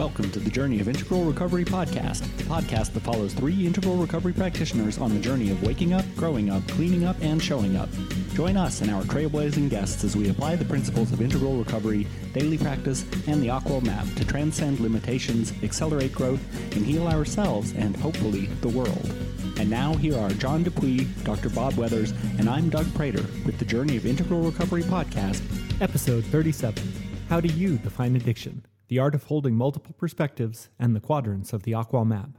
Welcome 0.00 0.30
to 0.30 0.38
the 0.38 0.48
Journey 0.48 0.80
of 0.80 0.88
Integral 0.88 1.24
Recovery 1.24 1.62
podcast, 1.62 2.20
the 2.38 2.44
podcast 2.44 2.94
that 2.94 3.02
follows 3.02 3.34
three 3.34 3.66
integral 3.66 3.96
recovery 3.96 4.32
practitioners 4.32 4.96
on 4.96 5.12
the 5.12 5.20
journey 5.20 5.50
of 5.50 5.62
waking 5.62 5.92
up, 5.92 6.06
growing 6.16 6.48
up, 6.48 6.66
cleaning 6.68 7.04
up, 7.04 7.16
and 7.20 7.40
showing 7.40 7.76
up. 7.76 7.90
Join 8.32 8.56
us 8.56 8.80
and 8.80 8.90
our 8.90 9.02
trailblazing 9.02 9.68
guests 9.68 10.02
as 10.02 10.16
we 10.16 10.30
apply 10.30 10.56
the 10.56 10.64
principles 10.64 11.12
of 11.12 11.20
integral 11.20 11.58
recovery, 11.58 12.06
daily 12.32 12.56
practice, 12.56 13.02
and 13.26 13.42
the 13.42 13.48
AQAL 13.48 13.82
Map 13.82 14.06
to 14.16 14.24
transcend 14.24 14.80
limitations, 14.80 15.52
accelerate 15.62 16.14
growth, 16.14 16.40
and 16.74 16.86
heal 16.86 17.06
ourselves 17.06 17.74
and 17.74 17.94
hopefully 17.94 18.46
the 18.62 18.70
world. 18.70 19.14
And 19.58 19.68
now 19.68 19.92
here 19.92 20.16
are 20.16 20.30
John 20.30 20.62
Dupuy, 20.62 21.08
Dr. 21.24 21.50
Bob 21.50 21.74
Weathers, 21.74 22.12
and 22.38 22.48
I'm 22.48 22.70
Doug 22.70 22.86
Prater 22.94 23.26
with 23.44 23.58
the 23.58 23.66
Journey 23.66 23.98
of 23.98 24.06
Integral 24.06 24.40
Recovery 24.40 24.82
podcast, 24.82 25.42
episode 25.82 26.24
37. 26.24 26.90
How 27.28 27.38
do 27.38 27.48
you 27.48 27.76
define 27.76 28.16
addiction? 28.16 28.64
The 28.90 28.98
art 28.98 29.14
of 29.14 29.22
holding 29.22 29.54
multiple 29.54 29.94
perspectives, 29.96 30.68
and 30.76 30.96
the 30.96 31.00
quadrants 31.00 31.52
of 31.52 31.62
the 31.62 31.70
AQAL 31.70 32.04
map. 32.04 32.30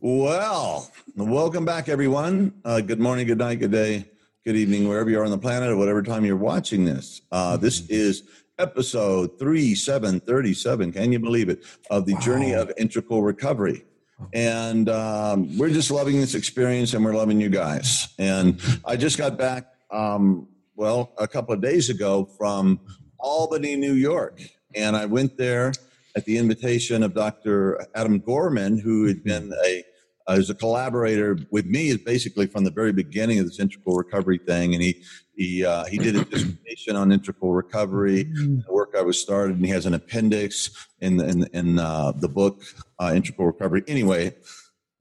Well, 0.00 0.90
welcome 1.14 1.66
back, 1.66 1.90
everyone. 1.90 2.54
Uh, 2.64 2.80
good 2.80 3.00
morning, 3.00 3.26
good 3.26 3.36
night, 3.36 3.56
good 3.56 3.72
day, 3.72 4.06
good 4.46 4.56
evening, 4.56 4.88
wherever 4.88 5.10
you 5.10 5.20
are 5.20 5.26
on 5.26 5.30
the 5.30 5.36
planet, 5.36 5.68
or 5.68 5.76
whatever 5.76 6.02
time 6.02 6.24
you're 6.24 6.38
watching 6.38 6.86
this. 6.86 7.20
Uh, 7.30 7.58
this 7.58 7.86
is 7.90 8.22
episode 8.58 9.38
3737. 9.38 10.92
Can 10.92 11.12
you 11.12 11.18
believe 11.18 11.50
it? 11.50 11.62
Of 11.90 12.06
the 12.06 12.14
wow. 12.14 12.20
journey 12.20 12.52
of 12.54 12.72
integral 12.78 13.22
recovery. 13.22 13.84
And 14.32 14.88
um, 14.88 15.58
we're 15.58 15.68
just 15.68 15.90
loving 15.90 16.18
this 16.18 16.34
experience 16.34 16.94
and 16.94 17.04
we're 17.04 17.14
loving 17.14 17.42
you 17.42 17.50
guys. 17.50 18.08
And 18.18 18.58
I 18.86 18.96
just 18.96 19.18
got 19.18 19.36
back, 19.36 19.66
um, 19.90 20.48
well, 20.76 21.12
a 21.18 21.28
couple 21.28 21.52
of 21.52 21.60
days 21.60 21.90
ago 21.90 22.24
from 22.38 22.80
Albany, 23.18 23.76
New 23.76 23.92
York. 23.92 24.40
And 24.76 24.96
I 24.96 25.06
went 25.06 25.36
there 25.36 25.72
at 26.16 26.24
the 26.24 26.38
invitation 26.38 27.02
of 27.02 27.14
Dr. 27.14 27.86
Adam 27.94 28.18
Gorman, 28.18 28.78
who 28.78 29.06
had 29.06 29.24
been 29.24 29.52
a 29.64 29.84
uh, 30.26 30.42
a 30.48 30.54
collaborator 30.54 31.38
with 31.50 31.66
me 31.66 31.96
basically 31.96 32.46
from 32.46 32.64
the 32.64 32.70
very 32.70 32.92
beginning 32.92 33.38
of 33.38 33.46
this 33.46 33.60
integral 33.60 33.96
recovery 33.96 34.38
thing, 34.38 34.74
and 34.74 34.82
he 34.82 35.02
he 35.36 35.64
uh, 35.64 35.84
he 35.84 35.98
did 35.98 36.16
a 36.16 36.24
dissertation 36.30 36.96
on 36.96 37.12
integral 37.12 37.52
recovery, 37.52 38.24
mm-hmm. 38.24 38.60
the 38.66 38.72
work 38.72 38.94
I 38.96 39.02
was 39.02 39.20
started, 39.20 39.56
and 39.56 39.64
he 39.64 39.72
has 39.72 39.86
an 39.86 39.94
appendix 39.94 40.70
in 41.00 41.16
the, 41.18 41.28
in, 41.28 41.46
in 41.52 41.78
uh, 41.78 42.12
the 42.12 42.28
book 42.28 42.62
uh, 42.98 43.12
Integral 43.14 43.48
Recovery. 43.48 43.82
Anyway, 43.86 44.30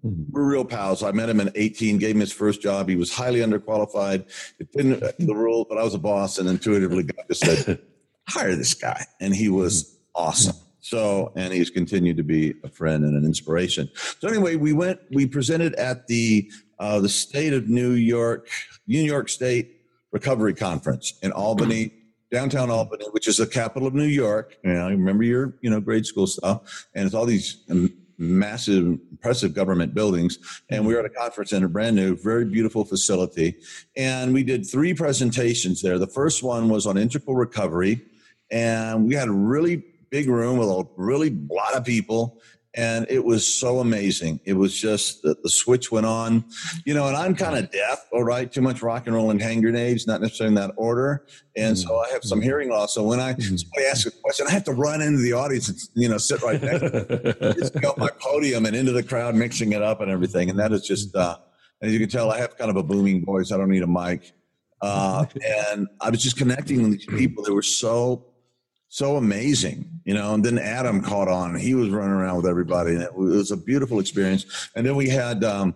mm-hmm. 0.06 0.23
we're 0.31 0.44
real 0.44 0.66
pals. 0.66 1.03
I 1.03 1.12
met 1.12 1.30
him 1.30 1.40
in 1.40 1.52
18, 1.56 2.00
gave 2.00 2.16
him 2.16 2.22
his 2.22 2.34
first 2.34 2.62
job. 2.62 2.90
He 2.90 2.95
was 2.95 3.14
highly 3.14 3.40
underqualified. 3.40 4.25
It 4.59 4.72
didn't 4.73 5.00
the 5.19 5.36
rule, 5.36 5.66
but 5.69 5.78
I 5.78 5.84
was 5.84 5.94
a 5.94 6.00
boss, 6.00 6.38
and 6.38 6.50
intuitively 6.50 7.03
got 7.03 7.34
said 7.36 7.80
hire 8.27 8.55
this 8.55 8.73
guy. 8.73 9.05
And 9.19 9.35
he 9.35 9.49
was 9.49 9.83
mm-hmm. 9.83 10.27
awesome. 10.27 10.55
So, 10.81 11.31
and 11.38 11.53
he's 11.53 11.69
continued 11.69 12.17
to 12.17 12.23
be 12.23 12.55
a 12.63 12.69
friend 12.69 13.05
and 13.05 13.16
an 13.16 13.23
inspiration. 13.23 13.89
So, 14.19 14.27
anyway, 14.27 14.57
we 14.57 14.73
went, 14.73 14.99
we 15.11 15.25
presented 15.25 15.75
at 15.75 16.07
the 16.07 16.51
uh, 16.77 16.99
the 16.99 17.07
state 17.07 17.53
of 17.53 17.69
New 17.69 17.91
York, 17.91 18.49
New 18.85 19.01
York 19.01 19.29
State 19.29 19.81
Recovery 20.11 20.53
Conference 20.53 21.17
in 21.21 21.31
Albany, 21.31 21.94
downtown 22.33 22.69
Albany, 22.69 23.05
which 23.11 23.29
is 23.29 23.38
the 23.38 23.47
capital 23.47 23.88
of 23.88 23.94
New 23.94 24.03
York. 24.03 24.57
You 24.61 24.73
know, 24.73 24.89
remember 24.89 25.23
your 25.23 25.53
you 25.61 25.69
know 25.69 25.79
grade 25.79 26.05
school 26.05 26.27
stuff, 26.27 26.85
and 26.94 27.05
it's 27.05 27.16
all 27.16 27.25
these 27.25 27.63
massive, 28.17 28.99
impressive 29.11 29.53
government 29.53 29.94
buildings. 29.94 30.38
And 30.69 30.85
we 30.85 30.94
were 30.94 30.99
at 30.99 31.05
a 31.05 31.09
conference 31.09 31.53
in 31.53 31.63
a 31.63 31.69
brand 31.69 31.95
new, 31.95 32.16
very 32.16 32.45
beautiful 32.45 32.85
facility. 32.85 33.55
And 33.95 34.33
we 34.33 34.44
did 34.44 34.66
three 34.66 34.94
presentations 34.94 35.81
there. 35.81 35.97
The 35.97 36.07
first 36.07 36.44
one 36.44 36.69
was 36.69 36.85
on 36.85 36.97
integral 36.97 37.35
recovery 37.35 38.01
and 38.54 39.06
we 39.06 39.16
had 39.16 39.28
a 39.28 39.34
really 39.34 39.84
big 40.09 40.30
room 40.30 40.58
with 40.58 40.70
a 40.70 40.88
really 40.96 41.38
lot 41.50 41.76
of 41.76 41.84
people 41.84 42.40
and 42.76 43.06
it 43.08 43.23
was 43.23 43.46
so 43.46 43.80
amazing. 43.80 44.40
It 44.46 44.54
was 44.54 44.80
just 44.80 45.22
the, 45.22 45.36
the 45.44 45.50
switch 45.50 45.92
went 45.92 46.08
on, 46.08 46.44
you 46.86 46.94
know. 46.94 47.08
And 47.08 47.16
I'm 47.16 47.36
kind 47.36 47.56
of 47.56 47.72
deaf, 47.72 48.08
all 48.12 48.24
right, 48.24 48.52
too 48.52 48.62
much 48.62 48.81
rock 48.81 49.06
and 49.06 49.16
roll 49.16 49.30
and 49.30 49.40
hand 49.40 49.62
grenades, 49.62 50.08
not 50.08 50.22
necessarily 50.22 50.50
in 50.50 50.56
that 50.56 50.74
order. 50.75 51.25
And 51.56 51.78
so 51.78 52.00
I 52.00 52.09
have 52.09 52.24
some 52.24 52.40
mm-hmm. 52.40 52.46
hearing 52.46 52.69
loss. 52.69 52.96
So 52.96 53.03
when 53.03 53.19
I 53.19 53.34
mm-hmm. 53.34 53.58
somebody 53.58 53.86
asks 53.86 54.08
a 54.08 54.12
question, 54.12 54.47
I 54.47 54.52
have 54.52 54.63
to 54.63 54.72
run 54.72 55.02
into 55.03 55.22
the 55.22 55.34
audience 55.34 55.69
and 55.69 55.80
you 55.94 56.09
know 56.09 56.18
sit 56.18 56.42
right 56.42 56.62
next, 56.62 56.80
to 56.81 57.56
just 57.59 57.80
go 57.80 57.92
up 57.92 57.97
my 58.00 58.09
podium 58.19 58.66
and 58.66 58.75
into 58.75 58.92
the 58.92 59.03
crowd, 59.03 59.36
mixing 59.36 59.74
it 59.74 59.84
up 59.84 60.02
and 60.02 60.09
everything. 60.09 60.50
And 60.50 60.58
that 60.58 60.72
is 60.72 60.81
just, 60.81 61.16
uh, 61.16 61.38
as 61.81 61.94
you 61.94 62.00
can 62.00 62.09
tell, 62.09 62.31
I 62.31 62.40
have 62.40 62.58
kind 62.58 62.72
of 62.72 62.78
a 62.78 62.84
booming 62.84 63.24
voice. 63.24 63.52
I 63.52 63.58
don't 63.58 63.69
need 63.69 63.84
a 63.84 63.88
mic. 63.88 64.34
Uh, 64.81 65.25
and 65.72 65.88
I 66.02 66.09
was 66.09 66.24
just 66.24 66.38
connecting 66.38 66.81
with 66.81 66.94
these 66.94 67.06
people 67.06 67.44
that 67.44 67.53
were 67.53 67.62
so 67.62 68.32
so 68.94 69.16
amazing, 69.16 69.90
you 70.06 70.14
know. 70.14 70.36
And 70.36 70.46
then 70.46 70.59
Adam 70.59 71.02
caught 71.02 71.28
on; 71.28 71.56
he 71.56 71.74
was 71.74 71.90
running 71.90 72.12
around 72.12 72.38
with 72.38 72.46
everybody, 72.46 72.92
and 72.92 73.02
it 73.02 73.16
was 73.16 73.50
a 73.50 73.58
beautiful 73.58 74.00
experience. 74.00 74.70
And 74.76 74.86
then 74.86 74.96
we 74.96 75.09
had 75.09 75.44
um, 75.44 75.74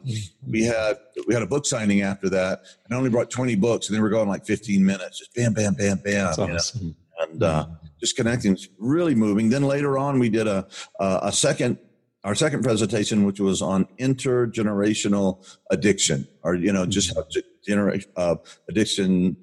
we 0.48 0.64
had 0.64 1.00
we 1.26 1.34
had 1.34 1.42
a 1.42 1.48
book 1.48 1.66
signing 1.66 2.04
after 2.04 2.30
that, 2.30 2.62
and 2.86 2.94
I 2.94 2.96
only 2.96 3.10
brought 3.10 3.32
twenty 3.32 3.56
books, 3.56 3.90
and 3.90 3.98
they 3.98 4.02
were 4.02 4.10
going 4.10 4.30
like 4.30 4.46
fifteen 4.46 4.86
minutes, 4.86 5.18
just 5.18 5.34
bam, 5.34 5.54
bam, 5.54 5.74
bam, 5.74 5.98
bam, 5.98 6.28
awesome. 6.28 6.96
and 7.20 7.42
uh, 7.42 7.66
just 8.00 8.16
connecting, 8.16 8.56
really 8.78 9.16
moving. 9.16 9.50
Then 9.50 9.64
later 9.64 9.98
on, 9.98 10.20
we 10.20 10.30
did 10.30 10.46
a 10.46 10.68
a, 11.00 11.20
a 11.24 11.32
second 11.32 11.80
our 12.24 12.36
second 12.36 12.62
presentation, 12.62 13.26
which 13.26 13.40
was 13.40 13.64
on 13.64 13.86
intergenerational 14.00 15.44
addiction, 15.72 16.28
or 16.44 16.54
you 16.54 16.72
know, 16.72 16.86
just 16.86 17.16
how 17.16 17.26
gener- 17.68 18.06
uh, 18.16 18.36
addiction 18.70 19.38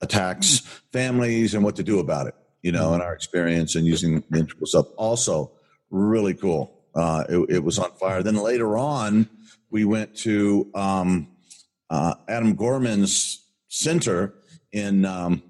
attacks 0.00 0.58
families 0.92 1.54
and 1.54 1.62
what 1.62 1.76
to 1.76 1.84
do 1.84 2.00
about 2.00 2.26
it 2.26 2.34
you 2.64 2.72
know, 2.72 2.94
in 2.94 3.02
our 3.02 3.12
experience 3.12 3.74
and 3.74 3.86
using 3.86 4.24
the 4.30 4.38
integral 4.38 4.66
stuff. 4.66 4.86
Also, 4.96 5.52
really 5.90 6.32
cool. 6.32 6.80
Uh, 6.94 7.22
it, 7.28 7.56
it, 7.56 7.58
was 7.62 7.78
on 7.78 7.92
fire. 7.92 8.22
Then 8.22 8.36
later 8.36 8.78
on, 8.78 9.28
we 9.70 9.84
went 9.84 10.16
to 10.20 10.70
um, 10.74 11.28
uh, 11.90 12.14
Adam 12.26 12.54
Gorman's 12.54 13.46
center 13.68 14.34
in 14.72 15.04
um, 15.04 15.42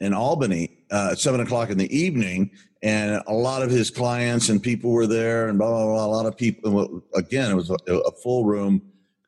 in 0.00 0.14
Albany 0.14 0.78
uh, 0.90 1.10
at 1.12 1.18
seven 1.18 1.40
o'clock 1.40 1.68
in 1.68 1.76
the 1.76 1.94
evening, 1.94 2.52
and 2.82 3.22
a 3.26 3.34
lot 3.34 3.62
of 3.62 3.70
his 3.70 3.90
clients 3.90 4.48
and 4.48 4.62
people 4.62 4.92
were 4.92 5.06
there, 5.06 5.48
and 5.48 5.58
blah 5.58 5.68
blah 5.68 5.84
blah. 5.84 6.06
A 6.06 6.08
lot 6.08 6.24
of 6.24 6.38
people. 6.38 7.02
Again, 7.14 7.50
it 7.50 7.54
was 7.54 7.68
a, 7.68 7.92
a 7.92 8.12
full 8.22 8.46
room, 8.46 8.80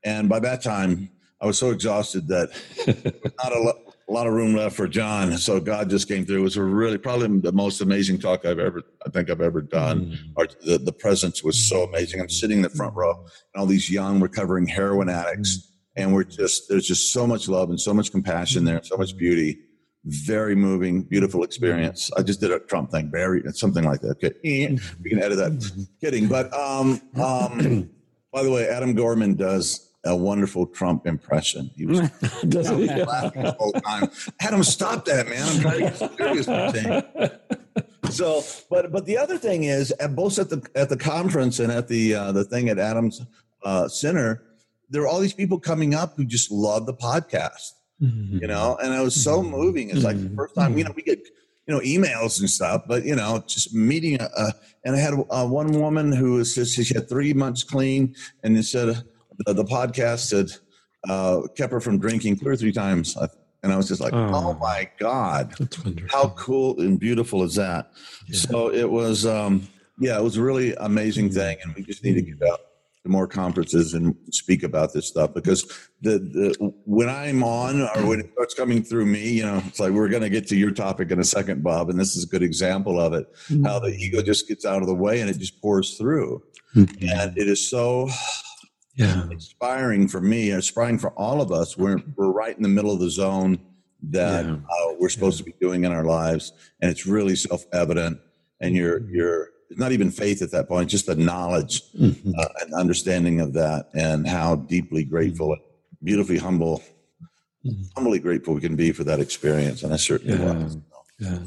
and 0.03 0.31
by 0.31 0.39
that 0.41 0.63
time, 0.63 1.11
I 1.43 1.47
was 1.47 1.59
so 1.59 1.73
exhausted 1.73 2.27
that 2.29 2.49
not 3.43 3.53
a 3.53 3.75
a 4.09 4.13
lot 4.13 4.27
of 4.27 4.33
room 4.33 4.55
left 4.55 4.75
for 4.75 4.89
John. 4.89 5.37
So 5.37 5.61
God 5.61 5.91
just 5.91 6.09
came 6.09 6.25
through. 6.25 6.39
It 6.39 6.43
was 6.43 6.57
a 6.57 6.63
really 6.63 6.97
probably 6.97 7.41
the 7.41 7.53
most 7.53 7.81
amazing 7.81 8.19
talk 8.19 8.47
I've 8.47 8.59
ever 8.59 8.83
I 9.07 9.11
think 9.11 9.29
I've 9.29 9.43
ever 9.43 9.61
done. 9.61 10.07
Mm. 10.07 10.19
Our, 10.37 10.47
the, 10.65 10.79
the 10.79 10.93
presence 10.93 11.45
was 11.45 11.63
so 11.69 11.83
amazing. 11.83 12.21
I'm 12.21 12.31
sitting 12.31 12.59
in 12.59 12.63
the 12.63 12.71
front 12.71 12.95
row 12.95 13.13
and 13.13 13.61
all 13.61 13.67
these 13.67 13.91
young 13.91 14.21
recovering 14.21 14.67
heroin 14.67 15.09
addicts. 15.09 15.59
Mm. 15.59 15.63
And 15.97 16.15
we're 16.15 16.25
just 16.25 16.69
there's 16.69 16.87
just 16.87 17.13
so 17.13 17.27
much 17.27 17.49
love 17.49 17.71
and 17.71 17.81
so 17.81 17.93
much 17.93 18.11
compassion 18.11 18.65
there, 18.65 18.83
so 18.83 18.97
much 18.97 19.17
beauty. 19.17 19.59
Very 20.05 20.55
moving, 20.55 21.03
beautiful 21.03 21.43
experience. 21.43 22.11
I 22.17 22.23
just 22.23 22.41
did 22.41 22.51
a 22.51 22.61
Trump 22.61 22.91
thing, 22.91 23.11
very 23.11 23.43
something 23.53 23.85
like 23.85 24.01
that. 24.01 24.25
Okay. 24.25 24.79
We 25.03 25.11
can 25.11 25.23
edit 25.23 25.37
that. 25.39 25.87
Kidding. 26.01 26.29
But 26.29 26.53
um 26.55 27.03
um 27.21 27.91
by 28.33 28.43
the 28.43 28.51
way, 28.51 28.69
Adam 28.69 28.95
Gorman 28.95 29.35
does 29.35 29.88
a 30.05 30.15
wonderful 30.15 30.67
Trump 30.67 31.07
impression. 31.07 31.71
He 31.77 31.87
was 31.87 32.01
laughing 32.43 33.43
the 33.43 33.57
whole 33.59 33.73
time. 33.73 34.11
Had 34.39 34.55
him 34.55 34.63
stop 34.63 35.05
that, 35.07 35.29
man. 35.29 35.43
I'm 35.43 35.61
trying 35.61 35.79
to 35.79 36.35
get 36.35 36.45
serious. 36.45 38.15
So, 38.15 38.43
but 38.71 38.91
but 38.93 39.07
the 39.07 39.19
other 39.19 39.39
thing 39.39 39.65
is, 39.65 39.91
at 39.93 40.15
both 40.15 40.39
at 40.39 40.51
the 40.51 40.67
at 40.75 40.89
the 40.89 40.97
conference 40.97 41.59
and 41.59 41.71
at 41.71 41.89
the 41.89 42.15
uh, 42.15 42.33
the 42.33 42.45
thing 42.45 42.69
at 42.69 42.79
Adams 42.79 43.21
uh, 43.65 43.89
Center, 43.89 44.43
there 44.89 45.03
are 45.03 45.09
all 45.09 45.21
these 45.21 45.35
people 45.35 45.59
coming 45.59 45.95
up 45.95 46.15
who 46.17 46.25
just 46.25 46.51
love 46.51 46.87
the 46.87 46.95
podcast. 46.95 47.73
Mm-hmm. 48.01 48.39
You 48.39 48.47
know, 48.47 48.79
and 48.81 48.95
it 48.95 49.03
was 49.03 49.21
so 49.21 49.41
mm-hmm. 49.41 49.51
moving. 49.51 49.91
It's 49.91 50.05
like 50.05 50.23
the 50.23 50.35
first 50.35 50.55
time 50.55 50.79
you 50.79 50.85
know 50.85 50.93
we 50.95 51.03
get 51.03 51.19
you 51.67 51.75
know 51.75 51.81
emails 51.81 52.41
and 52.41 52.49
stuff, 52.49 52.83
but 52.87 53.05
you 53.05 53.17
know 53.17 53.43
just 53.47 53.75
meeting. 53.75 54.21
A, 54.21 54.53
and 54.85 54.97
I 54.97 54.99
had 54.99 55.15
uh, 55.31 55.47
one 55.47 55.73
woman 55.73 56.13
who 56.13 56.35
was 56.35 56.55
just 56.55 56.75
she 56.75 56.95
had 56.95 57.09
three 57.09 57.35
months 57.35 57.65
clean, 57.65 58.15
and 58.43 58.57
they 58.57 58.63
said 58.63 59.03
the, 59.39 59.55
the 59.55 59.65
podcast 59.65 60.37
had 60.37 60.51
uh, 61.09 61.43
kept 61.57 61.73
her 61.73 61.81
from 61.81 61.99
drinking 61.99 62.39
two 62.39 62.49
or 62.49 62.57
three 62.57 62.73
times. 62.73 63.17
And 63.63 63.73
I 63.73 63.77
was 63.77 63.89
just 63.89 64.01
like, 64.01 64.13
oh, 64.13 64.31
oh 64.33 64.55
my 64.55 64.89
God, 64.99 65.55
how 66.13 66.29
cool 66.31 66.81
and 66.81 66.99
beautiful 66.99 67.43
is 67.43 67.57
that? 67.57 67.91
Yeah. 68.29 68.39
So 68.39 68.73
it 68.73 68.89
was, 68.89 69.27
um, 69.27 69.67
yeah, 69.99 70.17
it 70.17 70.23
was 70.23 70.37
a 70.37 70.43
really 70.43 70.75
amazing 70.75 71.31
thing. 71.31 71.59
And 71.65 71.75
we 71.75 71.83
just 71.83 72.05
need 72.05 72.15
to 72.15 72.23
get 72.23 72.41
out 72.49 72.61
to 73.03 73.09
more 73.09 73.27
conferences 73.27 73.95
and 73.95 74.15
speak 74.31 74.63
about 74.63 74.93
this 74.93 75.09
stuff 75.09 75.35
because 75.35 75.65
the, 76.03 76.19
the 76.21 76.73
when 76.85 77.09
I'm 77.09 77.43
on 77.43 77.83
or 77.83 78.07
when 78.07 78.21
it 78.21 78.31
starts 78.33 78.55
coming 78.55 78.83
through 78.83 79.07
me, 79.07 79.29
you 79.29 79.43
know, 79.43 79.61
it's 79.67 79.81
like 79.81 79.91
we're 79.91 80.09
going 80.09 80.23
to 80.23 80.31
get 80.31 80.47
to 80.49 80.57
your 80.57 80.71
topic 80.71 81.11
in 81.11 81.19
a 81.19 81.25
second, 81.25 81.65
Bob. 81.65 81.91
And 81.91 81.99
this 81.99 82.17
is 82.17 82.25
a 82.25 82.29
good 82.29 82.45
example 82.45 83.01
of 83.01 83.13
it, 83.13 83.33
mm-hmm. 83.49 83.65
how 83.65 83.81
the 83.81 83.89
ego 83.89 84.23
just 84.23 84.47
gets 84.47 84.65
out 84.65 84.83
of 84.83 84.87
the 84.87 84.95
way 84.95 85.21
and 85.21 85.29
it 85.29 85.39
just 85.39 85.61
pours 85.61 85.99
through. 85.99 86.45
Mm-hmm. 86.77 87.09
And 87.09 87.37
it 87.37 87.49
is 87.49 87.69
so 87.69 88.09
yeah. 88.99 89.25
inspiring 89.31 90.09
for 90.09 90.21
me, 90.21 90.51
inspiring 90.51 90.99
for 90.99 91.11
all 91.11 91.41
of 91.41 91.53
us. 91.53 91.77
We're, 91.77 92.03
we're 92.17 92.33
right 92.33 92.57
in 92.57 92.63
the 92.63 92.69
middle 92.69 92.93
of 92.93 93.01
the 93.01 93.11
zone 93.11 93.59
that 94.11 94.45
yeah. 94.45 94.53
uh, 94.53 94.95
we're 94.99 95.09
supposed 95.09 95.41
yeah. 95.41 95.47
to 95.47 95.51
be 95.53 95.57
doing 95.61 95.85
in 95.85 95.93
our 95.93 96.05
lives. 96.05 96.53
And 96.81 96.91
it's 96.91 97.07
really 97.07 97.37
self 97.37 97.65
evident. 97.73 98.19
And 98.61 98.75
you're, 98.75 99.01
mm-hmm. 99.01 99.15
you're, 99.15 99.49
not 99.77 99.93
even 99.93 100.11
faith 100.11 100.41
at 100.41 100.51
that 100.51 100.67
point, 100.67 100.89
just 100.89 101.07
the 101.07 101.15
knowledge 101.15 101.83
Mhm. 101.93 102.33
uh, 102.39 102.49
and 102.63 102.73
understanding 102.73 103.39
of 103.41 103.53
that, 103.53 103.91
and 103.95 104.27
how 104.27 104.57
deeply 104.57 105.05
grateful, 105.05 105.53
and 105.53 105.61
beautifully 106.03 106.39
humble, 106.39 106.83
Mhm. 107.67 107.91
humbly 107.95 108.19
grateful 108.19 108.55
we 108.55 108.63
can 108.63 108.77
be 108.77 108.93
for 108.93 109.05
that 109.05 109.21
experience. 109.21 109.83
And 109.83 109.93
I 109.93 109.97
certainly 109.97 110.39
Yeah. 110.39 110.53
was. 110.55 110.79
Yeah. 111.19 111.39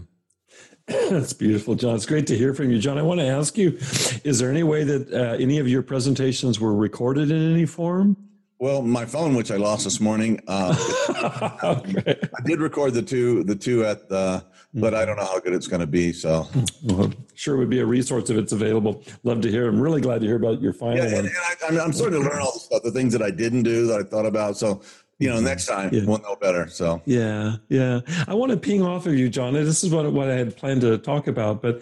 That's 0.88 1.33
beautiful, 1.33 1.75
John. 1.75 1.95
It's 1.95 2.06
great 2.06 2.28
to 2.28 2.38
hear 2.38 2.54
from 2.54 2.72
you, 2.72 2.80
John. 2.80 2.98
I 2.98 3.01
want 3.01 3.19
to 3.19 3.28
ask 3.28 3.57
you 3.57 3.78
is 4.24 4.39
there 4.39 4.50
any 4.50 4.63
way 4.63 4.83
that 4.83 5.12
uh, 5.13 5.36
any 5.42 5.60
of 5.60 5.68
your 5.68 5.81
presentations 5.83 6.60
were 6.60 6.75
recorded 6.75 7.31
in 7.31 7.54
any 7.54 7.66
form? 7.66 8.18
Well, 8.60 8.83
my 8.83 9.06
phone, 9.06 9.33
which 9.33 9.50
I 9.50 9.56
lost 9.56 9.86
this 9.86 10.00
morning, 10.00 10.39
uh, 10.48 10.75
okay. 11.63 12.19
I 12.22 12.44
did 12.45 12.60
record 12.60 12.94
the 12.94 13.01
two, 13.01 13.44
the 13.44 13.56
two 13.56 13.83
at 13.83 14.07
the, 14.07 14.45
but 14.75 14.94
I 14.94 15.04
don't 15.04 15.18
know 15.18 15.25
how 15.25 15.39
good 15.39 15.54
it's 15.54 15.68
going 15.68 15.80
to 15.80 15.88
be. 15.88 16.13
So 16.13 16.48
Well, 16.84 17.12
sure 17.34 17.57
would 17.57 17.72
be 17.72 17.80
a 17.80 17.86
resource 17.86 18.30
if 18.30 18.38
it's 18.38 18.51
available. 18.51 19.04
Love 19.24 19.42
to 19.42 19.50
hear. 19.50 19.68
I'm 19.68 19.81
really 19.81 20.00
glad 20.00 20.22
to 20.22 20.27
hear 20.27 20.36
about 20.36 20.62
your 20.62 20.74
final 20.74 20.98
yeah, 20.98 21.06
and, 21.06 21.13
one. 21.13 21.25
and 21.25 21.36
I, 21.38 21.68
I'm, 21.68 21.80
I'm 21.88 21.94
starting 21.94 22.22
to 22.22 22.30
learn 22.30 22.39
all 22.39 22.54
the 22.54 22.60
stuff, 22.60 22.84
the 22.84 22.92
things 22.92 23.13
that 23.13 23.24
I 23.24 23.31
didn't 23.31 23.63
do 23.63 23.88
that 23.88 24.00
I 24.00 24.04
thought 24.04 24.27
about. 24.27 24.57
So 24.57 24.81
you 25.21 25.29
know, 25.29 25.39
next 25.39 25.68
time 25.68 25.94
Yeah. 25.94 26.03
we'll 26.06 26.19
know 26.19 26.35
better. 26.35 26.68
So 26.68 27.01
Yeah, 27.06 27.57
yeah. 27.69 28.01
I 28.27 28.33
want 28.33 28.51
to 28.51 28.57
ping 28.57 28.81
off 28.81 29.06
of 29.06 29.13
you, 29.15 29.29
John. 29.29 29.53
This 29.53 29.83
is 29.83 29.91
what 29.91 30.12
what 30.12 30.29
I 30.29 30.35
had 30.35 30.57
planned 30.57 30.81
to 30.81 30.97
talk 30.97 31.27
about, 31.27 31.62
but 31.62 31.81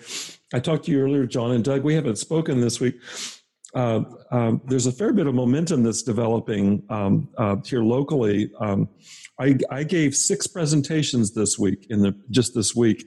I 0.53 0.59
talked 0.59 0.86
to 0.86 0.91
you 0.91 1.01
earlier, 1.01 1.25
John 1.25 1.51
and 1.51 1.63
Doug. 1.63 1.83
We 1.83 1.94
haven't 1.95 2.18
spoken 2.18 2.59
this 2.62 2.80
week. 2.80 2.95
Uh, 3.75 4.01
um, 4.31 4.62
there's 4.65 4.88
a 4.88 4.91
fair 4.91 5.13
bit 5.13 5.27
of 5.27 5.36
momentum 5.36 5.83
that's 5.83 6.01
developing 6.01 6.83
um, 6.89 7.30
uh, 7.38 7.56
here 7.63 7.83
locally. 7.83 8.51
Um, 8.59 8.89
I, 9.39 9.57
I 9.69 9.83
gave 9.83 10.15
six 10.15 10.47
presentations 10.47 11.33
this 11.33 11.57
week 11.59 11.85
in 11.89 12.01
the 12.01 12.15
just 12.31 12.53
this 12.56 12.75
week. 12.75 13.06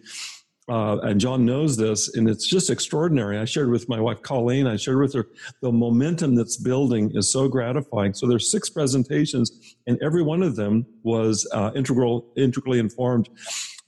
Uh, 0.68 0.98
and 0.98 1.20
John 1.20 1.44
knows 1.44 1.76
this, 1.76 2.14
and 2.14 2.28
it's 2.28 2.46
just 2.46 2.70
extraordinary. 2.70 3.36
I 3.36 3.44
shared 3.44 3.70
with 3.70 3.88
my 3.88 4.00
wife 4.00 4.22
Colleen. 4.22 4.68
I 4.68 4.76
shared 4.76 5.00
with 5.00 5.12
her 5.14 5.26
the 5.60 5.72
momentum 5.72 6.36
that's 6.36 6.56
building 6.56 7.10
is 7.14 7.32
so 7.32 7.48
gratifying. 7.48 8.14
So 8.14 8.28
there's 8.28 8.50
six 8.50 8.70
presentations, 8.70 9.76
and 9.88 10.00
every 10.00 10.22
one 10.22 10.42
of 10.42 10.54
them 10.54 10.86
was 11.02 11.48
uh, 11.52 11.72
integral, 11.74 12.32
integrally 12.36 12.78
informed. 12.78 13.28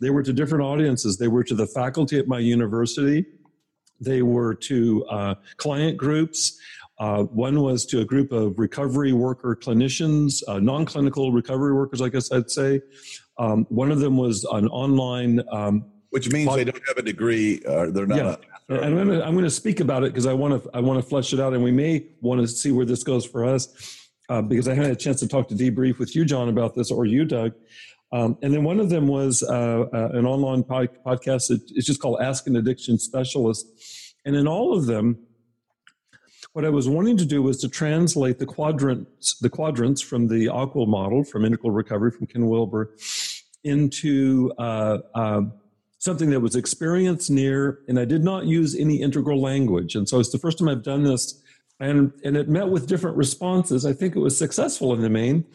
They 0.01 0.11
were 0.11 0.25
to 0.25 0.33
different 0.33 0.65
audiences. 0.65 1.17
They 1.17 1.29
were 1.29 1.45
to 1.45 1.55
the 1.55 1.67
faculty 1.69 2.19
at 2.19 2.27
my 2.27 2.41
university. 2.41 3.25
They 4.01 4.23
were 4.23 4.55
to 4.55 5.05
uh, 5.07 5.35
client 5.57 5.97
groups. 5.97 6.59
Uh, 6.99 7.23
one 7.25 7.61
was 7.61 7.87
to 7.87 8.01
a 8.01 8.05
group 8.05 8.33
of 8.33 8.59
recovery 8.59 9.13
worker 9.13 9.57
clinicians, 9.61 10.43
uh, 10.49 10.59
non-clinical 10.59 11.33
recovery 11.33 11.73
workers, 11.73 12.01
I 12.01 12.09
guess 12.09 12.33
I'd 12.33 12.51
say. 12.51 12.81
Um, 13.39 13.65
one 13.69 13.91
of 13.91 14.01
them 14.01 14.17
was 14.17 14.45
an 14.45 14.69
online 14.69 15.41
um, 15.51 15.87
which 16.15 16.31
means 16.31 16.55
they 16.55 16.63
don't 16.63 16.81
have 16.87 16.97
a 16.97 17.03
degree 17.03 17.61
or 17.67 17.91
they're 17.91 18.07
not. 18.07 18.17
Yeah. 18.17 18.37
a- 18.69 18.75
and 18.83 18.85
I'm 18.85 18.95
going 18.95 19.19
to 19.19 19.27
I'm 19.27 19.35
going 19.35 19.45
to 19.45 19.51
speak 19.51 19.81
about 19.81 20.05
it 20.05 20.13
because 20.13 20.27
I 20.27 20.33
want 20.33 20.63
to 20.63 20.71
I 20.73 20.79
want 20.79 21.03
to 21.03 21.07
flesh 21.07 21.33
it 21.33 21.41
out, 21.41 21.55
and 21.55 21.63
we 21.63 21.73
may 21.73 22.07
want 22.21 22.41
to 22.41 22.47
see 22.47 22.71
where 22.71 22.87
this 22.87 23.03
goes 23.03 23.27
for 23.27 23.45
us 23.45 24.09
uh, 24.29 24.41
because 24.41 24.69
I 24.69 24.75
had 24.75 24.91
a 24.93 24.97
chance 24.97 25.19
to 25.21 25.29
talk 25.29 25.49
to 25.49 25.57
debrief 25.57 25.99
with 25.99 26.15
you, 26.15 26.25
John, 26.25 26.49
about 26.49 26.77
this, 26.77 26.93
or 26.93 27.05
you, 27.05 27.25
Doug. 27.25 27.53
Um, 28.13 28.39
and 28.43 28.55
then 28.55 28.63
one 28.63 28.79
of 28.79 28.91
them 28.91 29.09
was 29.09 29.43
uh, 29.43 29.87
uh, 29.93 30.11
an 30.13 30.25
online 30.25 30.63
pod- 30.63 30.97
podcast. 31.05 31.51
It, 31.51 31.63
it's 31.75 31.85
just 31.87 32.01
called 32.01 32.21
Ask 32.23 32.47
an 32.47 32.55
Addiction 32.55 32.97
Specialist, 32.97 33.67
and 34.25 34.37
in 34.37 34.47
all 34.47 34.73
of 34.73 34.87
them, 34.87 35.19
what 36.53 36.65
I 36.65 36.69
was 36.69 36.89
wanting 36.89 37.17
to 37.17 37.25
do 37.25 37.43
was 37.43 37.59
to 37.63 37.69
translate 37.69 38.39
the 38.39 38.47
quadrants 38.47 39.37
the 39.41 39.51
quadrants 39.51 40.01
from 40.01 40.29
the 40.29 40.47
AQAL 40.47 40.87
model 40.87 41.25
from 41.25 41.45
integral 41.45 41.73
recovery 41.73 42.13
from 42.13 42.29
Ken 42.29 42.47
Wilber 42.47 42.95
into 43.65 44.53
uh, 44.59 44.99
um, 45.17 45.53
something 46.05 46.31
that 46.31 46.41
was 46.41 46.55
experience 46.55 47.31
near, 47.31 47.81
and 47.89 47.99
I 47.99 48.05
did 48.05 48.23
not 48.23 48.45
use 48.45 48.77
any 48.77 49.01
integral 49.01 49.41
language. 49.41 49.95
And 49.95 50.09
so 50.09 50.21
it's 50.21 50.31
the 50.31 50.39
first 50.39 50.59
time 50.59 50.69
I've 50.69 50.83
done 50.83 51.03
this, 51.03 51.43
and 51.81 52.13
and 52.25 52.37
it 52.37 52.49
met 52.49 52.69
with 52.69 52.87
different 52.87 53.17
responses. 53.17 53.87
I 53.87 53.95
think 53.95 54.15
it 54.15 54.21
was 54.21 54.37
successful 54.37 54.93
in 54.93 55.01
the 55.01 55.11
main. 55.11 55.47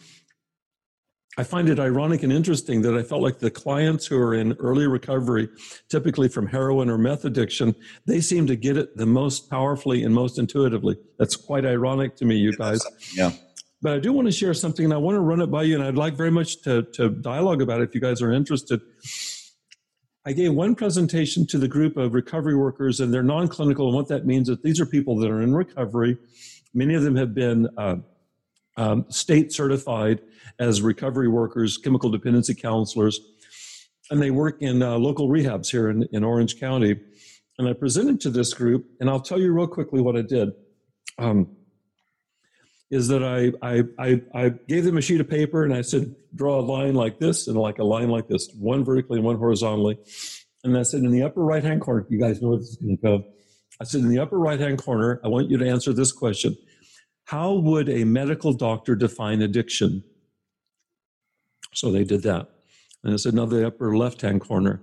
I 1.38 1.44
find 1.44 1.68
it 1.68 1.78
ironic 1.78 2.24
and 2.24 2.32
interesting 2.32 2.82
that 2.82 2.94
I 2.94 3.02
felt 3.02 3.22
like 3.22 3.38
the 3.38 3.52
clients 3.52 4.04
who 4.04 4.18
are 4.18 4.34
in 4.34 4.52
early 4.54 4.88
recovery, 4.88 5.48
typically 5.88 6.28
from 6.28 6.48
heroin 6.48 6.90
or 6.90 6.98
meth 6.98 7.24
addiction, 7.24 7.76
they 8.04 8.20
seem 8.20 8.48
to 8.48 8.56
get 8.56 8.76
it 8.76 8.96
the 8.96 9.06
most 9.06 9.48
powerfully 9.48 10.02
and 10.02 10.12
most 10.12 10.38
intuitively. 10.38 10.96
That's 11.18 11.36
quite 11.36 11.64
ironic 11.64 12.16
to 12.16 12.24
me, 12.24 12.36
you 12.36 12.52
guys. 12.52 12.84
Yeah. 13.14 13.30
But 13.80 13.92
I 13.94 13.98
do 14.00 14.12
want 14.12 14.26
to 14.26 14.32
share 14.32 14.52
something, 14.52 14.84
and 14.84 14.92
I 14.92 14.98
want 14.98 15.14
to 15.14 15.20
run 15.20 15.40
it 15.40 15.46
by 15.46 15.62
you, 15.62 15.76
and 15.76 15.84
I'd 15.84 15.96
like 15.96 16.14
very 16.14 16.32
much 16.32 16.60
to, 16.62 16.82
to 16.94 17.08
dialogue 17.08 17.62
about 17.62 17.80
it 17.80 17.88
if 17.88 17.94
you 17.94 18.00
guys 18.00 18.20
are 18.20 18.32
interested. 18.32 18.80
I 20.26 20.32
gave 20.32 20.52
one 20.52 20.74
presentation 20.74 21.46
to 21.46 21.58
the 21.58 21.68
group 21.68 21.96
of 21.96 22.12
recovery 22.12 22.54
workers, 22.54 23.00
and 23.00 23.12
they're 23.12 23.22
non 23.22 23.48
clinical. 23.48 23.86
And 23.86 23.96
what 23.96 24.08
that 24.08 24.26
means 24.26 24.50
is 24.50 24.58
these 24.62 24.80
are 24.80 24.86
people 24.86 25.16
that 25.18 25.30
are 25.30 25.40
in 25.40 25.54
recovery. 25.54 26.18
Many 26.74 26.94
of 26.94 27.02
them 27.02 27.16
have 27.16 27.34
been 27.34 27.68
uh, 27.78 27.96
um, 28.76 29.06
state 29.08 29.52
certified 29.52 30.20
as 30.58 30.82
recovery 30.82 31.28
workers, 31.28 31.78
chemical 31.78 32.10
dependency 32.10 32.54
counselors, 32.54 33.18
and 34.10 34.20
they 34.20 34.30
work 34.30 34.60
in 34.60 34.82
uh, 34.82 34.98
local 34.98 35.28
rehabs 35.28 35.70
here 35.70 35.88
in, 35.88 36.06
in 36.12 36.22
Orange 36.22 36.60
County. 36.60 37.00
And 37.58 37.68
I 37.68 37.72
presented 37.72 38.20
to 38.22 38.30
this 38.30 38.52
group, 38.52 38.86
and 39.00 39.08
I'll 39.08 39.20
tell 39.20 39.40
you 39.40 39.52
real 39.52 39.66
quickly 39.66 40.02
what 40.02 40.16
I 40.16 40.22
did. 40.22 40.50
Um, 41.18 41.56
is 42.90 43.06
that 43.08 43.22
I, 43.22 43.52
I, 43.66 43.84
I, 43.98 44.20
I 44.34 44.48
gave 44.68 44.84
them 44.84 44.98
a 44.98 45.00
sheet 45.00 45.20
of 45.20 45.28
paper 45.28 45.64
and 45.64 45.72
I 45.72 45.82
said, 45.82 46.14
draw 46.34 46.58
a 46.58 46.62
line 46.62 46.94
like 46.94 47.18
this 47.18 47.46
and 47.46 47.56
like 47.56 47.78
a 47.78 47.84
line 47.84 48.08
like 48.08 48.26
this, 48.26 48.50
one 48.58 48.84
vertically 48.84 49.18
and 49.18 49.24
one 49.24 49.36
horizontally. 49.36 49.96
And 50.64 50.76
I 50.76 50.82
said, 50.82 51.00
in 51.00 51.10
the 51.10 51.22
upper 51.22 51.42
right 51.42 51.62
hand 51.62 51.80
corner, 51.80 52.04
you 52.10 52.18
guys 52.18 52.42
know 52.42 52.56
this 52.56 52.70
is 52.70 52.76
going 52.76 52.96
to 52.96 53.02
go. 53.02 53.24
I 53.80 53.84
said, 53.84 54.00
in 54.00 54.08
the 54.08 54.18
upper 54.18 54.38
right 54.38 54.58
hand 54.58 54.82
corner, 54.82 55.20
I 55.24 55.28
want 55.28 55.48
you 55.48 55.56
to 55.58 55.68
answer 55.68 55.92
this 55.92 56.12
question 56.12 56.56
How 57.24 57.54
would 57.54 57.88
a 57.88 58.04
medical 58.04 58.52
doctor 58.52 58.96
define 58.96 59.40
addiction? 59.40 60.02
So 61.72 61.92
they 61.92 62.04
did 62.04 62.24
that. 62.24 62.48
And 63.04 63.14
I 63.14 63.16
said, 63.16 63.34
now 63.34 63.46
the 63.46 63.66
upper 63.68 63.96
left 63.96 64.20
hand 64.20 64.40
corner, 64.40 64.82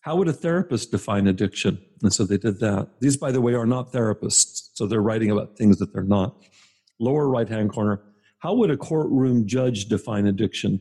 how 0.00 0.16
would 0.16 0.28
a 0.28 0.32
therapist 0.32 0.90
define 0.90 1.28
addiction? 1.28 1.78
And 2.02 2.12
so 2.12 2.24
they 2.24 2.36
did 2.36 2.60
that. 2.60 2.88
These, 3.00 3.16
by 3.16 3.32
the 3.32 3.40
way, 3.40 3.54
are 3.54 3.66
not 3.66 3.92
therapists. 3.92 4.70
So 4.74 4.86
they're 4.86 5.00
writing 5.00 5.30
about 5.30 5.56
things 5.56 5.78
that 5.78 5.92
they're 5.92 6.02
not 6.02 6.36
lower 6.98 7.28
right 7.28 7.48
hand 7.48 7.70
corner. 7.70 8.02
How 8.38 8.54
would 8.54 8.70
a 8.70 8.76
courtroom 8.76 9.46
judge 9.46 9.86
define 9.86 10.26
addiction? 10.26 10.80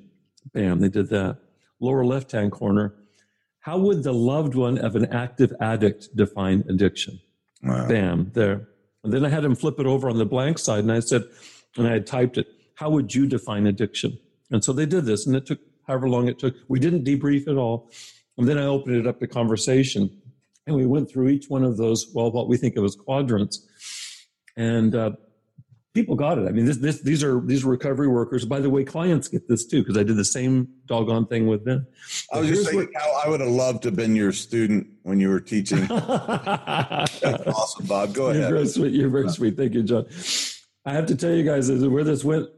Bam, 0.54 0.80
they 0.80 0.90
did 0.90 1.10
that. 1.10 1.40
Lower 1.80 2.06
left 2.06 2.32
hand 2.32 2.52
corner. 2.52 2.96
How 3.60 3.78
would 3.80 4.04
the 4.04 4.14
loved 4.14 4.56
one 4.56 4.78
of 4.78 4.96
an 4.96 5.12
active 5.12 5.52
addict 5.60 6.16
define 6.16 6.64
addiction? 6.70 7.20
Wow. 7.64 7.88
Bam, 7.88 8.32
there. 8.34 8.68
And 9.04 9.12
then 9.12 9.26
I 9.26 9.30
had 9.30 9.44
him 9.44 9.56
flip 9.56 9.80
it 9.80 9.86
over 9.86 10.10
on 10.10 10.18
the 10.18 10.26
blank 10.26 10.60
side 10.60 10.84
and 10.84 10.92
I 10.92 11.00
said, 11.00 11.24
and 11.78 11.88
I 11.88 11.92
had 11.92 12.06
typed 12.06 12.38
it, 12.38 12.48
how 12.76 12.90
would 12.90 13.14
you 13.14 13.28
define 13.28 13.66
addiction? 13.68 14.18
And 14.52 14.64
so 14.64 14.72
they 14.72 14.86
did 14.86 15.06
this 15.06 15.26
and 15.26 15.36
it 15.36 15.46
took 15.46 15.60
however 15.88 16.08
long 16.08 16.28
it 16.28 16.40
took. 16.40 16.56
We 16.68 16.80
didn't 16.80 17.06
debrief 17.06 17.48
at 17.48 17.58
all. 17.58 17.90
And 18.38 18.48
then 18.48 18.58
I 18.58 18.66
opened 18.66 18.98
it 18.98 19.08
up 19.08 19.20
to 19.20 19.28
conversation 19.28 20.10
and 20.68 20.76
we 20.76 20.86
went 20.86 21.10
through 21.10 21.30
each 21.30 21.50
one 21.50 21.64
of 21.64 21.78
those, 21.78 22.12
well, 22.14 22.32
what 22.32 22.48
we 22.48 22.58
think 22.58 22.76
of 22.76 22.84
as 22.84 22.96
quadrants. 22.96 23.66
And 24.58 24.96
uh, 24.96 25.12
people 25.96 26.16
got 26.16 26.38
it. 26.38 26.48
I 26.48 26.52
mean, 26.52 26.66
this, 26.66 26.78
this, 26.78 27.02
these 27.02 27.24
are 27.24 27.40
these 27.40 27.66
are 27.66 27.70
recovery 27.70 28.08
workers. 28.08 28.46
By 28.46 28.60
the 28.60 28.70
way, 28.70 28.84
clients 28.84 29.28
get 29.28 29.48
this 29.48 29.66
too 29.66 29.82
because 29.82 29.98
I 29.98 30.04
did 30.04 30.18
the 30.18 30.26
same 30.26 30.68
doggone 30.86 31.26
thing 31.26 31.48
with 31.48 31.66
them. 31.66 31.88
I 32.32 32.42
was 32.42 32.50
just 32.50 32.70
thinking 32.70 32.94
how 32.96 33.22
I 33.26 33.30
would 33.30 33.40
have 33.40 33.50
loved 33.50 33.82
to 33.84 33.88
have 33.88 33.96
been 33.96 34.16
your 34.16 34.34
student 34.34 34.86
when 35.02 35.20
you 35.20 35.30
were 35.30 35.40
teaching. 35.40 35.80
That's 35.88 37.48
awesome, 37.48 37.88
Bob. 37.88 38.14
Go 38.14 38.28
You're 38.28 38.42
ahead. 38.42 38.52
very 38.52 38.68
sweet. 38.68 38.94
You're 38.94 39.10
very 39.10 39.30
sweet. 39.30 39.58
Thank 39.58 39.74
you, 39.74 39.82
John. 39.82 40.06
I 40.86 40.94
have 40.94 41.08
to 41.08 41.16
tell 41.16 41.32
you 41.32 41.44
guys 41.44 41.72
where 41.72 42.04
this 42.04 42.24
went 42.24 42.50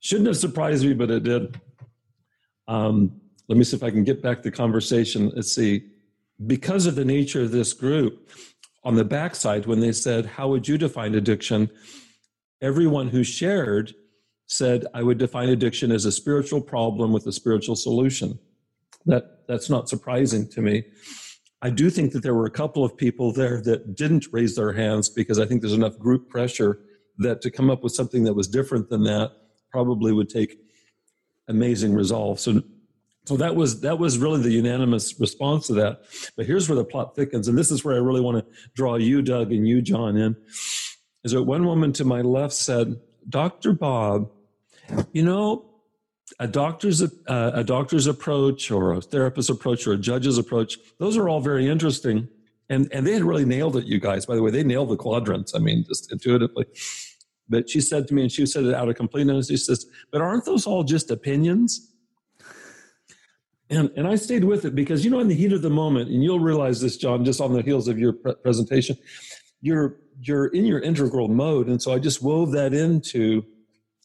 shouldn't 0.00 0.26
have 0.26 0.36
surprised 0.36 0.84
me, 0.84 0.94
but 0.94 1.10
it 1.10 1.22
did. 1.22 1.60
Um, 2.66 3.20
let 3.48 3.56
me 3.58 3.62
see 3.62 3.76
if 3.76 3.84
I 3.84 3.90
can 3.90 4.02
get 4.02 4.22
back 4.22 4.42
the 4.42 4.50
conversation. 4.50 5.30
Let's 5.36 5.54
see. 5.54 5.90
Because 6.46 6.86
of 6.86 6.96
the 6.96 7.04
nature 7.04 7.42
of 7.42 7.52
this 7.52 7.72
group, 7.72 8.30
on 8.84 8.96
the 8.96 9.04
backside, 9.04 9.66
when 9.66 9.78
they 9.78 9.92
said, 9.92 10.26
How 10.26 10.48
would 10.48 10.66
you 10.66 10.76
define 10.76 11.14
addiction? 11.14 11.70
Everyone 12.62 13.08
who 13.08 13.24
shared 13.24 13.92
said, 14.46 14.86
I 14.94 15.02
would 15.02 15.18
define 15.18 15.48
addiction 15.48 15.90
as 15.90 16.04
a 16.04 16.12
spiritual 16.12 16.60
problem 16.60 17.12
with 17.12 17.26
a 17.26 17.32
spiritual 17.32 17.74
solution. 17.74 18.38
That, 19.04 19.46
that's 19.48 19.68
not 19.68 19.88
surprising 19.88 20.48
to 20.50 20.62
me. 20.62 20.84
I 21.60 21.70
do 21.70 21.90
think 21.90 22.12
that 22.12 22.22
there 22.22 22.34
were 22.34 22.46
a 22.46 22.50
couple 22.50 22.84
of 22.84 22.96
people 22.96 23.32
there 23.32 23.60
that 23.62 23.96
didn't 23.96 24.26
raise 24.32 24.56
their 24.56 24.72
hands 24.72 25.08
because 25.08 25.38
I 25.38 25.46
think 25.46 25.60
there's 25.60 25.72
enough 25.72 25.98
group 25.98 26.28
pressure 26.28 26.80
that 27.18 27.40
to 27.42 27.50
come 27.50 27.70
up 27.70 27.82
with 27.82 27.94
something 27.94 28.24
that 28.24 28.34
was 28.34 28.48
different 28.48 28.88
than 28.88 29.04
that 29.04 29.32
probably 29.70 30.12
would 30.12 30.28
take 30.28 30.58
amazing 31.48 31.94
resolve. 31.94 32.40
So, 32.40 32.62
so 33.26 33.36
that 33.36 33.54
was 33.54 33.80
that 33.82 33.98
was 33.98 34.18
really 34.18 34.42
the 34.42 34.50
unanimous 34.50 35.18
response 35.20 35.68
to 35.68 35.74
that. 35.74 36.02
But 36.36 36.46
here's 36.46 36.68
where 36.68 36.76
the 36.76 36.84
plot 36.84 37.14
thickens, 37.14 37.46
and 37.46 37.56
this 37.56 37.70
is 37.70 37.84
where 37.84 37.94
I 37.94 37.98
really 37.98 38.20
want 38.20 38.38
to 38.38 38.52
draw 38.74 38.96
you, 38.96 39.22
Doug, 39.22 39.52
and 39.52 39.66
you, 39.66 39.82
John, 39.82 40.16
in. 40.16 40.36
Is 41.24 41.32
that 41.32 41.42
one 41.42 41.64
woman 41.66 41.92
to 41.94 42.04
my 42.04 42.20
left 42.20 42.54
said, 42.54 43.00
"Dr. 43.28 43.72
Bob, 43.72 44.30
you 45.12 45.22
know, 45.22 45.66
a 46.38 46.46
doctor's 46.46 47.02
uh, 47.02 47.50
a 47.54 47.64
doctor's 47.64 48.06
approach 48.06 48.70
or 48.70 48.94
a 48.94 49.00
therapist's 49.00 49.50
approach 49.50 49.86
or 49.86 49.92
a 49.92 49.98
judge's 49.98 50.38
approach 50.38 50.78
those 50.98 51.16
are 51.16 51.28
all 51.28 51.40
very 51.40 51.68
interesting 51.68 52.26
and 52.72 52.88
and 52.92 53.06
they 53.06 53.12
had 53.12 53.22
really 53.22 53.44
nailed 53.44 53.76
it, 53.76 53.84
you 53.84 54.00
guys. 54.00 54.26
By 54.26 54.34
the 54.34 54.42
way, 54.42 54.50
they 54.50 54.64
nailed 54.64 54.88
the 54.88 54.96
quadrants. 54.96 55.54
I 55.54 55.58
mean, 55.58 55.84
just 55.86 56.10
intuitively. 56.10 56.66
But 57.48 57.68
she 57.68 57.80
said 57.80 58.08
to 58.08 58.14
me, 58.14 58.22
and 58.22 58.32
she 58.32 58.46
said 58.46 58.64
it 58.64 58.74
out 58.74 58.88
of 58.88 58.96
completeness. 58.96 59.48
She 59.48 59.58
says, 59.58 59.86
"But 60.10 60.22
aren't 60.22 60.46
those 60.46 60.66
all 60.66 60.82
just 60.82 61.10
opinions?" 61.10 61.92
And 63.68 63.90
and 63.96 64.08
I 64.08 64.16
stayed 64.16 64.44
with 64.44 64.64
it 64.64 64.74
because 64.74 65.04
you 65.04 65.10
know, 65.10 65.20
in 65.20 65.28
the 65.28 65.34
heat 65.34 65.52
of 65.52 65.62
the 65.62 65.70
moment, 65.70 66.10
and 66.10 66.22
you'll 66.22 66.40
realize 66.40 66.80
this, 66.80 66.96
John, 66.96 67.24
just 67.24 67.40
on 67.40 67.52
the 67.52 67.62
heels 67.62 67.88
of 67.88 67.98
your 67.98 68.14
pre- 68.14 68.34
presentation, 68.36 68.96
you're 69.62 69.96
you're 70.20 70.48
in 70.48 70.66
your 70.66 70.80
integral 70.80 71.28
mode, 71.28 71.68
and 71.68 71.80
so 71.80 71.92
I 71.92 71.98
just 71.98 72.22
wove 72.22 72.52
that 72.52 72.74
into. 72.74 73.44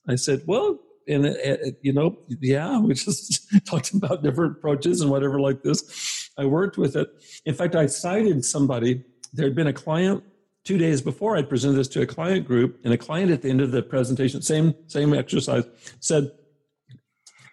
I 0.08 0.16
said, 0.16 0.44
well, 0.46 0.80
and 1.08 1.26
uh, 1.26 1.30
uh, 1.30 1.58
you 1.82 1.92
know, 1.92 2.18
yeah, 2.40 2.80
we 2.80 2.94
just 2.94 3.50
talked 3.66 3.94
about 3.94 4.24
different 4.24 4.58
approaches 4.58 5.02
and 5.02 5.12
whatever 5.12 5.40
like 5.40 5.64
this. 5.64 6.30
I 6.38 6.46
worked 6.46 6.78
with 6.78 6.96
it. 6.96 7.10
In 7.46 7.56
fact, 7.56 7.76
I 7.76 7.88
cited 7.88 8.46
somebody. 8.46 9.04
There 9.34 9.46
had 9.46 9.56
been 9.56 9.68
a 9.68 9.74
client 9.74 10.24
two 10.64 10.78
days 10.78 11.02
before 11.02 11.36
I 11.36 11.42
presented 11.42 11.78
this 11.78 11.88
to 11.90 12.02
a 12.02 12.06
client 12.06 12.46
group, 12.46 12.80
and 12.84 12.94
a 12.94 12.98
client 12.98 13.32
at 13.32 13.42
the 13.42 13.50
end 13.50 13.62
of 13.62 13.72
the 13.72 13.82
presentation, 13.82 14.42
same 14.42 14.76
same 14.88 15.14
exercise, 15.14 15.66
said, 16.00 16.32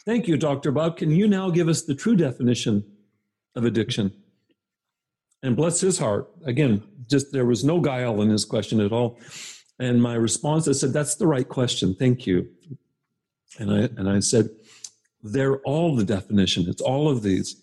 "Thank 0.04 0.28
you, 0.28 0.36
Dr. 0.36 0.70
Bob. 0.70 0.98
Can 0.98 1.10
you 1.10 1.26
now 1.26 1.50
give 1.50 1.68
us 1.68 1.82
the 1.82 1.94
true 1.94 2.16
definition 2.16 2.84
of 3.56 3.64
addiction?" 3.64 4.12
And 5.44 5.56
bless 5.56 5.80
his 5.80 5.98
heart, 5.98 6.30
again, 6.46 6.82
just 7.08 7.32
there 7.32 7.46
was 7.46 7.64
no 7.64 7.80
guile 7.80 8.22
in 8.22 8.30
his 8.30 8.44
question 8.44 8.80
at 8.80 8.92
all. 8.92 9.18
And 9.78 10.02
my 10.02 10.14
response, 10.14 10.68
I 10.68 10.72
said, 10.72 10.92
"That's 10.92 11.16
the 11.16 11.26
right 11.26 11.48
question. 11.48 11.94
Thank 11.94 12.26
you." 12.26 12.48
And 13.58 13.70
I 13.70 13.78
and 13.96 14.08
I 14.08 14.20
said, 14.20 14.50
"They're 15.22 15.58
all 15.60 15.96
the 15.96 16.04
definition. 16.04 16.68
It's 16.68 16.82
all 16.82 17.08
of 17.08 17.22
these." 17.22 17.56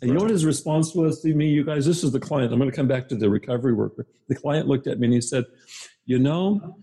And 0.00 0.08
you 0.08 0.14
know 0.14 0.22
what 0.22 0.30
his 0.30 0.44
response 0.44 0.94
was 0.94 1.22
to 1.22 1.32
me, 1.34 1.48
you 1.50 1.64
guys? 1.64 1.86
This 1.86 2.02
is 2.02 2.10
the 2.10 2.18
client. 2.18 2.52
I'm 2.52 2.58
going 2.58 2.70
to 2.70 2.76
come 2.76 2.88
back 2.88 3.08
to 3.08 3.14
the 3.14 3.30
recovery 3.30 3.72
worker. 3.72 4.06
The 4.28 4.34
client 4.34 4.66
looked 4.66 4.88
at 4.88 4.98
me 4.98 5.06
and 5.06 5.14
he 5.14 5.20
said, 5.20 5.44
"You 6.04 6.18
know, 6.18 6.78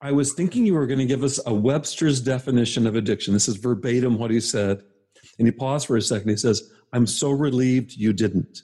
I 0.00 0.10
was 0.10 0.32
thinking 0.32 0.66
you 0.66 0.74
were 0.74 0.88
going 0.88 0.98
to 0.98 1.06
give 1.06 1.22
us 1.22 1.38
a 1.46 1.54
Webster's 1.54 2.20
definition 2.20 2.86
of 2.86 2.96
addiction. 2.96 3.32
This 3.32 3.48
is 3.48 3.56
verbatim 3.56 4.18
what 4.18 4.30
he 4.30 4.40
said." 4.40 4.82
And 5.38 5.46
he 5.46 5.52
paused 5.52 5.86
for 5.86 5.96
a 5.96 6.02
second. 6.02 6.28
He 6.28 6.36
says, 6.36 6.70
"I'm 6.92 7.06
so 7.06 7.30
relieved 7.30 7.92
you 7.96 8.12
didn't." 8.12 8.62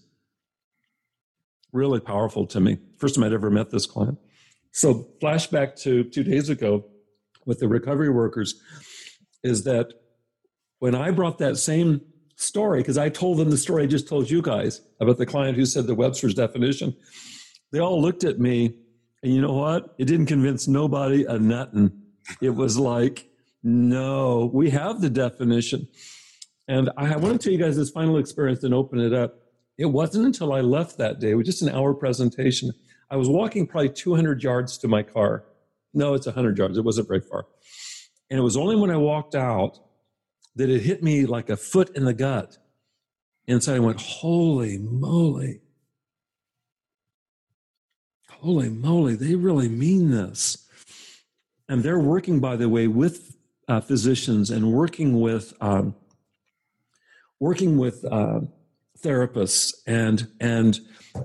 Really 1.72 2.00
powerful 2.00 2.46
to 2.48 2.60
me. 2.60 2.78
First 2.98 3.14
time 3.14 3.24
I'd 3.24 3.32
ever 3.32 3.50
met 3.50 3.70
this 3.70 3.86
client. 3.86 4.18
So, 4.72 5.08
flashback 5.20 5.80
to 5.82 6.04
two 6.04 6.22
days 6.22 6.48
ago 6.48 6.84
with 7.44 7.58
the 7.58 7.68
recovery 7.68 8.10
workers 8.10 8.60
is 9.42 9.64
that 9.64 9.92
when 10.78 10.94
I 10.94 11.10
brought 11.10 11.38
that 11.38 11.56
same 11.56 12.00
story, 12.36 12.80
because 12.80 12.98
I 12.98 13.08
told 13.08 13.38
them 13.38 13.50
the 13.50 13.56
story 13.56 13.84
I 13.84 13.86
just 13.86 14.08
told 14.08 14.30
you 14.30 14.42
guys 14.42 14.80
about 15.00 15.18
the 15.18 15.26
client 15.26 15.56
who 15.56 15.66
said 15.66 15.86
the 15.86 15.94
Webster's 15.94 16.34
definition, 16.34 16.96
they 17.72 17.78
all 17.78 18.00
looked 18.00 18.24
at 18.24 18.38
me, 18.38 18.74
and 19.22 19.34
you 19.34 19.40
know 19.40 19.52
what? 19.52 19.94
It 19.98 20.06
didn't 20.06 20.26
convince 20.26 20.66
nobody 20.66 21.24
a 21.24 21.38
nothing. 21.38 21.92
It 22.40 22.50
was 22.50 22.78
like, 22.78 23.28
no, 23.62 24.50
we 24.52 24.70
have 24.70 25.00
the 25.00 25.10
definition. 25.10 25.88
And 26.66 26.90
I 26.96 27.16
want 27.16 27.40
to 27.40 27.44
tell 27.44 27.52
you 27.52 27.58
guys 27.58 27.76
this 27.76 27.90
final 27.90 28.16
experience 28.16 28.62
and 28.62 28.72
open 28.72 29.00
it 29.00 29.12
up. 29.12 29.39
It 29.80 29.86
wasn't 29.86 30.26
until 30.26 30.52
I 30.52 30.60
left 30.60 30.98
that 30.98 31.20
day, 31.20 31.34
with 31.34 31.46
just 31.46 31.62
an 31.62 31.70
hour 31.70 31.94
presentation, 31.94 32.70
I 33.10 33.16
was 33.16 33.30
walking 33.30 33.66
probably 33.66 33.88
200 33.88 34.42
yards 34.42 34.76
to 34.76 34.88
my 34.88 35.02
car. 35.02 35.46
No, 35.94 36.12
it's 36.12 36.26
100 36.26 36.58
yards. 36.58 36.76
It 36.76 36.84
wasn't 36.84 37.08
very 37.08 37.22
far. 37.22 37.46
And 38.28 38.38
it 38.38 38.42
was 38.42 38.58
only 38.58 38.76
when 38.76 38.90
I 38.90 38.98
walked 38.98 39.34
out 39.34 39.78
that 40.56 40.68
it 40.68 40.82
hit 40.82 41.02
me 41.02 41.24
like 41.24 41.48
a 41.48 41.56
foot 41.56 41.96
in 41.96 42.04
the 42.04 42.12
gut. 42.12 42.58
And 43.48 43.62
so 43.62 43.74
I 43.74 43.78
went, 43.78 44.02
Holy 44.02 44.76
moly. 44.76 45.62
Holy 48.28 48.68
moly, 48.68 49.14
they 49.16 49.34
really 49.34 49.70
mean 49.70 50.10
this. 50.10 50.68
And 51.70 51.82
they're 51.82 51.98
working, 51.98 52.38
by 52.38 52.56
the 52.56 52.68
way, 52.68 52.86
with 52.86 53.34
uh, 53.66 53.80
physicians 53.80 54.50
and 54.50 54.74
working 54.74 55.20
with 55.20 55.54
um, 55.62 55.94
working 57.38 57.78
with 57.78 58.04
uh, 58.04 58.40
therapists, 59.02 59.74
and 59.86 60.28
and 60.40 60.80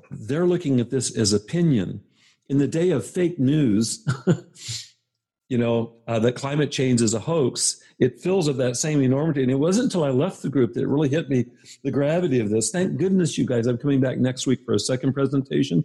they're 0.09 0.45
looking 0.45 0.79
at 0.79 0.89
this 0.89 1.15
as 1.15 1.33
opinion 1.33 2.01
in 2.49 2.57
the 2.57 2.67
day 2.67 2.91
of 2.91 3.05
fake 3.05 3.39
news, 3.39 4.05
you 5.49 5.57
know, 5.57 5.95
uh, 6.07 6.19
that 6.19 6.33
climate 6.33 6.71
change 6.71 7.01
is 7.01 7.13
a 7.13 7.19
hoax, 7.19 7.81
it 7.99 8.19
fills 8.19 8.47
of 8.47 8.57
that 8.57 8.75
same 8.75 9.01
enormity. 9.01 9.41
And 9.41 9.51
it 9.51 9.55
wasn't 9.55 9.85
until 9.85 10.03
I 10.03 10.09
left 10.09 10.41
the 10.41 10.49
group 10.49 10.73
that 10.73 10.83
it 10.83 10.87
really 10.87 11.09
hit 11.09 11.29
me 11.29 11.45
the 11.83 11.91
gravity 11.91 12.39
of 12.39 12.49
this. 12.49 12.71
Thank 12.71 12.97
goodness, 12.97 13.37
you 13.37 13.45
guys. 13.45 13.67
I'm 13.67 13.77
coming 13.77 14.01
back 14.01 14.17
next 14.17 14.47
week 14.47 14.59
for 14.65 14.73
a 14.73 14.79
second 14.79 15.13
presentation. 15.13 15.83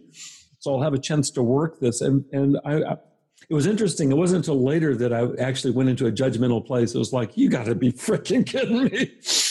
So 0.59 0.75
I'll 0.75 0.83
have 0.83 0.95
a 0.95 0.99
chance 0.99 1.31
to 1.31 1.43
work 1.43 1.81
this. 1.81 2.01
And, 2.01 2.25
and 2.33 2.59
I, 2.65 2.83
I 2.83 2.97
it 3.49 3.55
was 3.55 3.67
interesting. 3.67 4.13
It 4.13 4.17
wasn't 4.17 4.47
until 4.47 4.63
later 4.63 4.95
that 4.97 5.13
I 5.13 5.29
actually 5.43 5.73
went 5.73 5.89
into 5.89 6.07
a 6.07 6.13
judgmental 6.13 6.65
place. 6.65 6.95
It 6.95 6.99
was 6.99 7.13
like, 7.13 7.37
you 7.37 7.49
got 7.49 7.67
to 7.67 7.75
be 7.75 7.91
freaking 7.91 8.47
kidding 8.47 8.85
me. 8.85 9.13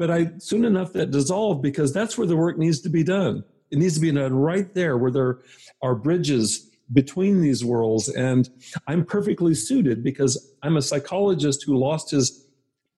But 0.00 0.10
I 0.10 0.30
soon 0.38 0.64
enough 0.64 0.94
that 0.94 1.10
dissolved 1.10 1.60
because 1.60 1.92
that's 1.92 2.16
where 2.16 2.26
the 2.26 2.34
work 2.34 2.56
needs 2.56 2.80
to 2.80 2.88
be 2.88 3.04
done. 3.04 3.44
It 3.70 3.76
needs 3.76 3.96
to 3.96 4.00
be 4.00 4.10
done 4.10 4.34
right 4.34 4.72
there 4.72 4.96
where 4.96 5.10
there 5.10 5.40
are 5.82 5.94
bridges 5.94 6.70
between 6.90 7.42
these 7.42 7.66
worlds. 7.66 8.08
And 8.08 8.48
I'm 8.86 9.04
perfectly 9.04 9.54
suited 9.54 10.02
because 10.02 10.54
I'm 10.62 10.78
a 10.78 10.82
psychologist 10.82 11.64
who 11.66 11.76
lost 11.76 12.12
his 12.12 12.46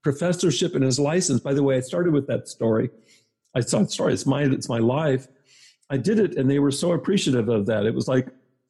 professorship 0.05 0.77
and 0.77 0.85
his 0.85 1.01
license. 1.01 1.41
By 1.41 1.55
the 1.55 1.65
way, 1.65 1.77
I 1.77 1.81
started 1.81 2.13
with 2.13 2.29
that 2.29 2.47
story. 2.47 2.89
I 3.57 3.63
the 3.63 3.87
story. 3.89 4.13
It's 4.13 4.25
my 4.25 4.45
it's 4.45 4.69
my 4.69 4.79
life. 4.79 5.27
I 5.91 5.97
did 5.97 6.21
it, 6.21 6.37
and 6.37 6.49
they 6.49 6.61
were 6.61 6.71
so 6.71 6.93
appreciative 6.93 7.49
of 7.49 7.67
that. 7.67 7.85
It 7.85 7.95
was 7.95 8.07
like 8.07 8.29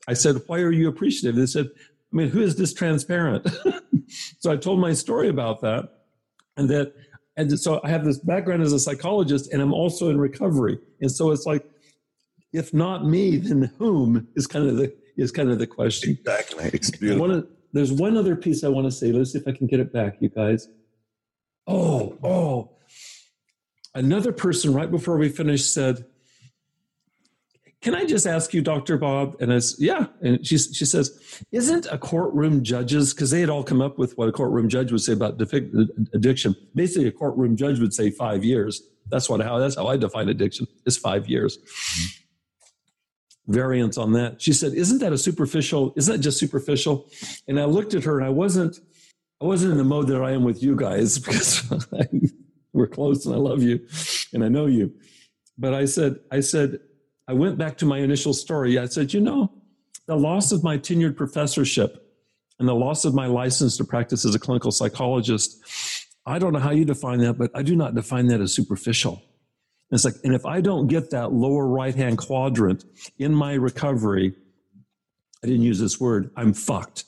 I 0.08 0.14
said, 0.14 0.40
"Why 0.46 0.60
are 0.60 0.72
you 0.72 0.88
appreciative?" 0.88 1.36
They 1.36 1.44
said, 1.44 1.68
"I 1.76 2.16
mean, 2.16 2.30
who 2.30 2.40
is 2.40 2.56
this 2.56 2.72
transparent?" 2.72 3.46
so 4.40 4.50
I 4.50 4.56
told 4.56 4.80
my 4.80 4.94
story 4.94 5.28
about 5.28 5.60
that, 5.60 5.90
and 6.56 6.70
that, 6.70 6.94
and 7.36 7.58
so 7.58 7.80
I 7.82 7.90
have 7.90 8.04
this 8.04 8.18
background 8.18 8.62
as 8.62 8.72
a 8.72 8.78
psychologist, 8.78 9.52
and 9.52 9.62
I'm 9.62 9.72
also 9.72 10.10
in 10.10 10.18
recovery, 10.18 10.78
and 11.00 11.10
so 11.10 11.30
it's 11.30 11.46
like 11.46 11.66
if 12.52 12.74
not 12.74 13.06
me, 13.06 13.36
then 13.38 13.72
whom 13.78 14.28
is 14.36 14.46
kind 14.46 14.68
of 14.68 14.76
the 14.76 14.94
is 15.16 15.30
kind 15.30 15.50
of 15.50 15.58
the 15.58 15.66
question. 15.66 16.12
Exactly. 16.12 16.70
It's 16.72 16.90
beautiful. 16.90 17.28
One, 17.28 17.48
there's 17.72 17.92
one 17.92 18.16
other 18.16 18.36
piece 18.36 18.64
I 18.64 18.68
want 18.68 18.86
to 18.86 18.90
say. 18.90 19.12
Let's 19.12 19.32
see 19.32 19.38
if 19.38 19.48
I 19.48 19.52
can 19.52 19.66
get 19.66 19.80
it 19.80 19.92
back, 19.92 20.16
you 20.20 20.28
guys. 20.28 20.68
Oh, 21.66 22.18
oh. 22.22 22.70
Another 23.94 24.32
person 24.32 24.72
right 24.72 24.90
before 24.90 25.18
we 25.18 25.28
finished 25.28 25.72
said, 25.72 26.04
Can 27.82 27.94
I 27.94 28.04
just 28.04 28.26
ask 28.26 28.54
you, 28.54 28.62
Dr. 28.62 28.96
Bob? 28.96 29.36
And 29.40 29.52
I 29.52 29.58
said, 29.58 29.84
Yeah. 29.84 30.06
And 30.22 30.46
she, 30.46 30.56
she 30.56 30.84
says, 30.84 31.42
Isn't 31.52 31.86
a 31.86 31.98
courtroom 31.98 32.62
judges, 32.62 33.12
because 33.12 33.30
they 33.30 33.40
had 33.40 33.50
all 33.50 33.64
come 33.64 33.82
up 33.82 33.98
with 33.98 34.16
what 34.16 34.28
a 34.28 34.32
courtroom 34.32 34.68
judge 34.68 34.92
would 34.92 35.00
say 35.00 35.12
about 35.12 35.40
addiction. 36.14 36.56
Basically, 36.74 37.08
a 37.08 37.12
courtroom 37.12 37.56
judge 37.56 37.80
would 37.80 37.92
say 37.92 38.10
five 38.10 38.44
years. 38.44 38.82
That's 39.08 39.28
what 39.28 39.40
how 39.40 39.58
that's 39.58 39.74
how 39.76 39.88
I 39.88 39.96
define 39.96 40.28
addiction 40.28 40.66
is 40.86 40.96
five 40.96 41.28
years. 41.28 41.58
Mm-hmm 41.58 42.18
variance 43.48 43.98
on 43.98 44.12
that. 44.12 44.40
She 44.40 44.52
said, 44.52 44.72
"Isn't 44.74 44.98
that 44.98 45.12
a 45.12 45.18
superficial? 45.18 45.92
Isn't 45.96 46.12
that 46.12 46.20
just 46.20 46.38
superficial?" 46.38 47.08
And 47.48 47.58
I 47.58 47.64
looked 47.64 47.94
at 47.94 48.04
her, 48.04 48.18
and 48.18 48.26
I 48.26 48.30
wasn't, 48.30 48.78
I 49.40 49.44
wasn't 49.44 49.72
in 49.72 49.78
the 49.78 49.84
mode 49.84 50.08
that 50.08 50.22
I 50.22 50.32
am 50.32 50.44
with 50.44 50.62
you 50.62 50.76
guys 50.76 51.18
because 51.24 51.64
we're 52.72 52.86
close, 52.86 53.26
and 53.26 53.34
I 53.34 53.38
love 53.38 53.62
you, 53.62 53.86
and 54.32 54.44
I 54.44 54.48
know 54.48 54.66
you. 54.66 54.92
But 55.58 55.74
I 55.74 55.84
said, 55.84 56.16
I 56.30 56.40
said, 56.40 56.78
I 57.28 57.32
went 57.34 57.58
back 57.58 57.78
to 57.78 57.86
my 57.86 57.98
initial 57.98 58.34
story. 58.34 58.78
I 58.78 58.86
said, 58.86 59.12
you 59.12 59.20
know, 59.20 59.52
the 60.06 60.16
loss 60.16 60.52
of 60.52 60.64
my 60.64 60.76
tenured 60.78 61.16
professorship 61.16 61.98
and 62.58 62.68
the 62.68 62.74
loss 62.74 63.04
of 63.04 63.14
my 63.14 63.26
license 63.26 63.76
to 63.76 63.84
practice 63.84 64.24
as 64.24 64.34
a 64.34 64.38
clinical 64.38 64.70
psychologist. 64.70 65.60
I 66.26 66.38
don't 66.38 66.52
know 66.52 66.58
how 66.58 66.70
you 66.70 66.84
define 66.84 67.18
that, 67.20 67.34
but 67.34 67.50
I 67.54 67.62
do 67.62 67.76
not 67.76 67.94
define 67.94 68.26
that 68.28 68.40
as 68.40 68.54
superficial. 68.54 69.22
It's 69.90 70.04
like, 70.04 70.14
and 70.24 70.34
if 70.34 70.46
I 70.46 70.60
don't 70.60 70.86
get 70.86 71.10
that 71.10 71.32
lower 71.32 71.66
right 71.66 71.94
hand 71.94 72.18
quadrant 72.18 72.84
in 73.18 73.34
my 73.34 73.54
recovery, 73.54 74.34
I 75.42 75.46
didn't 75.46 75.62
use 75.62 75.78
this 75.78 76.00
word, 76.00 76.30
I'm 76.36 76.54
fucked. 76.54 77.04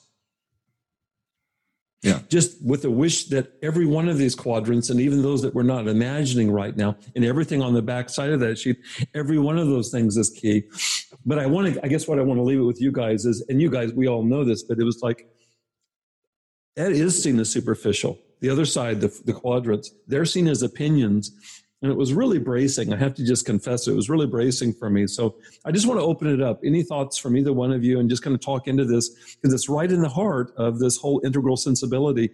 Yeah. 2.05 2.19
Just 2.29 2.63
with 2.63 2.85
a 2.85 2.91
wish 2.91 3.25
that 3.29 3.53
every 3.63 3.87
one 3.87 4.07
of 4.07 4.19
these 4.19 4.35
quadrants, 4.35 4.91
and 4.91 5.01
even 5.01 5.23
those 5.23 5.41
that 5.41 5.55
we're 5.55 5.63
not 5.63 5.87
imagining 5.87 6.51
right 6.51 6.77
now, 6.77 6.95
and 7.15 7.25
everything 7.25 7.63
on 7.63 7.73
the 7.73 7.81
back 7.81 8.09
side 8.09 8.29
of 8.29 8.39
that 8.41 8.59
sheet, 8.59 8.77
every 9.15 9.39
one 9.39 9.57
of 9.57 9.67
those 9.67 9.89
things 9.89 10.15
is 10.15 10.29
key. 10.29 10.65
But 11.25 11.39
I 11.39 11.47
want 11.47 11.73
to, 11.73 11.83
I 11.83 11.87
guess 11.87 12.07
what 12.07 12.19
I 12.19 12.21
want 12.21 12.37
to 12.37 12.43
leave 12.43 12.59
it 12.59 12.63
with 12.63 12.79
you 12.79 12.91
guys 12.91 13.25
is, 13.25 13.43
and 13.49 13.59
you 13.59 13.71
guys, 13.71 13.91
we 13.91 14.07
all 14.07 14.23
know 14.23 14.43
this, 14.43 14.61
but 14.61 14.77
it 14.77 14.83
was 14.83 15.01
like, 15.01 15.27
that 16.75 16.91
is 16.91 17.21
seen 17.23 17.39
as 17.39 17.49
superficial. 17.49 18.19
The 18.41 18.49
other 18.51 18.65
side, 18.65 19.01
the, 19.01 19.07
the 19.25 19.33
quadrants, 19.33 19.91
they're 20.07 20.25
seen 20.25 20.47
as 20.47 20.61
opinions 20.61 21.31
and 21.81 21.91
it 21.91 21.97
was 21.97 22.13
really 22.13 22.39
bracing. 22.39 22.93
I 22.93 22.97
have 22.97 23.13
to 23.15 23.25
just 23.25 23.45
confess, 23.45 23.87
it 23.87 23.95
was 23.95 24.09
really 24.09 24.27
bracing 24.27 24.73
for 24.73 24.89
me. 24.89 25.07
So 25.07 25.35
I 25.65 25.71
just 25.71 25.87
want 25.87 25.99
to 25.99 26.05
open 26.05 26.27
it 26.27 26.41
up. 26.41 26.61
Any 26.63 26.83
thoughts 26.83 27.17
from 27.17 27.37
either 27.37 27.53
one 27.53 27.71
of 27.71 27.83
you 27.83 27.99
and 27.99 28.09
just 28.09 28.23
kind 28.23 28.33
of 28.33 28.41
talk 28.41 28.67
into 28.67 28.85
this 28.85 29.35
because 29.35 29.53
it's 29.53 29.69
right 29.69 29.91
in 29.91 30.01
the 30.01 30.09
heart 30.09 30.53
of 30.57 30.79
this 30.79 30.97
whole 30.97 31.21
integral 31.23 31.57
sensibility. 31.57 32.29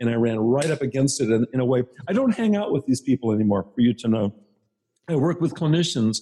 And 0.00 0.08
I 0.08 0.14
ran 0.14 0.38
right 0.38 0.70
up 0.70 0.80
against 0.80 1.20
it 1.20 1.30
in, 1.30 1.46
in 1.52 1.60
a 1.60 1.64
way. 1.64 1.82
I 2.08 2.12
don't 2.12 2.34
hang 2.34 2.56
out 2.56 2.72
with 2.72 2.86
these 2.86 3.00
people 3.00 3.32
anymore, 3.32 3.66
for 3.74 3.80
you 3.80 3.94
to 3.94 4.08
know. 4.08 4.34
I 5.08 5.16
work 5.16 5.40
with 5.40 5.54
clinicians 5.54 6.20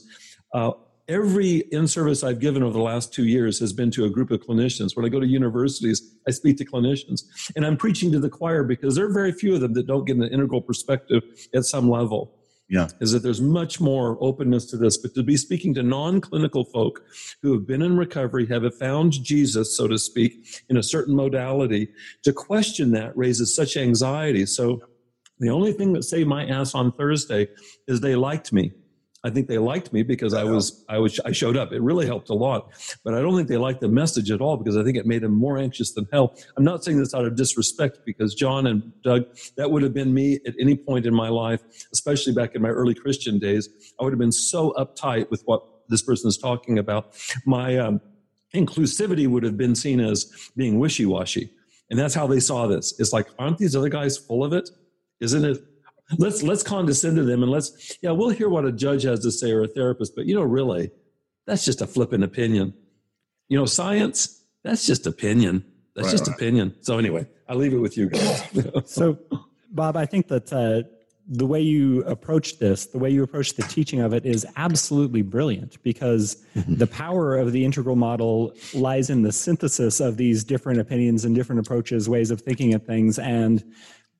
Uh, 0.52 0.72
every 1.08 1.64
in 1.72 1.88
service 1.88 2.22
I've 2.22 2.40
given 2.40 2.62
over 2.62 2.72
the 2.72 2.82
last 2.82 3.12
two 3.12 3.24
years 3.24 3.58
has 3.58 3.72
been 3.72 3.90
to 3.92 4.04
a 4.04 4.10
group 4.10 4.30
of 4.30 4.40
clinicians. 4.40 4.96
When 4.96 5.04
I 5.04 5.08
go 5.08 5.18
to 5.20 5.26
universities, 5.26 6.14
I 6.28 6.30
speak 6.30 6.58
to 6.58 6.64
clinicians, 6.64 7.22
and 7.56 7.66
I'm 7.66 7.76
preaching 7.76 8.12
to 8.12 8.20
the 8.20 8.28
choir 8.28 8.62
because 8.62 8.94
there 8.94 9.06
are 9.06 9.12
very 9.12 9.32
few 9.32 9.54
of 9.54 9.60
them 9.60 9.72
that 9.74 9.86
don't 9.86 10.04
get 10.04 10.16
an 10.16 10.24
integral 10.24 10.60
perspective 10.60 11.22
at 11.54 11.64
some 11.64 11.88
level. 11.90 12.38
Yeah. 12.72 12.88
Is 13.02 13.12
that 13.12 13.22
there's 13.22 13.42
much 13.42 13.82
more 13.82 14.16
openness 14.22 14.64
to 14.70 14.78
this, 14.78 14.96
but 14.96 15.14
to 15.14 15.22
be 15.22 15.36
speaking 15.36 15.74
to 15.74 15.82
non 15.82 16.22
clinical 16.22 16.64
folk 16.64 17.02
who 17.42 17.52
have 17.52 17.66
been 17.66 17.82
in 17.82 17.98
recovery, 17.98 18.46
have 18.46 18.64
found 18.78 19.12
Jesus, 19.12 19.76
so 19.76 19.86
to 19.88 19.98
speak, 19.98 20.62
in 20.70 20.78
a 20.78 20.82
certain 20.82 21.14
modality, 21.14 21.88
to 22.22 22.32
question 22.32 22.92
that 22.92 23.14
raises 23.14 23.54
such 23.54 23.76
anxiety. 23.76 24.46
So 24.46 24.80
the 25.38 25.50
only 25.50 25.74
thing 25.74 25.92
that 25.92 26.04
saved 26.04 26.30
my 26.30 26.46
ass 26.46 26.74
on 26.74 26.92
Thursday 26.92 27.48
is 27.88 28.00
they 28.00 28.16
liked 28.16 28.54
me. 28.54 28.72
I 29.24 29.30
think 29.30 29.46
they 29.46 29.58
liked 29.58 29.92
me 29.92 30.02
because 30.02 30.34
I 30.34 30.42
was 30.42 30.84
I 30.88 30.98
was 30.98 31.20
I 31.20 31.30
showed 31.30 31.56
up. 31.56 31.72
It 31.72 31.80
really 31.80 32.06
helped 32.06 32.28
a 32.28 32.34
lot, 32.34 32.70
but 33.04 33.14
I 33.14 33.20
don't 33.20 33.36
think 33.36 33.48
they 33.48 33.56
liked 33.56 33.80
the 33.80 33.88
message 33.88 34.30
at 34.32 34.40
all 34.40 34.56
because 34.56 34.76
I 34.76 34.82
think 34.82 34.96
it 34.96 35.06
made 35.06 35.22
them 35.22 35.32
more 35.32 35.58
anxious 35.58 35.92
than 35.92 36.08
hell. 36.12 36.34
I'm 36.56 36.64
not 36.64 36.82
saying 36.82 36.98
this 36.98 37.14
out 37.14 37.24
of 37.24 37.36
disrespect 37.36 38.00
because 38.04 38.34
John 38.34 38.66
and 38.66 38.92
Doug, 39.02 39.26
that 39.56 39.70
would 39.70 39.82
have 39.82 39.94
been 39.94 40.12
me 40.12 40.40
at 40.46 40.54
any 40.60 40.76
point 40.76 41.06
in 41.06 41.14
my 41.14 41.28
life, 41.28 41.60
especially 41.92 42.32
back 42.32 42.56
in 42.56 42.62
my 42.62 42.70
early 42.70 42.94
Christian 42.94 43.38
days. 43.38 43.68
I 44.00 44.04
would 44.04 44.12
have 44.12 44.18
been 44.18 44.32
so 44.32 44.72
uptight 44.72 45.30
with 45.30 45.42
what 45.44 45.62
this 45.88 46.02
person 46.02 46.28
is 46.28 46.36
talking 46.36 46.78
about. 46.78 47.14
My 47.46 47.78
um, 47.78 48.00
inclusivity 48.54 49.28
would 49.28 49.44
have 49.44 49.56
been 49.56 49.76
seen 49.76 50.00
as 50.00 50.50
being 50.56 50.80
wishy 50.80 51.06
washy, 51.06 51.50
and 51.90 51.98
that's 51.98 52.14
how 52.14 52.26
they 52.26 52.40
saw 52.40 52.66
this. 52.66 52.98
It's 52.98 53.12
like, 53.12 53.28
aren't 53.38 53.58
these 53.58 53.76
other 53.76 53.88
guys 53.88 54.18
full 54.18 54.42
of 54.42 54.52
it? 54.52 54.68
Isn't 55.20 55.44
it 55.44 55.62
let's 56.18 56.42
let's 56.42 56.62
condescend 56.62 57.16
to 57.16 57.24
them 57.24 57.42
and 57.42 57.50
let's 57.50 57.98
yeah 58.02 58.10
we'll 58.10 58.30
hear 58.30 58.48
what 58.48 58.64
a 58.64 58.72
judge 58.72 59.02
has 59.02 59.20
to 59.20 59.30
say 59.30 59.52
or 59.52 59.62
a 59.62 59.68
therapist 59.68 60.14
but 60.14 60.26
you 60.26 60.34
know 60.34 60.42
really 60.42 60.90
that's 61.46 61.64
just 61.64 61.80
a 61.80 61.86
flippant 61.86 62.22
opinion. 62.22 62.72
You 63.48 63.58
know 63.58 63.66
science 63.66 64.44
that's 64.62 64.86
just 64.86 65.06
opinion. 65.06 65.64
That's 65.94 66.06
right, 66.06 66.12
just 66.12 66.28
right. 66.28 66.36
opinion. 66.36 66.74
So 66.80 66.98
anyway 66.98 67.26
i 67.48 67.54
leave 67.54 67.72
it 67.72 67.78
with 67.78 67.96
you 67.96 68.08
guys. 68.08 68.42
So 68.86 69.18
bob 69.70 69.96
i 69.96 70.06
think 70.06 70.28
that 70.28 70.52
uh, 70.52 70.88
the 71.28 71.46
way 71.46 71.60
you 71.60 72.02
approach 72.04 72.58
this 72.58 72.86
the 72.86 72.98
way 72.98 73.08
you 73.08 73.22
approach 73.22 73.54
the 73.54 73.62
teaching 73.62 74.00
of 74.00 74.12
it 74.12 74.26
is 74.26 74.46
absolutely 74.56 75.22
brilliant 75.22 75.80
because 75.82 76.42
mm-hmm. 76.54 76.74
the 76.74 76.86
power 76.86 77.36
of 77.36 77.52
the 77.52 77.64
integral 77.64 77.96
model 77.96 78.52
lies 78.74 79.08
in 79.08 79.22
the 79.22 79.32
synthesis 79.32 80.00
of 80.00 80.16
these 80.16 80.42
different 80.42 80.80
opinions 80.80 81.24
and 81.24 81.34
different 81.34 81.60
approaches 81.60 82.08
ways 82.08 82.30
of 82.30 82.40
thinking 82.40 82.74
of 82.74 82.84
things. 82.84 83.18
And 83.18 83.62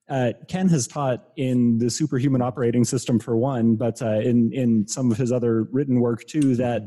uh, 0.09 0.33
Ken 0.49 0.69
has 0.69 0.87
taught 0.87 1.29
in 1.37 1.79
the 1.79 1.91
superhuman 1.91 2.43
operating 2.43 2.85
system 2.85 3.19
for 3.19 3.37
one, 3.37 3.77
but 3.77 4.03
uh, 4.03 4.21
in 4.21 4.53
in 4.53 4.87
some 4.87 5.11
of 5.11 5.19
his 5.19 5.33
other 5.33 5.65
written 5.65 6.01
work 6.01 6.25
too, 6.27 6.57
that 6.57 6.83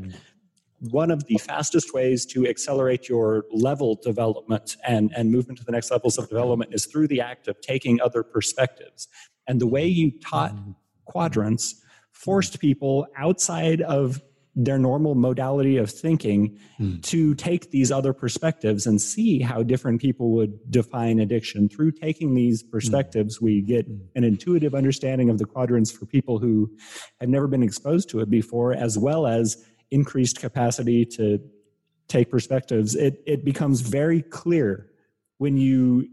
one 0.91 1.09
of 1.09 1.25
the 1.25 1.37
fastest 1.37 1.93
ways 1.93 2.25
to 2.27 2.45
accelerate 2.45 3.07
your 3.07 3.45
level 3.51 3.99
development 4.03 4.75
and 4.85 5.11
and 5.15 5.31
movement 5.31 5.57
to 5.59 5.65
the 5.65 5.71
next 5.71 5.91
levels 5.91 6.17
of 6.17 6.27
development 6.29 6.73
is 6.73 6.85
through 6.85 7.07
the 7.07 7.21
act 7.21 7.47
of 7.47 7.59
taking 7.61 8.01
other 8.01 8.21
perspectives. 8.21 9.07
And 9.47 9.61
the 9.61 9.67
way 9.67 9.85
you 9.85 10.11
taught 10.19 10.55
quadrants 11.05 11.81
forced 12.11 12.59
people 12.59 13.07
outside 13.17 13.81
of 13.81 14.21
their 14.55 14.77
normal 14.77 15.15
modality 15.15 15.75
of 15.77 15.91
thinking 15.91 16.57
mm. 16.79 17.01
to 17.03 17.35
take 17.35 17.71
these 17.71 17.91
other 17.91 18.13
perspectives 18.13 18.87
and 18.87 19.01
see 19.01 19.41
how 19.41 19.61
different 19.61 19.99
people 19.99 20.31
would 20.31 20.71
define 20.71 21.19
addiction. 21.19 21.67
Through 21.67 21.91
taking 21.91 22.35
these 22.35 22.61
hmm. 22.61 22.69
perspectives, 22.69 23.37
mm. 23.37 23.41
we 23.41 23.61
get 23.61 23.85
hmm. 23.85 23.97
an 24.15 24.23
intuitive 24.23 24.73
understanding 24.73 25.29
of 25.29 25.39
the 25.39 25.45
quadrants 25.45 25.91
for 25.91 26.05
people 26.05 26.39
who 26.39 26.71
have 27.19 27.29
never 27.29 27.47
been 27.47 27.63
exposed 27.63 28.09
to 28.09 28.21
it 28.21 28.29
before, 28.29 28.73
as 28.73 28.97
well 28.97 29.27
as 29.27 29.63
increased 29.91 30.39
capacity 30.39 31.05
to 31.05 31.39
take 32.07 32.29
perspectives. 32.29 32.95
It, 32.95 33.21
it 33.25 33.43
becomes 33.43 33.81
very 33.81 34.21
clear 34.21 34.89
when 35.37 35.57
you 35.57 36.07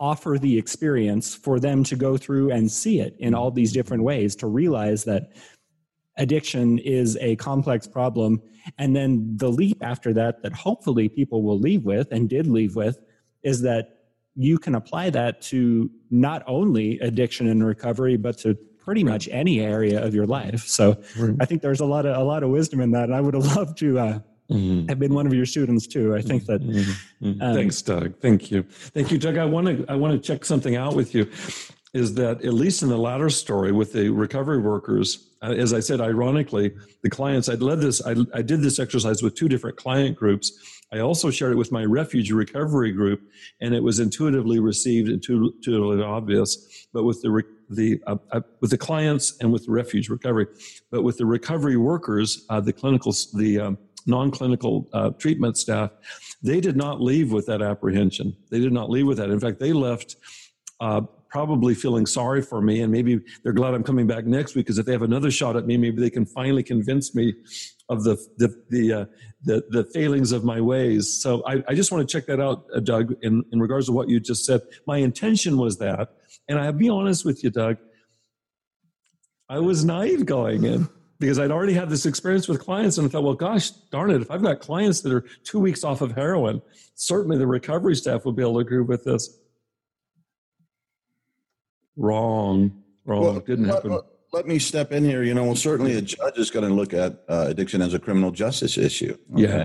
offer 0.00 0.38
the 0.38 0.58
experience 0.58 1.34
for 1.34 1.60
them 1.60 1.84
to 1.84 1.94
go 1.94 2.16
through 2.16 2.50
and 2.50 2.70
see 2.70 3.00
it 3.00 3.14
in 3.18 3.32
all 3.32 3.50
these 3.50 3.72
different 3.72 4.02
ways 4.02 4.34
to 4.34 4.46
realize 4.46 5.04
that 5.04 5.32
addiction 6.16 6.78
is 6.78 7.16
a 7.20 7.36
complex 7.36 7.86
problem. 7.86 8.40
And 8.78 8.94
then 8.94 9.36
the 9.36 9.50
leap 9.50 9.78
after 9.82 10.12
that, 10.14 10.42
that 10.42 10.52
hopefully 10.52 11.08
people 11.08 11.42
will 11.42 11.58
leave 11.58 11.84
with 11.84 12.12
and 12.12 12.28
did 12.28 12.46
leave 12.46 12.76
with, 12.76 12.98
is 13.42 13.60
that 13.62 13.98
you 14.36 14.58
can 14.58 14.74
apply 14.74 15.10
that 15.10 15.40
to 15.42 15.90
not 16.10 16.42
only 16.46 16.98
addiction 17.00 17.48
and 17.48 17.64
recovery, 17.64 18.16
but 18.16 18.38
to 18.38 18.54
pretty 18.78 19.04
much 19.04 19.28
any 19.30 19.60
area 19.60 20.04
of 20.04 20.14
your 20.14 20.26
life. 20.26 20.62
So 20.66 21.00
I 21.40 21.44
think 21.46 21.62
there's 21.62 21.80
a 21.80 21.86
lot 21.86 22.04
of 22.04 22.16
a 22.16 22.22
lot 22.24 22.42
of 22.42 22.50
wisdom 22.50 22.80
in 22.80 22.90
that. 22.92 23.04
And 23.04 23.14
I 23.14 23.20
would 23.20 23.34
have 23.34 23.56
loved 23.56 23.78
to 23.78 23.98
uh, 23.98 24.18
Mm-hmm. 24.50 24.90
I've 24.90 24.98
been 24.98 25.14
one 25.14 25.26
of 25.26 25.32
your 25.32 25.46
students 25.46 25.86
too. 25.86 26.14
I 26.14 26.20
think 26.20 26.44
that. 26.46 26.60
Mm-hmm. 26.60 27.26
mm-hmm. 27.26 27.42
Um, 27.42 27.54
Thanks, 27.54 27.80
Doug. 27.80 28.20
Thank 28.20 28.50
you. 28.50 28.62
Thank 28.62 29.10
you, 29.10 29.18
Doug. 29.18 29.38
I 29.38 29.44
want 29.44 29.66
to 29.66 29.84
I 29.88 29.94
want 29.94 30.12
to 30.12 30.18
check 30.18 30.44
something 30.44 30.76
out 30.76 30.94
with 30.94 31.14
you. 31.14 31.30
Is 31.94 32.14
that 32.14 32.44
at 32.44 32.52
least 32.52 32.82
in 32.82 32.88
the 32.88 32.98
latter 32.98 33.30
story 33.30 33.70
with 33.70 33.92
the 33.92 34.10
recovery 34.10 34.58
workers, 34.58 35.28
uh, 35.42 35.52
as 35.52 35.72
I 35.72 35.78
said, 35.78 36.00
ironically, 36.00 36.74
the 37.02 37.10
clients, 37.10 37.48
I 37.48 37.54
led 37.54 37.80
this, 37.80 38.04
I, 38.04 38.16
I 38.34 38.42
did 38.42 38.62
this 38.62 38.80
exercise 38.80 39.22
with 39.22 39.36
two 39.36 39.48
different 39.48 39.76
client 39.76 40.16
groups. 40.16 40.82
I 40.92 40.98
also 40.98 41.30
shared 41.30 41.52
it 41.52 41.56
with 41.56 41.70
my 41.70 41.84
refuge 41.84 42.32
recovery 42.32 42.90
group, 42.90 43.20
and 43.60 43.74
it 43.74 43.82
was 43.82 44.00
intuitively 44.00 44.58
received, 44.58 45.08
intuitively 45.08 46.02
obvious. 46.02 46.88
But 46.92 47.04
with 47.04 47.22
the 47.22 47.42
the 47.70 48.00
uh, 48.06 48.16
uh, 48.32 48.40
with 48.60 48.70
the 48.70 48.78
clients 48.78 49.36
and 49.40 49.52
with 49.52 49.66
the 49.66 49.72
refuge 49.72 50.08
recovery, 50.08 50.46
but 50.90 51.02
with 51.02 51.18
the 51.18 51.26
recovery 51.26 51.76
workers, 51.76 52.44
uh, 52.50 52.60
the 52.60 52.72
clinical, 52.72 53.12
the 53.34 53.60
um, 53.60 53.78
non-clinical 54.06 54.88
uh, 54.92 55.10
treatment 55.10 55.56
staff, 55.56 55.90
they 56.42 56.60
did 56.60 56.76
not 56.76 57.00
leave 57.00 57.32
with 57.32 57.46
that 57.46 57.62
apprehension. 57.62 58.36
They 58.50 58.60
did 58.60 58.72
not 58.72 58.90
leave 58.90 59.06
with 59.06 59.18
that. 59.18 59.30
In 59.30 59.40
fact, 59.40 59.60
they 59.60 59.72
left 59.72 60.16
uh, 60.80 61.02
probably 61.34 61.74
feeling 61.74 62.06
sorry 62.06 62.40
for 62.40 62.60
me 62.60 62.82
and 62.82 62.92
maybe 62.92 63.20
they're 63.42 63.52
glad 63.52 63.74
I'm 63.74 63.82
coming 63.82 64.06
back 64.06 64.24
next 64.24 64.54
week 64.54 64.66
because 64.66 64.78
if 64.78 64.86
they 64.86 64.92
have 64.92 65.02
another 65.02 65.32
shot 65.32 65.56
at 65.56 65.66
me, 65.66 65.76
maybe 65.76 66.00
they 66.00 66.08
can 66.08 66.24
finally 66.24 66.62
convince 66.62 67.12
me 67.12 67.34
of 67.88 68.04
the 68.04 68.14
the 68.38 68.54
the 68.70 68.92
uh, 68.92 69.04
the, 69.42 69.64
the, 69.68 69.84
failings 69.92 70.30
of 70.30 70.44
my 70.44 70.60
ways. 70.60 71.20
So 71.20 71.42
I, 71.44 71.62
I 71.66 71.74
just 71.74 71.90
want 71.90 72.08
to 72.08 72.12
check 72.12 72.26
that 72.26 72.40
out, 72.40 72.66
uh, 72.74 72.78
Doug, 72.78 73.16
in, 73.22 73.44
in 73.52 73.58
regards 73.58 73.86
to 73.86 73.92
what 73.92 74.08
you 74.08 74.20
just 74.20 74.46
said. 74.46 74.62
My 74.86 74.98
intention 74.98 75.58
was 75.58 75.76
that, 75.78 76.10
and 76.48 76.56
I'll 76.56 76.72
be 76.72 76.88
honest 76.88 77.24
with 77.24 77.42
you, 77.42 77.50
Doug, 77.50 77.78
I 79.48 79.58
was 79.58 79.84
naive 79.84 80.24
going 80.24 80.64
in 80.64 80.88
because 81.18 81.40
I'd 81.40 81.50
already 81.50 81.74
had 81.74 81.90
this 81.90 82.06
experience 82.06 82.46
with 82.46 82.60
clients 82.60 82.96
and 82.96 83.08
I 83.08 83.10
thought, 83.10 83.24
well, 83.24 83.34
gosh, 83.34 83.70
darn 83.90 84.10
it, 84.12 84.22
if 84.22 84.30
I've 84.30 84.42
got 84.42 84.60
clients 84.60 85.00
that 85.02 85.12
are 85.12 85.24
two 85.42 85.58
weeks 85.58 85.82
off 85.82 86.00
of 86.00 86.12
heroin, 86.12 86.62
certainly 86.94 87.36
the 87.38 87.46
recovery 87.46 87.96
staff 87.96 88.24
would 88.24 88.36
be 88.36 88.42
able 88.42 88.54
to 88.54 88.60
agree 88.60 88.82
with 88.82 89.04
this. 89.04 89.40
Wrong. 91.96 92.82
Wrong. 93.04 93.22
Well, 93.22 93.40
Didn't 93.40 93.66
happen. 93.66 93.92
Let, 93.92 94.04
let, 94.32 94.46
me 94.46 94.58
step 94.58 94.92
in 94.92 95.04
here. 95.04 95.22
You 95.22 95.34
know, 95.34 95.44
well, 95.44 95.56
certainly 95.56 95.96
a 95.96 96.02
judge 96.02 96.38
is 96.38 96.50
going 96.50 96.68
to 96.68 96.74
look 96.74 96.92
at 96.92 97.22
uh, 97.28 97.46
addiction 97.48 97.82
as 97.82 97.94
a 97.94 97.98
criminal 97.98 98.30
justice 98.30 98.78
issue. 98.78 99.16
Okay? 99.32 99.42
Yeah. 99.42 99.64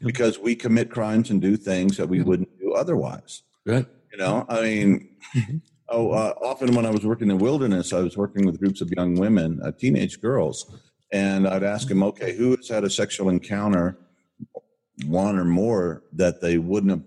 Because 0.00 0.38
we 0.38 0.54
commit 0.54 0.90
crimes 0.90 1.30
and 1.30 1.40
do 1.40 1.56
things 1.56 1.96
that 1.96 2.08
we 2.08 2.22
wouldn't 2.22 2.48
do 2.58 2.72
otherwise. 2.72 3.42
Right. 3.66 3.86
You 4.12 4.18
know, 4.18 4.46
I 4.48 4.60
mean, 4.62 5.08
mm-hmm. 5.34 5.56
oh, 5.90 6.12
uh, 6.12 6.34
often 6.40 6.74
when 6.74 6.86
I 6.86 6.90
was 6.90 7.04
working 7.04 7.30
in 7.30 7.38
wilderness, 7.38 7.92
I 7.92 8.00
was 8.00 8.16
working 8.16 8.46
with 8.46 8.58
groups 8.58 8.80
of 8.80 8.90
young 8.96 9.16
women, 9.16 9.60
uh, 9.62 9.72
teenage 9.72 10.20
girls, 10.22 10.74
and 11.12 11.46
I'd 11.46 11.62
ask 11.62 11.88
them, 11.88 12.02
okay, 12.02 12.34
who 12.34 12.56
has 12.56 12.68
had 12.68 12.84
a 12.84 12.90
sexual 12.90 13.28
encounter, 13.28 13.98
one 15.06 15.38
or 15.38 15.44
more, 15.44 16.04
that 16.12 16.40
they 16.40 16.56
wouldn't 16.56 16.90
have 16.92 17.02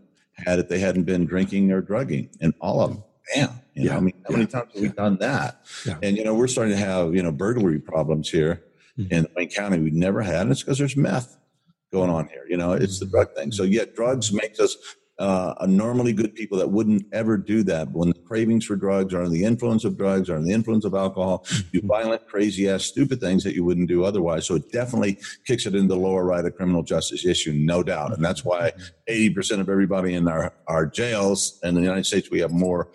had 0.45 0.59
if 0.59 0.69
they 0.69 0.79
hadn't 0.79 1.03
been 1.03 1.25
drinking 1.25 1.71
or 1.71 1.81
drugging? 1.81 2.29
And 2.41 2.53
all 2.61 2.81
of 2.81 2.91
them 2.91 3.03
bam. 3.33 3.49
You 3.73 3.85
yeah. 3.85 3.91
know, 3.91 3.97
I 3.97 3.99
mean, 4.01 4.13
how 4.23 4.31
yeah. 4.31 4.37
many 4.37 4.47
times 4.47 4.73
have 4.73 4.81
we 4.81 4.89
done 4.89 5.17
that? 5.17 5.61
And 6.01 6.17
you 6.17 6.23
know, 6.23 6.33
we're 6.33 6.47
starting 6.47 6.73
to 6.73 6.79
have 6.79 7.15
you 7.15 7.23
know 7.23 7.31
burglary 7.31 7.79
problems 7.79 8.29
here 8.29 8.63
mm-hmm. 8.97 9.13
in 9.13 9.27
Wayne 9.35 9.49
County. 9.49 9.79
We've 9.79 9.93
never 9.93 10.21
had. 10.21 10.41
And 10.41 10.51
it's 10.51 10.61
because 10.61 10.77
there's 10.77 10.97
meth 10.97 11.37
going 11.91 12.09
on 12.09 12.27
here. 12.27 12.45
You 12.47 12.57
know, 12.57 12.73
it's 12.73 12.99
the 12.99 13.05
mm-hmm. 13.05 13.11
drug 13.11 13.35
thing. 13.35 13.51
So 13.51 13.63
yeah, 13.63 13.85
drugs 13.93 14.31
makes 14.33 14.59
us 14.59 14.77
uh, 15.19 15.53
a 15.59 15.67
normally 15.67 16.13
good 16.13 16.33
people 16.33 16.57
that 16.57 16.71
wouldn't 16.71 17.05
ever 17.11 17.37
do 17.37 17.61
that. 17.63 17.91
But 17.91 17.99
When 17.99 18.09
the 18.09 18.19
cravings 18.19 18.65
for 18.65 18.77
drugs 18.77 19.13
are 19.13 19.17
under 19.17 19.29
the 19.29 19.43
influence 19.43 19.83
of 19.83 19.97
drugs, 19.97 20.29
or 20.29 20.35
under 20.35 20.47
the 20.47 20.53
influence 20.53 20.85
of 20.85 20.93
alcohol, 20.93 21.45
do 21.49 21.79
mm-hmm. 21.79 21.87
violent, 21.87 22.27
crazy 22.27 22.69
ass, 22.69 22.83
stupid 22.83 23.19
things 23.19 23.43
that 23.43 23.53
you 23.53 23.65
wouldn't 23.65 23.89
do 23.89 24.05
otherwise. 24.05 24.45
So 24.45 24.55
it 24.55 24.71
definitely 24.71 25.19
kicks 25.45 25.65
it 25.65 25.75
into 25.75 25.89
the 25.89 25.99
lower 25.99 26.23
right 26.23 26.45
of 26.45 26.55
criminal 26.55 26.83
justice 26.83 27.25
issue, 27.25 27.51
no 27.51 27.83
doubt. 27.83 28.13
And 28.13 28.23
that's 28.23 28.45
why 28.45 28.71
80% 29.09 29.33
mm-hmm. 29.33 29.61
of 29.61 29.69
everybody 29.69 30.13
in 30.13 30.27
our, 30.27 30.53
our 30.67 30.85
jails 30.85 31.59
in 31.63 31.75
the 31.75 31.81
United 31.81 32.05
States, 32.05 32.31
we 32.31 32.39
have 32.39 32.51
more 32.51 32.87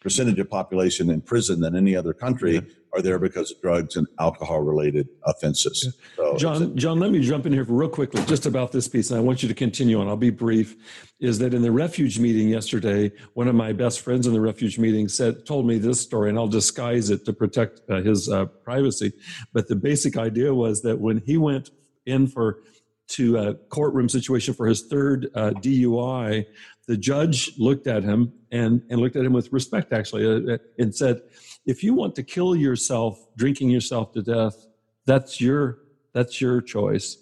percentage 0.00 0.38
of 0.38 0.48
population 0.48 1.10
in 1.10 1.20
prison 1.20 1.60
than 1.60 1.74
any 1.74 1.96
other 1.96 2.12
country 2.12 2.54
yeah. 2.54 2.60
are 2.92 3.02
there 3.02 3.18
because 3.18 3.50
of 3.50 3.60
drugs 3.60 3.96
and 3.96 4.06
alcohol 4.20 4.60
related 4.60 5.08
offenses. 5.24 5.94
So 6.16 6.36
John, 6.36 6.76
John, 6.76 7.00
let 7.00 7.10
me 7.10 7.20
jump 7.20 7.46
in 7.46 7.52
here 7.52 7.64
real 7.64 7.88
quickly 7.88 8.22
just 8.24 8.46
about 8.46 8.70
this 8.70 8.86
piece, 8.86 9.10
and 9.10 9.18
I 9.18 9.22
want 9.22 9.42
you 9.42 9.48
to 9.48 9.54
continue 9.54 10.00
on. 10.00 10.08
I'll 10.08 10.16
be 10.16 10.30
brief. 10.30 10.76
Is 11.20 11.38
that 11.40 11.52
in 11.52 11.62
the 11.62 11.72
refuge 11.72 12.18
meeting 12.18 12.48
yesterday? 12.48 13.10
One 13.34 13.48
of 13.48 13.56
my 13.56 13.72
best 13.72 14.00
friends 14.00 14.26
in 14.26 14.32
the 14.32 14.40
refuge 14.40 14.78
meeting 14.78 15.08
said, 15.08 15.44
told 15.44 15.66
me 15.66 15.78
this 15.78 16.00
story, 16.00 16.30
and 16.30 16.38
I'll 16.38 16.46
disguise 16.46 17.10
it 17.10 17.24
to 17.24 17.32
protect 17.32 17.80
uh, 17.90 18.00
his 18.00 18.28
uh, 18.28 18.46
privacy. 18.46 19.12
But 19.52 19.66
the 19.66 19.76
basic 19.76 20.16
idea 20.16 20.54
was 20.54 20.82
that 20.82 20.98
when 20.98 21.18
he 21.18 21.36
went 21.36 21.70
in 22.06 22.28
for 22.28 22.62
to 23.08 23.38
a 23.38 23.54
courtroom 23.54 24.08
situation 24.08 24.54
for 24.54 24.66
his 24.66 24.82
third 24.82 25.28
uh, 25.34 25.50
DUI, 25.56 26.44
the 26.86 26.96
judge 26.96 27.50
looked 27.58 27.86
at 27.86 28.02
him 28.02 28.32
and, 28.52 28.82
and 28.90 29.00
looked 29.00 29.16
at 29.16 29.24
him 29.24 29.32
with 29.32 29.52
respect, 29.52 29.92
actually, 29.92 30.26
uh, 30.26 30.54
uh, 30.54 30.58
and 30.78 30.94
said, 30.94 31.22
if 31.66 31.82
you 31.82 31.94
want 31.94 32.14
to 32.16 32.22
kill 32.22 32.54
yourself 32.54 33.26
drinking 33.36 33.70
yourself 33.70 34.12
to 34.12 34.22
death, 34.22 34.66
that's 35.06 35.40
your, 35.40 35.78
that's 36.12 36.40
your 36.40 36.60
choice. 36.60 37.18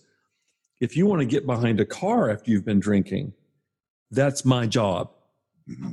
If 0.80 0.96
you 0.96 1.06
want 1.06 1.20
to 1.20 1.26
get 1.26 1.46
behind 1.46 1.80
a 1.80 1.86
car 1.86 2.30
after 2.30 2.50
you've 2.50 2.64
been 2.64 2.80
drinking, 2.80 3.32
that's 4.10 4.44
my 4.44 4.66
job. 4.66 5.10
Mm-hmm. 5.68 5.92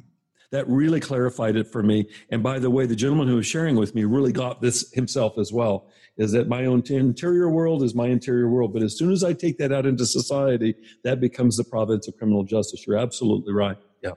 That 0.54 0.70
really 0.70 1.00
clarified 1.00 1.56
it 1.56 1.68
for 1.68 1.82
me. 1.82 2.08
And 2.30 2.44
by 2.44 2.60
the 2.60 2.70
way, 2.70 2.86
the 2.86 2.96
gentleman 2.96 3.28
who 3.28 3.38
was 3.38 3.48
sharing 3.48 3.76
with 3.76 3.96
me 3.96 4.04
really 4.04 4.32
got 4.32 4.62
this 4.62 4.92
himself 4.94 5.38
as 5.40 5.52
well 5.52 5.88
is 6.16 6.32
that 6.34 6.48
my 6.48 6.66
own 6.68 6.84
interior 6.90 7.50
world 7.50 7.82
is 7.82 7.96
my 7.96 8.06
interior 8.06 8.48
world. 8.48 8.72
But 8.72 8.84
as 8.84 8.96
soon 8.96 9.12
as 9.12 9.24
I 9.24 9.34
take 9.34 9.58
that 9.58 9.72
out 9.72 9.88
into 9.88 10.06
society, 10.06 10.76
that 11.04 11.20
becomes 11.20 11.58
the 11.58 11.64
province 11.64 12.08
of 12.08 12.16
criminal 12.18 12.44
justice. 12.44 12.86
You're 12.86 13.00
absolutely 13.00 13.52
right. 13.52 13.78
Yeah 14.04 14.12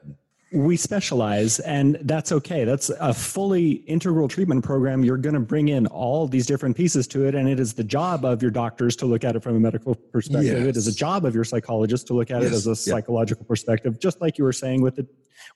we 0.52 0.76
specialize 0.76 1.58
and 1.60 1.98
that's 2.02 2.30
okay 2.30 2.64
that's 2.64 2.88
a 3.00 3.12
fully 3.12 3.72
integral 3.88 4.28
treatment 4.28 4.64
program 4.64 5.04
you're 5.04 5.16
going 5.16 5.34
to 5.34 5.40
bring 5.40 5.68
in 5.68 5.86
all 5.88 6.28
these 6.28 6.46
different 6.46 6.76
pieces 6.76 7.08
to 7.08 7.26
it 7.26 7.34
and 7.34 7.48
it 7.48 7.58
is 7.58 7.74
the 7.74 7.82
job 7.82 8.24
of 8.24 8.40
your 8.40 8.50
doctors 8.50 8.94
to 8.94 9.06
look 9.06 9.24
at 9.24 9.34
it 9.34 9.42
from 9.42 9.56
a 9.56 9.60
medical 9.60 9.94
perspective 9.94 10.58
yes. 10.58 10.66
it 10.68 10.76
is 10.76 10.86
a 10.86 10.94
job 10.94 11.24
of 11.24 11.34
your 11.34 11.42
psychologist 11.42 12.06
to 12.06 12.14
look 12.14 12.30
at 12.30 12.42
yes. 12.42 12.52
it 12.52 12.54
as 12.54 12.66
a 12.68 12.76
psychological 12.76 13.42
yeah. 13.44 13.48
perspective 13.48 13.98
just 13.98 14.20
like 14.20 14.38
you 14.38 14.44
were 14.44 14.52
saying 14.52 14.80
with 14.80 14.94
the 14.94 15.06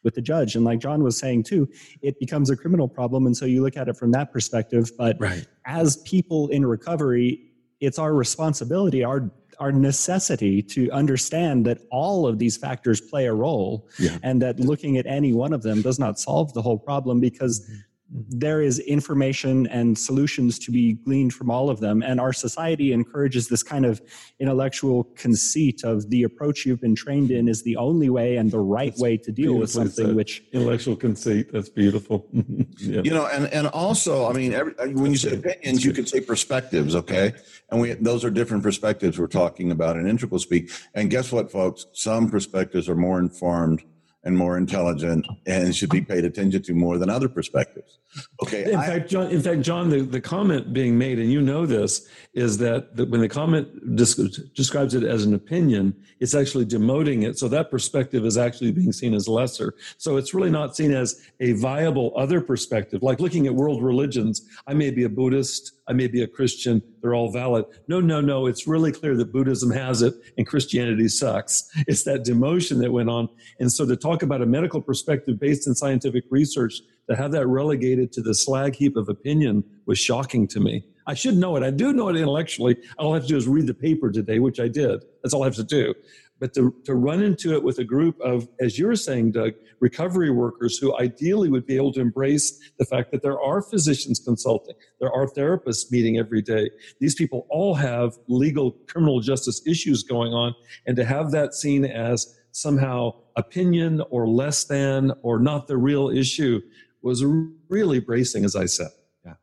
with 0.03 0.14
the 0.14 0.23
judge 0.23 0.57
and 0.57 0.64
like 0.64 0.79
john 0.79 1.03
was 1.03 1.16
saying 1.16 1.43
too 1.43 1.69
it 2.03 2.19
becomes 2.19 2.51
a 2.51 2.57
criminal 2.57 2.88
problem 2.88 3.27
and 3.27 3.37
so 3.37 3.45
you 3.45 3.62
look 3.62 3.77
at 3.77 3.88
it 3.88 3.97
from 3.97 4.11
that 4.11 4.33
perspective 4.33 4.90
but 4.97 5.16
right. 5.21 5.47
as 5.66 5.99
people 5.99 6.49
in 6.49 6.64
recovery 6.64 7.40
it's 7.81 7.99
our 7.99 8.14
responsibility 8.14 9.03
our 9.05 9.31
our 9.59 9.73
necessity 9.73 10.62
to 10.62 10.90
understand 10.90 11.66
that 11.66 11.79
all 11.90 12.27
of 12.27 12.38
these 12.38 12.57
factors 12.57 12.99
play 12.99 13.27
a 13.27 13.35
role 13.35 13.87
yeah. 13.99 14.16
and 14.23 14.40
that 14.40 14.59
looking 14.59 14.97
at 14.97 15.05
any 15.05 15.35
one 15.35 15.53
of 15.53 15.62
them 15.62 15.83
does 15.83 15.99
not 15.99 16.19
solve 16.19 16.51
the 16.55 16.62
whole 16.62 16.79
problem 16.79 17.21
because 17.21 17.61
mm-hmm 17.61 17.81
there 18.12 18.61
is 18.61 18.81
information 18.81 19.68
and 19.68 19.96
solutions 19.96 20.59
to 20.59 20.73
be 20.73 20.94
gleaned 20.94 21.33
from 21.33 21.51
all 21.51 21.70
of 21.70 21.79
them. 21.79 22.03
And 22.03 22.20
our 22.20 22.33
society 22.33 22.92
encourages 22.92 23.49
this 23.49 23.62
kind 23.62 23.87
of 23.87 24.03
intellectual 24.40 25.05
conceit 25.16 25.85
of 25.85 26.11
the 26.11 26.25
approach 26.25 26.66
you've 26.66 26.81
been 26.81 26.96
trained 26.96 27.31
in 27.31 27.49
is 27.49 27.62
the 27.62 27.77
only 27.77 28.11
way 28.11 28.37
and 28.37 28.51
the 28.51 28.59
right 28.59 28.90
that's 28.90 29.01
way 29.01 29.16
to 29.16 29.31
deal 29.31 29.55
with 29.55 29.70
something 29.70 30.07
said. 30.07 30.16
which 30.16 30.42
intellectual 30.53 30.96
conceit. 30.96 31.53
That's 31.53 31.68
beautiful. 31.68 32.27
yeah. 32.33 33.03
You 33.05 33.12
know, 33.12 33.27
and, 33.27 33.46
and 33.53 33.68
also, 33.68 34.29
I 34.29 34.33
mean, 34.33 34.55
every, 34.55 34.73
when 34.92 35.12
you 35.12 35.16
say 35.16 35.35
opinions, 35.35 35.85
you 35.85 35.92
could 35.92 36.09
say 36.09 36.20
perspectives. 36.20 36.96
Okay. 36.96 37.33
And 37.70 37.81
we, 37.81 37.92
those 37.92 38.25
are 38.25 38.31
different 38.31 38.64
perspectives 38.64 39.18
we're 39.18 39.29
talking 39.29 39.70
about 39.70 39.96
in 39.96 40.09
integral 40.09 40.40
speak. 40.40 40.73
And 40.94 41.11
guess 41.11 41.31
what, 41.31 41.53
folks? 41.53 41.87
Some 41.92 42.29
perspectives 42.29 42.88
are 42.88 42.96
more 42.96 43.20
informed 43.20 43.85
and 44.25 44.37
more 44.37 44.59
intelligent 44.59 45.27
and 45.47 45.75
should 45.75 45.89
be 45.91 46.01
paid 46.01 46.25
attention 46.25 46.63
to 46.63 46.75
more 46.75 46.99
than 46.99 47.09
other 47.09 47.29
perspectives. 47.29 47.99
Okay. 48.43 48.71
In 48.71 48.77
I, 48.77 48.87
fact, 48.87 49.09
John, 49.09 49.31
in 49.31 49.41
fact, 49.41 49.63
John, 49.63 49.89
the, 49.89 50.03
the 50.03 50.21
comment 50.21 50.73
being 50.73 50.99
made, 50.99 51.19
and 51.19 51.33
you 51.33 51.41
know 51.41 51.65
this, 51.65 52.07
is 52.35 52.59
that, 52.59 52.97
that 52.97 53.09
when 53.09 53.21
the 53.21 53.29
comment 53.29 53.97
describes 53.97 54.95
it 54.95 55.05
as 55.05 55.25
an 55.25 55.35
opinion, 55.35 55.95
it's 56.19 56.35
actually 56.35 56.67
demoting 56.67 57.25
it. 57.27 57.39
So 57.39 57.49
that 57.49 57.71
perspective 57.71 58.27
is 58.27 58.37
actually 58.37 58.73
being 58.73 58.93
seen 58.93 59.15
as 59.15 59.27
lesser. 59.27 59.75
So 59.97 60.17
it's 60.17 60.35
really 60.35 60.51
not 60.51 60.77
seen 60.77 60.93
as 60.93 61.23
a 61.41 61.53
viable 61.53 62.13
other 62.17 62.41
perspective, 62.41 63.03
like 63.03 63.21
looking 63.21 63.47
at 63.47 63.55
world 63.55 63.83
religions. 63.83 64.47
I 64.67 64.75
may 64.75 64.91
be 64.91 65.05
a 65.05 65.09
Buddhist, 65.09 65.73
I 65.89 65.93
may 65.93 66.09
be 66.09 66.23
a 66.23 66.27
Christian, 66.27 66.83
they're 67.01 67.15
all 67.15 67.33
valid. 67.33 67.65
No, 67.89 68.01
no, 68.01 68.21
no. 68.21 68.47
It's 68.47 68.67
really 68.67 68.93
clear 68.93 69.17
that 69.17 69.33
Buddhism 69.33 69.71
has 69.71 70.03
it 70.03 70.15
and 70.37 70.47
Christianity 70.47 71.09
sucks. 71.09 71.69
It's 71.89 72.05
that 72.05 72.25
demotion 72.25 72.81
that 72.81 72.93
went 72.93 73.09
on. 73.09 73.29
And 73.59 73.73
so 73.73 73.87
to 73.87 73.97
talk 74.11 74.23
about 74.23 74.42
a 74.42 74.46
medical 74.46 74.81
perspective 74.81 75.38
based 75.38 75.66
in 75.66 75.75
scientific 75.75 76.25
research, 76.31 76.81
to 77.09 77.16
have 77.16 77.33
that 77.33 77.46
relegated 77.46 78.12
to 78.12 78.23
the 78.23 78.35
slag 78.35 78.75
heap 78.75 78.96
of 78.96 79.09
opinion 79.09 79.64
was 79.87 79.99
shocking 79.99 80.46
to 80.49 80.61
me. 80.61 80.85
I 81.07 81.14
should 81.14 81.37
know 81.37 81.57
it. 81.57 81.62
I 81.62 81.70
do 81.70 81.92
know 81.92 82.09
it 82.09 82.16
intellectually. 82.16 82.77
All 82.99 83.12
I 83.12 83.16
have 83.16 83.25
to 83.25 83.29
do 83.29 83.37
is 83.37 83.49
read 83.49 83.66
the 83.66 83.75
paper 83.75 84.11
today, 84.11 84.38
which 84.38 84.61
I 84.61 84.68
did. 84.68 85.05
That's 85.23 85.35
all 85.35 85.42
I 85.42 85.46
have 85.46 85.57
to 85.57 85.64
do. 85.64 85.94
But 86.40 86.55
to, 86.55 86.75
to 86.85 86.94
run 86.94 87.23
into 87.23 87.53
it 87.53 87.62
with 87.62 87.79
a 87.79 87.85
group 87.85 88.18
of, 88.20 88.49
as 88.61 88.79
you're 88.79 88.96
saying, 88.96 89.33
Doug, 89.33 89.53
recovery 89.79 90.31
workers 90.31 90.79
who 90.79 90.96
ideally 90.99 91.51
would 91.51 91.66
be 91.66 91.77
able 91.77 91.92
to 91.92 92.01
embrace 92.01 92.59
the 92.79 92.85
fact 92.87 93.11
that 93.12 93.23
there 93.23 93.40
are 93.40 93.61
physicians 93.61 94.20
consulting, 94.20 94.75
there 95.01 95.12
are 95.12 95.27
therapists 95.27 95.90
meeting 95.90 96.18
every 96.18 96.40
day. 96.40 96.70
These 96.99 97.14
people 97.14 97.46
all 97.51 97.75
have 97.75 98.18
legal 98.29 98.73
criminal 98.88 99.20
justice 99.20 99.61
issues 99.66 100.03
going 100.03 100.33
on. 100.33 100.55
And 100.87 100.96
to 100.96 101.05
have 101.05 101.31
that 101.33 101.55
seen 101.55 101.85
as 101.85 102.39
somehow 102.53 103.15
opinion 103.37 104.03
or 104.11 104.29
less 104.29 104.65
than 104.65 105.13
or 105.23 105.39
not 105.39 105.67
the 105.67 105.77
real 105.77 106.11
issue 106.11 106.61
was 107.03 107.25
really 107.69 108.01
bracing, 108.01 108.45
as 108.45 108.55
I 108.55 108.67
said. 108.67 108.91
Yeah, 109.25 109.35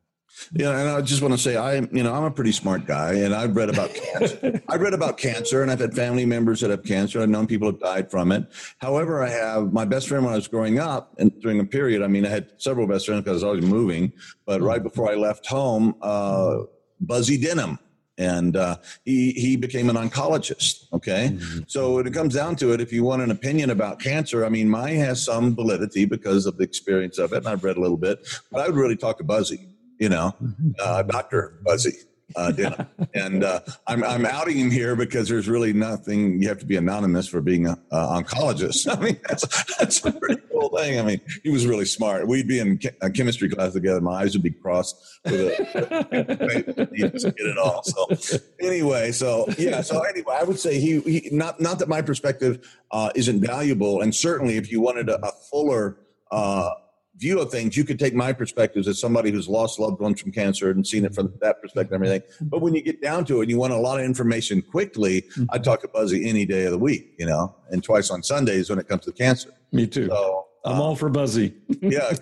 yeah 0.53 0.79
and 0.79 0.89
I 0.89 1.01
just 1.01 1.21
want 1.21 1.33
to 1.33 1.37
say 1.37 1.55
I, 1.55 1.75
you 1.75 2.03
know, 2.03 2.13
I'm 2.13 2.23
a 2.23 2.31
pretty 2.31 2.51
smart 2.51 2.85
guy, 2.85 3.13
and 3.13 3.33
I've 3.33 3.55
read 3.55 3.69
about 3.69 3.93
cancer. 3.93 4.61
I've 4.69 4.81
read 4.81 4.93
about 4.93 5.17
cancer, 5.17 5.61
and 5.61 5.71
I've 5.71 5.79
had 5.79 5.93
family 5.95 6.25
members 6.25 6.61
that 6.61 6.69
have 6.69 6.83
cancer. 6.83 7.21
I've 7.21 7.29
known 7.29 7.47
people 7.47 7.67
have 7.69 7.79
died 7.79 8.11
from 8.11 8.31
it. 8.31 8.45
However, 8.79 9.23
I 9.23 9.29
have 9.29 9.73
my 9.73 9.85
best 9.85 10.07
friend 10.07 10.23
when 10.23 10.33
I 10.33 10.37
was 10.37 10.47
growing 10.47 10.79
up, 10.79 11.15
and 11.17 11.31
during 11.41 11.59
a 11.59 11.65
period, 11.65 12.03
I 12.03 12.07
mean, 12.07 12.25
I 12.25 12.29
had 12.29 12.51
several 12.57 12.87
best 12.87 13.05
friends 13.07 13.21
because 13.21 13.43
I 13.43 13.47
was 13.47 13.61
always 13.61 13.65
moving. 13.65 14.13
But 14.45 14.61
right 14.61 14.83
before 14.83 15.11
I 15.11 15.15
left 15.15 15.47
home, 15.47 15.95
uh, 16.01 16.59
Buzzy 16.99 17.39
Denham, 17.39 17.79
and 18.17 18.55
uh, 18.55 18.77
he 19.05 19.31
he 19.31 19.55
became 19.55 19.89
an 19.89 19.95
oncologist. 19.95 20.91
Okay, 20.93 21.29
mm-hmm. 21.33 21.59
so 21.67 21.95
when 21.95 22.07
it 22.07 22.13
comes 22.13 22.33
down 22.33 22.55
to 22.57 22.73
it, 22.73 22.81
if 22.81 22.91
you 22.91 23.03
want 23.03 23.21
an 23.21 23.31
opinion 23.31 23.69
about 23.69 23.99
cancer, 23.99 24.45
I 24.45 24.49
mean, 24.49 24.69
mine 24.69 24.97
has 24.97 25.23
some 25.23 25.55
validity 25.55 26.05
because 26.05 26.45
of 26.45 26.57
the 26.57 26.63
experience 26.63 27.17
of 27.17 27.33
it, 27.33 27.37
and 27.37 27.47
I've 27.47 27.63
read 27.63 27.77
a 27.77 27.81
little 27.81 27.97
bit. 27.97 28.27
But 28.51 28.61
I 28.61 28.67
would 28.67 28.75
really 28.75 28.97
talk 28.97 29.17
to 29.17 29.23
Buzzy 29.23 29.69
you 29.99 30.09
know, 30.09 30.35
mm-hmm. 30.41 30.71
uh, 30.79 31.03
Dr. 31.03 31.59
Buzzy. 31.63 31.97
Uh, 32.35 32.51
and 33.13 33.43
uh, 33.43 33.59
I'm, 33.87 34.03
I'm 34.03 34.25
outing 34.25 34.57
him 34.57 34.69
here 34.69 34.95
because 34.95 35.29
there's 35.29 35.47
really 35.47 35.71
nothing. 35.71 36.41
You 36.41 36.49
have 36.49 36.59
to 36.59 36.65
be 36.65 36.75
anonymous 36.75 37.27
for 37.27 37.41
being 37.41 37.67
an 37.67 37.77
oncologist. 37.91 38.91
I 38.97 39.01
mean, 39.01 39.19
that's, 39.27 39.75
that's 39.75 40.05
a 40.05 40.11
pretty 40.11 40.41
cool 40.51 40.69
thing. 40.77 40.99
I 40.99 41.03
mean, 41.03 41.21
he 41.43 41.49
was 41.49 41.65
really 41.65 41.85
smart. 41.85 42.27
We'd 42.27 42.47
be 42.47 42.59
in 42.59 42.79
a 43.01 43.09
chemistry 43.09 43.49
class 43.49 43.73
together. 43.73 44.01
My 44.01 44.23
eyes 44.23 44.33
would 44.33 44.43
be 44.43 44.51
crossed 44.51 44.97
with 45.23 45.35
a, 45.35 46.87
get 47.37 47.45
it 47.47 47.57
all. 47.57 47.83
So 47.83 48.07
anyway, 48.59 49.11
so 49.11 49.47
yeah. 49.57 49.81
So 49.81 50.01
anyway, 50.01 50.35
I 50.39 50.43
would 50.43 50.59
say 50.59 50.79
he, 50.79 50.99
he 51.01 51.29
not 51.31 51.59
not 51.61 51.79
that 51.79 51.87
my 51.87 52.01
perspective 52.01 52.67
uh, 52.91 53.11
isn't 53.15 53.41
valuable, 53.41 54.01
and 54.01 54.13
certainly 54.13 54.57
if 54.57 54.71
you 54.71 54.81
wanted 54.81 55.09
a, 55.09 55.25
a 55.25 55.31
fuller 55.49 55.97
uh, 56.31 56.71
view 57.17 57.39
of 57.39 57.51
things, 57.51 57.75
you 57.75 57.83
could 57.83 57.99
take 57.99 58.13
my 58.13 58.31
perspectives 58.31 58.87
as 58.87 58.99
somebody 58.99 59.31
who's 59.31 59.47
lost 59.47 59.79
loved 59.79 59.99
ones 59.99 60.21
from 60.21 60.31
cancer 60.31 60.69
and 60.69 60.85
seen 60.85 61.05
it 61.05 61.13
from 61.13 61.33
that 61.41 61.61
perspective 61.61 61.93
and 61.93 62.05
everything. 62.05 62.29
But 62.41 62.61
when 62.61 62.75
you 62.75 62.81
get 62.81 63.01
down 63.01 63.25
to 63.25 63.39
it 63.39 63.43
and 63.43 63.49
you 63.49 63.57
want 63.57 63.73
a 63.73 63.77
lot 63.77 63.99
of 63.99 64.05
information 64.05 64.61
quickly, 64.61 65.23
mm-hmm. 65.23 65.45
I 65.49 65.57
talk 65.57 65.81
to 65.81 65.87
Buzzy 65.87 66.29
any 66.29 66.45
day 66.45 66.65
of 66.65 66.71
the 66.71 66.77
week, 66.77 67.15
you 67.17 67.25
know, 67.25 67.55
and 67.69 67.83
twice 67.83 68.09
on 68.09 68.23
Sundays 68.23 68.69
when 68.69 68.79
it 68.79 68.87
comes 68.87 69.05
to 69.05 69.11
cancer. 69.11 69.51
Me 69.71 69.87
too. 69.87 70.07
So, 70.07 70.45
I'm 70.65 70.81
all 70.81 70.95
for 70.95 71.09
Buzzy. 71.09 71.53
yeah. 71.81 72.13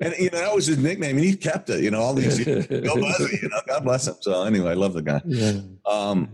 And, 0.00 0.14
you 0.16 0.30
know, 0.30 0.38
that 0.38 0.54
was 0.54 0.66
his 0.66 0.78
nickname 0.78 1.16
and 1.16 1.24
he 1.24 1.34
kept 1.34 1.68
it, 1.70 1.82
you 1.82 1.90
know, 1.90 2.00
all 2.00 2.14
these 2.14 2.46
years. 2.46 2.68
Go 2.68 3.00
Buzzy, 3.00 3.40
you 3.42 3.48
know, 3.48 3.60
God 3.66 3.82
bless 3.82 4.06
him. 4.06 4.14
So 4.20 4.44
anyway, 4.44 4.70
I 4.70 4.74
love 4.74 4.92
the 4.92 5.02
guy. 5.02 5.20
Yeah. 5.26 5.60
Um, 5.86 6.28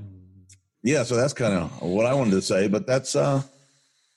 yeah. 0.83 1.03
So 1.03 1.17
that's 1.17 1.33
kind 1.33 1.55
of 1.55 1.81
what 1.81 2.05
I 2.05 2.13
wanted 2.13 2.33
to 2.33 2.43
say, 2.43 2.69
but 2.69 2.87
that's, 2.87 3.17
uh, 3.17 3.43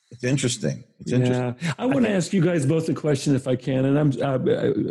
it's 0.10 0.24
interesting. 0.24 0.86
It's 1.02 1.12
interesting. 1.12 1.56
Yeah, 1.62 1.74
I 1.78 1.86
want 1.86 2.06
to 2.06 2.12
ask 2.12 2.32
you 2.32 2.42
guys 2.42 2.66
both 2.66 2.88
a 2.88 2.94
question 2.94 3.36
if 3.36 3.46
I 3.46 3.58
can, 3.58 3.84
and 3.86 4.00
I'm 4.00 4.10
uh, 4.22 4.38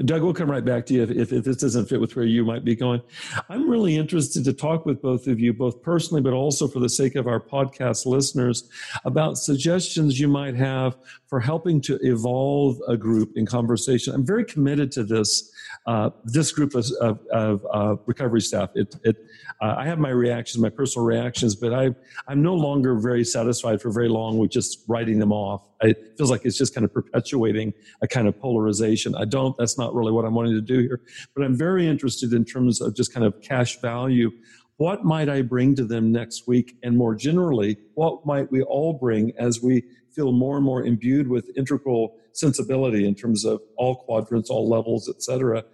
Doug. 0.03 0.23
We'll 0.23 0.35
come 0.35 0.51
right 0.51 0.65
back 0.65 0.85
to 0.87 0.95
you 0.95 1.03
if, 1.03 1.11
if, 1.11 1.33
if, 1.33 1.45
this 1.45 1.57
doesn't 1.57 1.87
fit 1.87 2.01
with 2.01 2.15
where 2.17 2.27
you 2.27 2.45
might 2.45 2.65
be 2.65 2.77
going. 2.77 3.01
I'm 3.49 3.69
really 3.69 3.97
interested 3.97 4.45
to 4.45 4.53
talk 4.53 4.85
with 4.85 5.01
both 5.01 5.27
of 5.27 5.41
you, 5.41 5.55
both 5.55 5.83
personally, 5.83 6.21
but 6.21 6.35
also 6.35 6.69
for 6.69 6.81
the 6.81 6.91
sake 6.91 7.15
of 7.15 7.27
our 7.27 7.41
podcast 7.41 8.05
listeners, 8.05 8.69
about 9.07 9.39
suggestions 9.39 10.21
you 10.21 10.29
might 10.29 10.55
have 10.55 10.97
for 11.29 11.41
helping 11.41 11.81
to 11.83 11.99
evolve 12.03 12.79
a 12.87 12.97
group 12.97 13.33
in 13.37 13.47
conversation. 13.47 14.15
I'm 14.15 14.27
very 14.27 14.45
committed 14.45 14.93
to 14.93 15.05
this 15.05 15.51
uh, 15.87 16.11
this 16.25 16.53
group 16.53 16.75
of, 16.75 16.87
of, 17.01 17.21
of 17.33 17.67
uh, 17.73 17.97
recovery 18.07 18.41
staff. 18.41 18.71
It, 18.75 18.95
it 19.05 19.17
uh, 19.61 19.75
I 19.79 19.87
have 19.87 19.99
my 19.99 20.11
reactions, 20.11 20.61
my 20.63 20.69
personal 20.69 21.07
reactions, 21.07 21.55
but 21.57 21.73
I, 21.73 21.95
I'm 22.29 22.43
no 22.43 22.55
longer 22.55 22.95
very 22.95 23.25
satisfied 23.25 23.81
for 23.81 23.91
very 23.91 24.09
long 24.09 24.39
with 24.39 24.51
just 24.51 24.85
writing 24.87 25.19
them 25.19 25.33
off. 25.33 25.69
It 25.81 26.15
feels 26.17 26.31
like 26.31 26.45
it's 26.45 26.59
just 26.59 26.75
kind 26.75 26.85
of 26.85 26.93
perpetuating 26.93 27.73
a 28.03 28.09
kind 28.09 28.29
of 28.29 28.39
polarization. 28.39 29.15
I 29.15 29.25
don't, 29.25 29.57
that's 29.57 29.79
not 29.79 29.95
really 29.95 30.13
what 30.13 30.25
I'm 30.25 30.35
wanting 30.35 30.55
to 30.55 30.61
do 30.61 30.79
here. 30.81 31.01
But 31.35 31.45
I'm 31.45 31.57
very 31.57 31.87
interested 31.87 32.33
in 32.33 32.45
terms 32.45 32.81
of 32.81 32.95
just 32.95 33.15
kind 33.15 33.25
of 33.25 33.41
cash 33.41 33.81
value. 33.81 34.31
What 34.77 35.05
might 35.05 35.31
I 35.31 35.41
bring 35.41 35.75
to 35.77 35.85
them 35.85 36.13
next 36.13 36.47
week? 36.47 36.77
And 36.83 36.99
more 36.99 37.15
generally, 37.15 37.79
what 37.95 38.27
might 38.27 38.53
we 38.53 38.63
all 38.63 38.93
bring 38.93 39.33
as 39.39 39.63
we 39.63 39.85
feel 40.15 40.33
more 40.33 40.57
and 40.57 40.65
more 40.65 40.85
imbued 40.85 41.29
with 41.29 41.51
integral 41.57 42.17
sensibility 42.33 43.07
in 43.07 43.15
terms 43.15 43.47
of 43.47 43.63
all 43.79 43.97
quadrants, 43.97 44.51
all 44.51 44.69
levels, 44.69 45.09
et 45.09 45.23
cetera? 45.23 45.65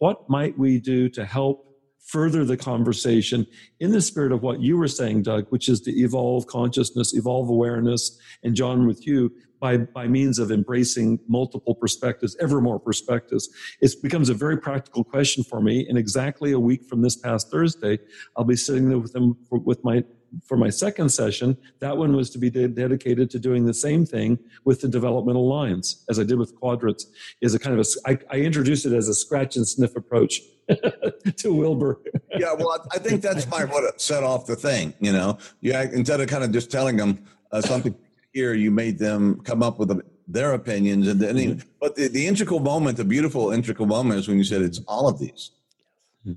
What 0.00 0.28
might 0.28 0.58
we 0.58 0.78
do 0.78 1.08
to 1.10 1.24
help 1.24 1.71
further 2.02 2.44
the 2.44 2.56
conversation 2.56 3.46
in 3.80 3.92
the 3.92 4.00
spirit 4.00 4.32
of 4.32 4.42
what 4.42 4.60
you 4.60 4.76
were 4.76 4.88
saying, 4.88 5.22
Doug, 5.22 5.46
which 5.50 5.68
is 5.68 5.80
to 5.82 5.92
evolve 5.92 6.46
consciousness, 6.46 7.14
evolve 7.14 7.48
awareness, 7.48 8.18
and 8.42 8.54
John 8.54 8.86
with 8.86 9.06
you 9.06 9.32
by, 9.60 9.76
by 9.76 10.08
means 10.08 10.40
of 10.40 10.50
embracing 10.50 11.20
multiple 11.28 11.74
perspectives, 11.74 12.36
ever 12.40 12.60
more 12.60 12.80
perspectives. 12.80 13.48
It 13.80 13.92
becomes 14.02 14.28
a 14.28 14.34
very 14.34 14.58
practical 14.58 15.04
question 15.04 15.44
for 15.44 15.62
me. 15.62 15.86
In 15.88 15.96
exactly 15.96 16.50
a 16.50 16.58
week 16.58 16.84
from 16.84 17.00
this 17.00 17.16
past 17.16 17.50
Thursday, 17.50 17.98
I'll 18.36 18.44
be 18.44 18.56
sitting 18.56 18.88
there 18.88 18.98
with 18.98 19.12
them 19.12 19.36
with 19.50 19.84
my 19.84 20.02
for 20.44 20.56
my 20.56 20.70
second 20.70 21.10
session, 21.10 21.56
that 21.80 21.96
one 21.96 22.16
was 22.16 22.30
to 22.30 22.38
be 22.38 22.50
de- 22.50 22.68
dedicated 22.68 23.30
to 23.30 23.38
doing 23.38 23.64
the 23.64 23.74
same 23.74 24.06
thing 24.06 24.38
with 24.64 24.80
the 24.80 24.88
developmental 24.88 25.46
lines 25.46 26.04
as 26.08 26.18
I 26.18 26.24
did 26.24 26.38
with 26.38 26.54
quadrants. 26.54 27.06
Is 27.40 27.54
a 27.54 27.58
kind 27.58 27.78
of 27.78 27.86
a 27.86 28.10
I, 28.10 28.18
I 28.30 28.40
introduced 28.40 28.86
it 28.86 28.92
as 28.92 29.08
a 29.08 29.14
scratch 29.14 29.56
and 29.56 29.66
sniff 29.66 29.96
approach 29.96 30.40
to 31.36 31.52
Wilber. 31.52 32.00
yeah, 32.36 32.54
well, 32.54 32.86
I 32.92 32.98
think 32.98 33.22
that's 33.22 33.48
my 33.48 33.64
what 33.64 34.00
set 34.00 34.22
off 34.22 34.46
the 34.46 34.56
thing. 34.56 34.94
You 35.00 35.12
know, 35.12 35.38
you 35.60 35.74
instead 35.74 36.20
of 36.20 36.28
kind 36.28 36.44
of 36.44 36.52
just 36.52 36.70
telling 36.70 36.96
them 36.96 37.24
uh, 37.50 37.60
something 37.60 37.94
here, 38.32 38.54
you 38.54 38.70
made 38.70 38.98
them 38.98 39.40
come 39.42 39.62
up 39.62 39.78
with 39.78 39.90
a, 39.90 40.02
their 40.26 40.54
opinions, 40.54 41.08
and 41.08 41.20
then. 41.20 41.36
Mm-hmm. 41.36 41.68
But 41.80 41.96
the, 41.96 42.08
the 42.08 42.26
integral 42.26 42.60
moment, 42.60 42.96
the 42.96 43.04
beautiful 43.04 43.52
integral 43.52 43.86
moment, 43.86 44.20
is 44.20 44.28
when 44.28 44.38
you 44.38 44.44
said 44.44 44.62
it's 44.62 44.80
all 44.86 45.08
of 45.08 45.18
these 45.18 45.50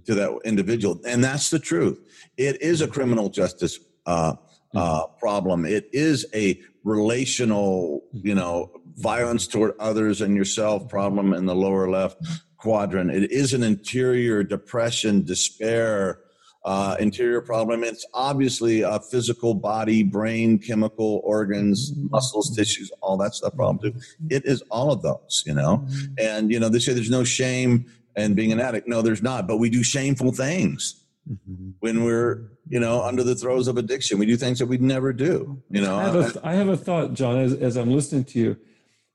to 0.06 0.16
that 0.16 0.40
individual, 0.46 1.00
and 1.06 1.24
that's 1.24 1.50
the 1.50 1.60
truth. 1.60 2.00
It 2.38 2.62
is 2.62 2.82
a 2.82 2.88
criminal 2.88 3.30
justice 3.30 3.80
uh, 4.06 4.36
uh, 4.76 5.04
mm-hmm. 5.04 5.20
problem. 5.20 5.66
It 5.66 5.90
is 5.94 6.26
a 6.34 6.60
relational, 6.84 8.04
you 8.12 8.36
know, 8.36 8.72
violence 8.98 9.48
toward 9.48 9.74
others 9.80 10.22
and 10.22 10.36
yourself 10.36 10.88
problem 10.88 11.34
in 11.34 11.46
the 11.46 11.56
lower 11.56 11.90
left 11.90 12.18
quadrant. 12.58 13.12
It 13.12 13.32
is 13.32 13.54
an 13.54 13.64
interior 13.64 14.44
depression, 14.44 15.24
despair, 15.24 16.20
uh, 16.66 16.96
interior 17.00 17.42
problem. 17.42 17.84
It's 17.84 18.06
obviously 18.14 18.82
a 18.82 19.00
physical 19.00 19.54
body, 19.54 20.02
brain, 20.02 20.58
chemical 20.58 21.22
organs, 21.24 21.92
mm-hmm. 21.92 22.08
muscles, 22.10 22.56
tissues, 22.56 22.92
all 23.02 23.18
that 23.18 23.36
stuff 23.36 23.56
problem 23.56 23.80
too. 23.80 24.00
It 24.30 24.46
is 24.46 24.64
all 24.72 24.92
of 24.92 25.04
those, 25.04 25.44
you 25.46 25.54
know. 25.54 25.86
Mm-hmm. 25.86 26.14
And 26.20 26.52
you 26.52 26.60
know, 26.60 26.70
they 26.70 26.80
say 26.80 26.94
there's 26.94 27.10
no 27.10 27.24
shame 27.24 27.86
in 28.16 28.34
being 28.34 28.52
an 28.52 28.60
addict. 28.60 28.88
No, 28.88 29.02
there's 29.02 29.24
not. 29.24 29.48
But 29.48 29.58
we 29.58 29.70
do 29.70 29.84
shameful 29.84 30.32
things 30.32 31.04
mm-hmm. 31.30 31.72
when 31.80 32.04
we're, 32.04 32.52
you 32.68 32.80
know, 32.80 33.02
under 33.04 33.24
the 33.24 33.36
throes 33.36 33.68
of 33.68 33.78
addiction. 33.78 34.20
We 34.20 34.26
do 34.26 34.38
things 34.38 34.60
that 34.60 34.68
we'd 34.68 34.82
never 34.82 35.14
do. 35.14 35.62
You 35.70 35.82
know. 35.82 35.98
I 35.98 36.04
have 36.04 36.16
a, 36.16 36.48
I 36.48 36.54
have 36.54 36.68
a 36.70 36.78
thought, 36.78 37.14
John, 37.14 37.38
as, 37.38 37.54
as 37.54 37.78
I'm 37.78 37.92
listening 37.92 38.26
to 38.26 38.40
you 38.40 38.58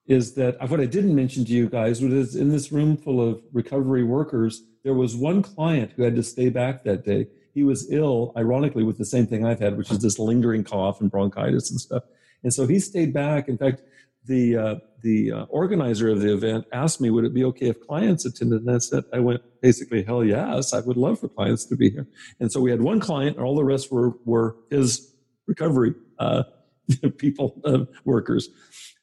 is 0.06 0.34
that 0.34 0.60
what 0.68 0.80
I 0.80 0.86
didn't 0.86 1.14
mention 1.14 1.44
to 1.44 1.52
you 1.52 1.68
guys 1.68 2.02
was 2.02 2.34
in 2.34 2.50
this 2.50 2.72
room 2.72 2.96
full 2.96 3.20
of 3.26 3.40
recovery 3.52 4.02
workers, 4.02 4.64
there 4.82 4.94
was 4.94 5.14
one 5.14 5.40
client 5.40 5.92
who 5.92 6.02
had 6.02 6.16
to 6.16 6.22
stay 6.24 6.48
back 6.48 6.82
that 6.82 7.04
day. 7.04 7.28
He 7.54 7.62
was 7.62 7.92
ill, 7.92 8.32
ironically, 8.36 8.82
with 8.82 8.98
the 8.98 9.04
same 9.04 9.28
thing 9.28 9.46
I've 9.46 9.60
had, 9.60 9.76
which 9.76 9.90
is 9.92 10.00
this 10.00 10.18
lingering 10.18 10.64
cough 10.64 11.00
and 11.00 11.10
bronchitis 11.10 11.70
and 11.70 11.80
stuff. 11.80 12.02
And 12.42 12.52
so 12.52 12.66
he 12.66 12.80
stayed 12.80 13.12
back. 13.12 13.48
In 13.48 13.56
fact, 13.56 13.82
the 14.26 14.56
uh, 14.56 14.74
the 15.02 15.32
uh, 15.32 15.44
organizer 15.44 16.08
of 16.08 16.20
the 16.20 16.32
event 16.32 16.66
asked 16.72 17.00
me, 17.00 17.10
"Would 17.10 17.24
it 17.24 17.34
be 17.34 17.44
okay 17.44 17.68
if 17.68 17.80
clients 17.86 18.24
attended?" 18.24 18.62
And 18.62 18.70
I 18.70 18.78
said, 18.78 19.04
"I 19.12 19.20
went 19.20 19.42
basically, 19.60 20.02
hell 20.02 20.24
yes, 20.24 20.72
I 20.72 20.80
would 20.80 20.96
love 20.96 21.20
for 21.20 21.28
clients 21.28 21.64
to 21.66 21.76
be 21.76 21.90
here." 21.90 22.06
And 22.38 22.52
so 22.52 22.60
we 22.60 22.70
had 22.70 22.82
one 22.82 23.00
client, 23.00 23.36
and 23.36 23.44
all 23.44 23.56
the 23.56 23.64
rest 23.64 23.90
were 23.90 24.12
were 24.24 24.56
his 24.70 25.14
recovery 25.46 25.94
uh, 26.18 26.44
people, 27.18 27.60
uh, 27.64 27.84
workers. 28.04 28.48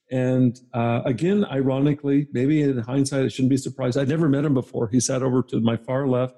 And 0.10 0.58
uh, 0.74 1.02
again, 1.04 1.44
ironically, 1.46 2.28
maybe 2.32 2.62
in 2.62 2.78
hindsight, 2.78 3.26
I 3.26 3.28
shouldn't 3.28 3.50
be 3.50 3.58
surprised. 3.58 3.98
I'd 3.98 4.08
never 4.08 4.30
met 4.30 4.46
him 4.46 4.54
before. 4.54 4.88
He 4.88 5.00
sat 5.02 5.22
over 5.22 5.44
to 5.44 5.60
my 5.60 5.76
far 5.76 6.08
left. 6.08 6.36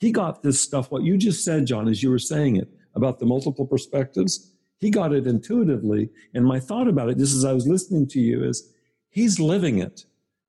He 0.00 0.10
got 0.10 0.42
this 0.42 0.60
stuff, 0.60 0.90
what 0.90 1.04
you 1.04 1.16
just 1.16 1.44
said, 1.44 1.66
John, 1.66 1.86
as 1.86 2.02
you 2.02 2.10
were 2.10 2.18
saying 2.18 2.56
it, 2.56 2.68
about 2.96 3.20
the 3.20 3.26
multiple 3.26 3.66
perspectives. 3.66 4.51
He 4.82 4.90
got 4.90 5.14
it 5.14 5.28
intuitively. 5.28 6.10
And 6.34 6.44
my 6.44 6.58
thought 6.58 6.88
about 6.88 7.08
it, 7.08 7.16
just 7.16 7.36
as 7.36 7.44
I 7.44 7.52
was 7.52 7.68
listening 7.68 8.08
to 8.08 8.20
you, 8.20 8.42
is 8.42 8.68
he's 9.10 9.38
living 9.38 9.78
it. 9.78 10.04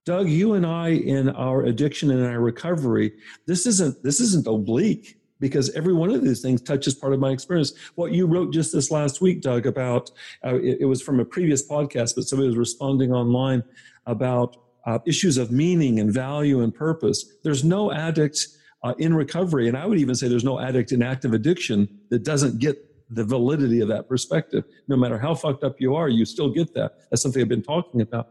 Doug, 0.06 0.28
you 0.28 0.54
and 0.54 0.66
I 0.66 0.90
in 0.90 1.30
our 1.30 1.64
addiction 1.64 2.10
and 2.10 2.26
our 2.26 2.42
recovery, 2.42 3.14
this 3.46 3.68
isn't 3.68 4.02
this 4.02 4.20
isn't 4.20 4.48
oblique 4.48 5.20
because 5.40 5.70
every 5.76 5.94
one 5.94 6.10
of 6.10 6.24
these 6.24 6.42
things 6.42 6.64
touches 6.64 6.96
part 6.96 7.14
of 7.14 7.20
my 7.20 7.30
experience. 7.30 7.74
What 7.94 8.12
you 8.12 8.26
wrote 8.26 8.52
just 8.52 8.74
this 8.74 8.90
last 8.90 9.22
week, 9.22 9.42
Doug, 9.42 9.68
about 9.68 10.10
uh, 10.44 10.56
it, 10.56 10.80
it, 10.82 10.86
was 10.86 11.02
from 11.02 11.20
a 11.20 11.26
previous 11.26 11.66
podcast, 11.66 12.16
but 12.16 12.24
somebody 12.24 12.48
was 12.48 12.58
responding 12.58 13.14
online 13.14 13.64
about 14.08 14.58
uh, 14.88 14.98
issues 15.06 15.38
of 15.38 15.52
meaning 15.52 16.00
and 16.00 16.12
value 16.12 16.62
and 16.62 16.74
purpose. 16.74 17.26
There's 17.44 17.64
no 17.64 17.92
addict 17.92 18.48
uh, 18.82 18.96
in 18.98 19.14
recovery, 19.14 19.68
and 19.68 19.78
I 19.78 19.86
would 19.86 20.00
even 20.00 20.16
say 20.16 20.28
there's 20.28 20.44
no 20.44 20.60
addict 20.60 20.92
in 20.92 21.04
active 21.04 21.34
addiction 21.34 21.88
that 22.10 22.24
doesn't 22.24 22.58
get 22.58 22.93
the 23.16 23.24
validity 23.24 23.82
of 23.82 23.88
that 23.90 24.08
perspective. 24.08 24.64
No 24.88 24.96
matter 24.96 25.18
how 25.18 25.36
fucked 25.36 25.64
up 25.64 25.80
you 25.80 25.96
are, 25.96 26.10
you 26.10 26.26
still 26.26 26.50
get 26.50 26.74
that. 26.74 27.10
That's 27.10 27.22
something 27.22 27.42
I've 27.42 27.50
been 27.50 27.64
talking 27.64 28.02
about. 28.02 28.30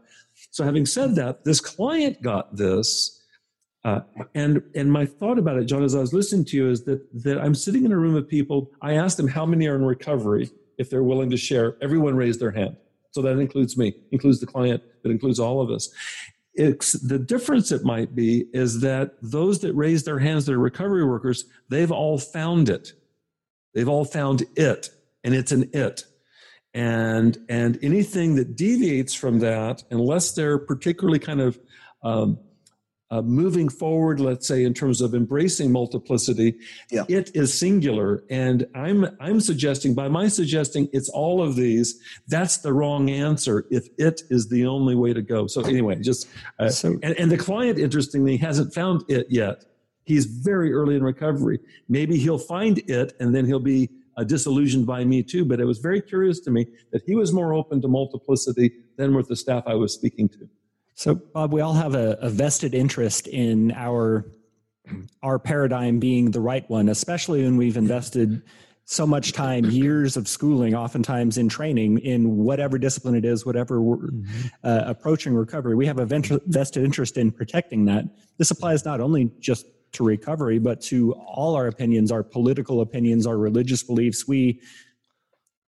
So, 0.51 0.63
having 0.63 0.85
said 0.85 1.15
that, 1.15 1.43
this 1.43 1.59
client 1.59 2.21
got 2.21 2.55
this 2.55 3.23
uh, 3.85 3.99
and 4.33 4.61
and 4.75 4.91
my 4.91 5.05
thought 5.05 5.37
about 5.37 5.57
it, 5.57 5.65
John, 5.65 5.83
as 5.83 5.93
I 5.93 5.99
was 5.99 6.13
listening 6.13 6.45
to 6.45 6.57
you, 6.57 6.69
is 6.69 6.83
that 6.85 7.05
that 7.23 7.39
I'm 7.39 7.53
sitting 7.53 7.83
in 7.83 7.91
a 7.91 7.97
room 7.97 8.15
of 8.15 8.27
people. 8.27 8.71
I 8.81 8.93
asked 8.93 9.17
them 9.17 9.27
how 9.27 9.45
many 9.45 9.67
are 9.67 9.75
in 9.75 9.83
recovery, 9.83 10.49
if 10.77 10.89
they're 10.89 11.03
willing 11.03 11.29
to 11.31 11.37
share. 11.37 11.75
Everyone 11.81 12.15
raised 12.15 12.39
their 12.39 12.51
hand, 12.51 12.77
so 13.11 13.21
that 13.21 13.37
includes 13.39 13.77
me, 13.77 13.93
includes 14.11 14.39
the 14.39 14.45
client, 14.45 14.81
that 15.03 15.09
includes 15.09 15.37
all 15.37 15.59
of 15.59 15.69
us. 15.69 15.89
It's 16.53 16.93
the 16.93 17.19
difference. 17.19 17.71
It 17.71 17.83
might 17.83 18.15
be 18.15 18.45
is 18.53 18.79
that 18.81 19.15
those 19.21 19.59
that 19.59 19.73
raise 19.73 20.03
their 20.03 20.19
hands, 20.19 20.45
that 20.45 20.53
are 20.53 20.59
recovery 20.59 21.03
workers, 21.03 21.45
they've 21.67 21.91
all 21.91 22.17
found 22.17 22.69
it. 22.69 22.93
They've 23.73 23.89
all 23.89 24.05
found 24.05 24.43
it, 24.55 24.89
and 25.23 25.33
it's 25.33 25.51
an 25.51 25.69
it 25.73 26.05
and 26.73 27.37
and 27.49 27.77
anything 27.83 28.35
that 28.35 28.55
deviates 28.55 29.13
from 29.13 29.39
that 29.39 29.83
unless 29.91 30.31
they're 30.33 30.57
particularly 30.57 31.19
kind 31.19 31.41
of 31.41 31.59
um, 32.03 32.39
uh, 33.11 33.21
moving 33.21 33.69
forward, 33.69 34.19
let's 34.19 34.47
say 34.47 34.63
in 34.63 34.73
terms 34.73 34.99
of 34.99 35.13
embracing 35.13 35.71
multiplicity, 35.71 36.55
yeah. 36.89 37.03
it 37.07 37.29
is 37.35 37.57
singular. 37.57 38.23
And 38.31 38.65
I'm 38.73 39.05
I'm 39.19 39.39
suggesting 39.39 39.93
by 39.93 40.07
my 40.07 40.27
suggesting 40.27 40.89
it's 40.93 41.09
all 41.09 41.43
of 41.43 41.55
these. 41.55 41.99
That's 42.27 42.57
the 42.57 42.73
wrong 42.73 43.11
answer. 43.11 43.67
If 43.69 43.87
it 43.99 44.23
is 44.31 44.49
the 44.49 44.65
only 44.65 44.95
way 44.95 45.13
to 45.13 45.21
go. 45.21 45.45
So 45.45 45.61
anyway, 45.61 45.99
just 46.01 46.27
uh, 46.57 46.69
so, 46.69 46.97
and, 47.03 47.15
and 47.19 47.31
the 47.31 47.37
client 47.37 47.77
interestingly 47.77 48.37
hasn't 48.37 48.73
found 48.73 49.03
it 49.07 49.27
yet. 49.29 49.63
He's 50.05 50.25
very 50.25 50.73
early 50.73 50.95
in 50.95 51.03
recovery. 51.03 51.59
Maybe 51.87 52.17
he'll 52.17 52.37
find 52.37 52.79
it, 52.89 53.13
and 53.19 53.33
then 53.33 53.45
he'll 53.45 53.59
be 53.59 53.89
uh, 54.17 54.23
disillusioned 54.23 54.85
by 54.85 55.03
me 55.05 55.23
too. 55.23 55.45
But 55.45 55.59
it 55.59 55.65
was 55.65 55.79
very 55.79 56.01
curious 56.01 56.39
to 56.41 56.51
me 56.51 56.67
that 56.91 57.03
he 57.05 57.15
was 57.15 57.33
more 57.33 57.53
open 57.53 57.81
to 57.81 57.87
multiplicity 57.87 58.71
than 58.97 59.15
with 59.15 59.27
the 59.27 59.35
staff 59.35 59.63
I 59.65 59.75
was 59.75 59.93
speaking 59.93 60.29
to. 60.29 60.49
So, 60.95 61.15
Bob, 61.15 61.51
we 61.51 61.61
all 61.61 61.73
have 61.73 61.95
a, 61.95 62.17
a, 62.21 62.29
vested 62.29 62.75
interest 62.75 63.27
in 63.27 63.71
our 63.71 64.25
our 65.23 65.39
paradigm 65.39 65.97
being 65.97 66.31
the 66.31 66.41
right 66.41 66.69
one, 66.69 66.89
especially 66.89 67.41
when 67.43 67.57
we've 67.57 67.77
invested 67.77 68.43
so 68.85 69.07
much 69.07 69.31
time, 69.31 69.65
years 69.65 70.17
of 70.17 70.27
schooling, 70.27 70.75
oftentimes 70.75 71.37
in 71.37 71.47
training 71.47 71.99
in 71.99 72.37
whatever 72.37 72.77
discipline 72.77 73.15
it 73.15 73.23
is, 73.23 73.45
whatever 73.45 73.81
we're 73.81 73.97
mm-hmm. 73.97 74.47
uh, 74.63 74.81
approaching 74.85 75.33
recovery. 75.33 75.73
We 75.75 75.85
have 75.85 75.99
a 75.99 76.05
vested 76.05 76.83
interest 76.83 77.17
in 77.17 77.31
protecting 77.31 77.85
that. 77.85 78.05
This 78.37 78.51
applies 78.51 78.83
not 78.83 78.99
only 78.99 79.31
just 79.39 79.65
to 79.93 80.03
recovery, 80.03 80.59
but 80.59 80.81
to 80.81 81.13
all 81.13 81.55
our 81.55 81.67
opinions, 81.67 82.11
our 82.11 82.23
political 82.23 82.81
opinions, 82.81 83.25
our 83.25 83.37
religious 83.37 83.83
beliefs. 83.83 84.27
We 84.27 84.61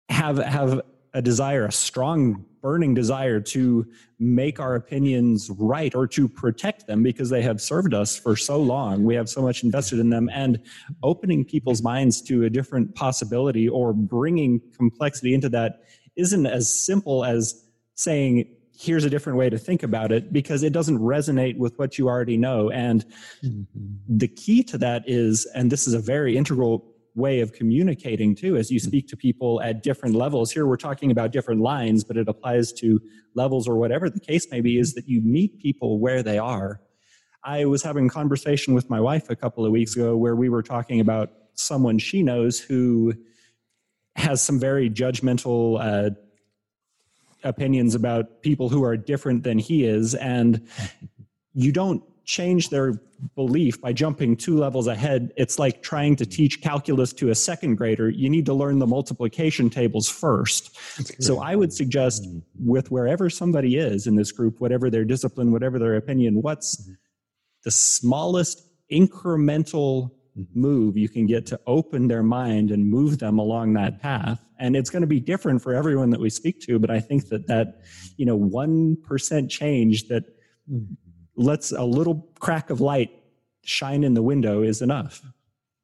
have 0.09 0.37
have 0.37 0.81
a 1.13 1.21
desire, 1.21 1.65
a 1.65 1.71
strong 1.71 2.45
burning 2.61 2.93
desire 2.93 3.39
to 3.39 3.85
make 4.19 4.59
our 4.59 4.75
opinions 4.75 5.49
right 5.51 5.93
or 5.95 6.07
to 6.07 6.27
protect 6.27 6.87
them 6.87 7.03
because 7.03 7.29
they 7.29 7.41
have 7.41 7.61
served 7.61 7.93
us 7.93 8.17
for 8.17 8.35
so 8.35 8.59
long. 8.59 9.03
We 9.03 9.15
have 9.15 9.29
so 9.29 9.41
much 9.41 9.63
invested 9.63 9.99
in 9.99 10.09
them 10.09 10.29
and 10.33 10.59
opening 11.03 11.45
people's 11.45 11.83
minds 11.83 12.21
to 12.23 12.43
a 12.43 12.49
different 12.49 12.95
possibility 12.95 13.69
or 13.69 13.93
bringing 13.93 14.59
complexity 14.75 15.33
into 15.33 15.47
that 15.49 15.83
isn't 16.15 16.45
as 16.45 16.73
simple 16.73 17.23
as 17.23 17.63
saying, 17.93 18.54
here's 18.77 19.03
a 19.03 19.09
different 19.09 19.37
way 19.37 19.49
to 19.49 19.57
think 19.57 19.83
about 19.83 20.11
it 20.11 20.33
because 20.33 20.63
it 20.63 20.73
doesn't 20.73 20.99
resonate 20.99 21.57
with 21.57 21.77
what 21.77 21.97
you 21.97 22.07
already 22.07 22.37
know. 22.37 22.69
And 22.69 23.05
mm-hmm. 23.43 23.63
the 24.07 24.27
key 24.27 24.63
to 24.63 24.77
that 24.79 25.03
is, 25.07 25.45
and 25.55 25.71
this 25.71 25.87
is 25.87 25.93
a 25.93 25.99
very 25.99 26.37
integral 26.37 26.95
way 27.15 27.39
of 27.39 27.53
communicating 27.53 28.35
too 28.35 28.57
as 28.57 28.69
you 28.69 28.77
speak 28.77 29.07
to 29.07 29.15
people 29.15 29.61
at 29.61 29.81
different 29.81 30.15
levels 30.15 30.51
here 30.51 30.67
we're 30.67 30.75
talking 30.75 31.11
about 31.11 31.31
different 31.31 31.61
lines 31.61 32.03
but 32.03 32.17
it 32.17 32.27
applies 32.27 32.73
to 32.73 33.01
levels 33.35 33.69
or 33.69 33.77
whatever 33.77 34.09
the 34.09 34.19
case 34.19 34.51
may 34.51 34.59
be 34.59 34.77
is 34.77 34.93
that 34.95 35.07
you 35.07 35.21
meet 35.21 35.57
people 35.61 35.97
where 35.97 36.21
they 36.21 36.37
are 36.37 36.81
i 37.45 37.63
was 37.63 37.81
having 37.81 38.07
a 38.07 38.09
conversation 38.09 38.73
with 38.73 38.89
my 38.89 38.99
wife 38.99 39.29
a 39.29 39.35
couple 39.35 39.65
of 39.65 39.71
weeks 39.71 39.95
ago 39.95 40.17
where 40.17 40.35
we 40.35 40.49
were 40.49 40.61
talking 40.61 40.99
about 40.99 41.31
someone 41.53 41.97
she 41.97 42.21
knows 42.21 42.59
who 42.59 43.13
has 44.17 44.41
some 44.41 44.59
very 44.59 44.89
judgmental 44.89 45.79
uh, 45.79 46.09
opinions 47.45 47.95
about 47.95 48.41
people 48.41 48.67
who 48.67 48.83
are 48.83 48.97
different 48.97 49.43
than 49.43 49.57
he 49.57 49.85
is 49.85 50.15
and 50.15 50.67
you 51.53 51.71
don't 51.71 52.03
change 52.25 52.69
their 52.69 52.99
belief 53.35 53.79
by 53.79 53.93
jumping 53.93 54.35
two 54.35 54.57
levels 54.57 54.87
ahead. 54.87 55.31
It's 55.37 55.57
like 55.57 55.81
trying 55.81 56.15
to 56.17 56.25
teach 56.25 56.61
calculus 56.61 57.13
to 57.13 57.29
a 57.29 57.35
second 57.35 57.75
grader. 57.75 58.09
You 58.09 58.29
need 58.29 58.45
to 58.47 58.53
learn 58.53 58.79
the 58.79 58.87
multiplication 58.87 59.69
tables 59.69 60.09
first. 60.09 60.77
So 61.21 61.39
I 61.39 61.55
would 61.55 61.71
suggest 61.71 62.23
mm-hmm. 62.23 62.39
with 62.59 62.91
wherever 62.91 63.29
somebody 63.29 63.77
is 63.77 64.07
in 64.07 64.15
this 64.15 64.31
group, 64.31 64.59
whatever 64.59 64.89
their 64.89 65.05
discipline, 65.05 65.51
whatever 65.51 65.79
their 65.79 65.95
opinion, 65.95 66.41
what's 66.41 66.81
mm-hmm. 66.81 66.93
the 67.63 67.71
smallest 67.71 68.63
incremental 68.91 70.11
mm-hmm. 70.37 70.59
move 70.59 70.97
you 70.97 71.07
can 71.07 71.25
get 71.25 71.45
to 71.47 71.59
open 71.67 72.07
their 72.07 72.23
mind 72.23 72.71
and 72.71 72.89
move 72.89 73.19
them 73.19 73.39
along 73.39 73.73
that 73.73 74.01
path 74.01 74.44
and 74.59 74.75
it's 74.75 74.89
going 74.89 75.01
to 75.01 75.07
be 75.07 75.19
different 75.19 75.61
for 75.61 75.73
everyone 75.73 76.09
that 76.09 76.19
we 76.19 76.29
speak 76.29 76.59
to 76.59 76.79
but 76.79 76.89
i 76.89 76.99
think 76.99 77.27
that 77.29 77.47
that 77.47 77.81
you 78.17 78.25
know 78.25 78.37
1% 78.37 79.49
change 79.49 80.07
that 80.07 80.23
mm-hmm. 80.71 80.93
lets 81.35 81.71
a 81.71 81.83
little 81.83 82.27
crack 82.39 82.69
of 82.69 82.81
light 82.81 83.11
shine 83.65 84.03
in 84.03 84.13
the 84.13 84.21
window 84.21 84.61
is 84.61 84.81
enough. 84.81 85.21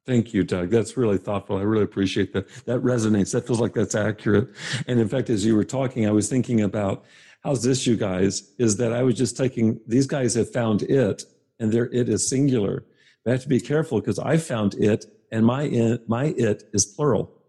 Thank 0.06 0.34
you, 0.34 0.42
Doug. 0.42 0.70
That's 0.70 0.96
really 0.96 1.18
thoughtful. 1.18 1.58
I 1.58 1.62
really 1.62 1.84
appreciate 1.84 2.32
that. 2.32 2.48
That 2.64 2.80
resonates. 2.80 3.32
That 3.32 3.46
feels 3.46 3.60
like 3.60 3.72
that's 3.72 3.94
accurate. 3.94 4.48
And 4.88 4.98
in 4.98 5.08
fact, 5.08 5.30
as 5.30 5.44
you 5.46 5.54
were 5.54 5.64
talking, 5.64 6.08
I 6.08 6.10
was 6.10 6.28
thinking 6.28 6.62
about 6.62 7.04
how's 7.44 7.62
this, 7.62 7.86
you 7.86 7.96
guys, 7.96 8.52
is 8.58 8.76
that 8.78 8.92
I 8.92 9.02
was 9.02 9.16
just 9.16 9.36
taking, 9.36 9.80
these 9.86 10.06
guys 10.06 10.34
have 10.34 10.52
found 10.52 10.82
it 10.82 11.24
and 11.60 11.70
their 11.70 11.84
it 11.92 12.08
is 12.08 12.28
singular. 12.28 12.84
I 13.26 13.30
have 13.30 13.42
to 13.42 13.48
be 13.48 13.60
careful 13.60 14.00
because 14.00 14.18
I 14.18 14.38
found 14.38 14.74
it 14.74 15.06
and 15.30 15.46
my 15.46 15.62
it, 15.64 16.08
my 16.08 16.26
it 16.36 16.64
is 16.72 16.84
plural. 16.84 17.41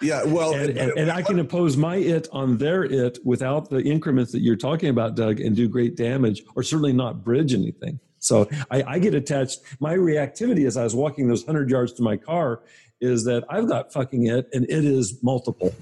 Yeah, 0.00 0.24
well, 0.24 0.54
and, 0.54 0.76
and, 0.78 0.92
and, 0.92 1.10
I 1.10 1.20
can 1.20 1.38
impose 1.38 1.76
my 1.76 1.96
it 1.96 2.26
on 2.32 2.56
their 2.56 2.84
it 2.84 3.18
without 3.22 3.68
the 3.68 3.82
increments 3.82 4.32
that 4.32 4.40
you're 4.40 4.56
talking 4.56 4.88
about, 4.88 5.14
Doug, 5.14 5.40
and 5.40 5.54
do 5.54 5.68
great 5.68 5.94
damage, 5.94 6.42
or 6.54 6.62
certainly 6.62 6.94
not 6.94 7.22
bridge 7.22 7.52
anything. 7.52 8.00
So 8.18 8.48
I, 8.70 8.82
I 8.82 8.98
get 8.98 9.14
attached. 9.14 9.60
My 9.78 9.94
reactivity 9.94 10.66
as 10.66 10.76
I 10.76 10.84
was 10.84 10.94
walking 10.94 11.28
those 11.28 11.44
hundred 11.44 11.70
yards 11.70 11.92
to 11.94 12.02
my 12.02 12.16
car 12.16 12.62
is 13.00 13.24
that 13.24 13.44
I've 13.48 13.68
got 13.68 13.92
fucking 13.92 14.26
it, 14.26 14.48
and 14.52 14.64
it 14.64 14.84
is 14.84 15.22
multiple. 15.22 15.74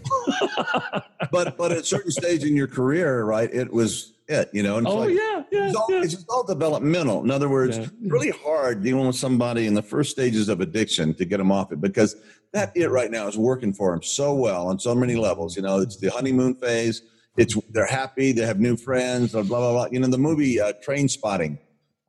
but 1.30 1.56
but 1.56 1.72
at 1.72 1.78
a 1.78 1.84
certain 1.84 2.10
stage 2.10 2.44
in 2.44 2.56
your 2.56 2.68
career, 2.68 3.24
right? 3.24 3.52
It 3.52 3.72
was 3.72 4.14
it, 4.28 4.50
you 4.52 4.62
know. 4.62 4.76
And 4.76 4.86
oh 4.86 4.98
like, 4.98 5.10
yeah, 5.10 5.42
yeah 5.50 5.66
it's, 5.68 5.76
all, 5.76 5.86
yeah. 5.88 6.02
it's 6.02 6.14
just 6.14 6.28
all 6.28 6.44
developmental. 6.44 7.22
In 7.24 7.30
other 7.30 7.48
words, 7.48 7.78
yeah. 7.78 7.86
really 8.02 8.30
hard 8.30 8.82
dealing 8.82 9.06
with 9.06 9.16
somebody 9.16 9.66
in 9.66 9.74
the 9.74 9.82
first 9.82 10.10
stages 10.10 10.48
of 10.48 10.60
addiction 10.60 11.14
to 11.14 11.24
get 11.24 11.38
them 11.38 11.50
off 11.50 11.72
it 11.72 11.80
because 11.80 12.16
that 12.52 12.72
it 12.74 12.90
right 12.90 13.10
now 13.10 13.26
is 13.26 13.36
working 13.36 13.72
for 13.72 13.92
them 13.92 14.02
so 14.02 14.34
well 14.34 14.68
on 14.68 14.78
so 14.78 14.94
many 14.94 15.16
levels. 15.16 15.56
You 15.56 15.62
know, 15.62 15.80
it's 15.80 15.96
the 15.96 16.10
honeymoon 16.10 16.54
phase. 16.54 17.02
It's 17.36 17.56
they're 17.70 17.86
happy, 17.86 18.32
they 18.32 18.44
have 18.44 18.60
new 18.60 18.76
friends, 18.76 19.32
blah 19.32 19.42
blah 19.42 19.72
blah. 19.72 19.86
You 19.90 20.00
know, 20.00 20.08
the 20.08 20.18
movie 20.18 20.60
uh, 20.60 20.72
Trainspotting 20.84 21.58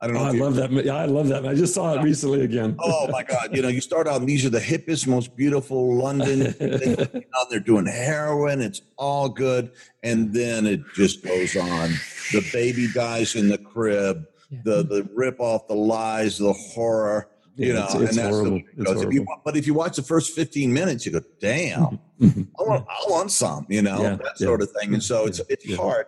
I 0.01 0.07
don't 0.07 0.15
know. 0.15 0.21
Oh, 0.21 0.27
I 0.27 0.31
love 0.31 0.55
that. 0.55 0.71
Yeah, 0.71 0.95
I 0.95 1.05
love 1.05 1.27
that. 1.27 1.45
I 1.45 1.53
just 1.53 1.73
saw 1.73 1.93
it 1.93 2.01
recently 2.01 2.41
again. 2.41 2.77
oh 2.79 3.09
my 3.09 3.21
God! 3.23 3.53
You 3.53 3.62
know, 3.62 3.67
you 3.67 3.81
start 3.81 4.07
out. 4.07 4.25
These 4.25 4.45
are 4.45 4.49
the 4.49 4.59
hippest, 4.59 5.07
most 5.07 5.35
beautiful 5.35 5.95
London. 5.95 6.55
they're 7.49 7.59
doing 7.59 7.85
heroin. 7.85 8.62
It's 8.62 8.81
all 8.95 9.27
good, 9.27 9.71
and 10.03 10.33
then 10.33 10.65
it 10.65 10.81
just 10.95 11.21
goes 11.23 11.57
on. 11.57 11.89
The 12.31 12.47
baby 12.53 12.88
dies 12.93 13.35
in 13.35 13.49
the 13.49 13.57
crib. 13.57 14.25
Yeah. 14.49 14.59
The 14.63 14.83
the 14.83 15.09
rip 15.13 15.41
off 15.41 15.67
the 15.67 15.75
lies, 15.75 16.38
the 16.38 16.53
horror. 16.53 17.29
You 17.57 17.73
yeah, 17.73 17.73
know, 17.73 17.85
it's, 17.85 17.93
it's 17.95 18.09
and 18.12 18.17
that's 18.19 18.35
horrible. 18.38 18.62
The, 18.77 19.07
if 19.07 19.13
you, 19.13 19.27
but 19.43 19.57
if 19.57 19.67
you 19.67 19.73
watch 19.73 19.97
the 19.97 20.01
first 20.01 20.33
fifteen 20.33 20.71
minutes, 20.71 21.05
you 21.05 21.12
go, 21.12 21.21
"Damn, 21.41 21.99
mm-hmm. 22.21 22.43
I 22.57 22.63
want, 22.63 22.88
I 22.88 23.09
want 23.09 23.31
some." 23.31 23.65
You 23.67 23.81
know, 23.81 24.01
yeah, 24.01 24.15
that 24.15 24.38
sort 24.38 24.62
of 24.62 24.71
thing. 24.71 24.93
And 24.93 25.03
so 25.03 25.25
it's 25.25 25.41
it's 25.49 25.75
hard. 25.75 26.05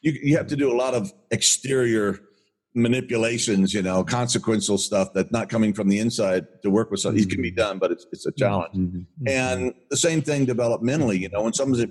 You 0.00 0.18
you 0.20 0.36
have 0.36 0.48
to 0.48 0.56
do 0.56 0.72
a 0.72 0.76
lot 0.76 0.94
of 0.94 1.12
exterior 1.30 2.18
manipulations, 2.78 3.74
you 3.74 3.82
know, 3.82 4.04
consequential 4.04 4.78
stuff 4.78 5.12
that's 5.12 5.32
not 5.32 5.48
coming 5.48 5.72
from 5.72 5.88
the 5.88 5.98
inside 5.98 6.46
to 6.62 6.70
work 6.70 6.90
with 6.90 7.00
something. 7.00 7.22
It 7.22 7.30
can 7.30 7.42
be 7.42 7.50
done, 7.50 7.78
but 7.78 7.90
it's, 7.90 8.06
it's 8.12 8.26
a 8.26 8.32
challenge. 8.32 8.74
Mm-hmm. 8.74 8.98
mm-hmm. 8.98 9.28
And 9.28 9.74
the 9.90 9.96
same 9.96 10.22
thing 10.22 10.46
developmentally, 10.46 11.18
you 11.18 11.28
know, 11.28 11.42
when 11.42 11.52
someone's 11.52 11.84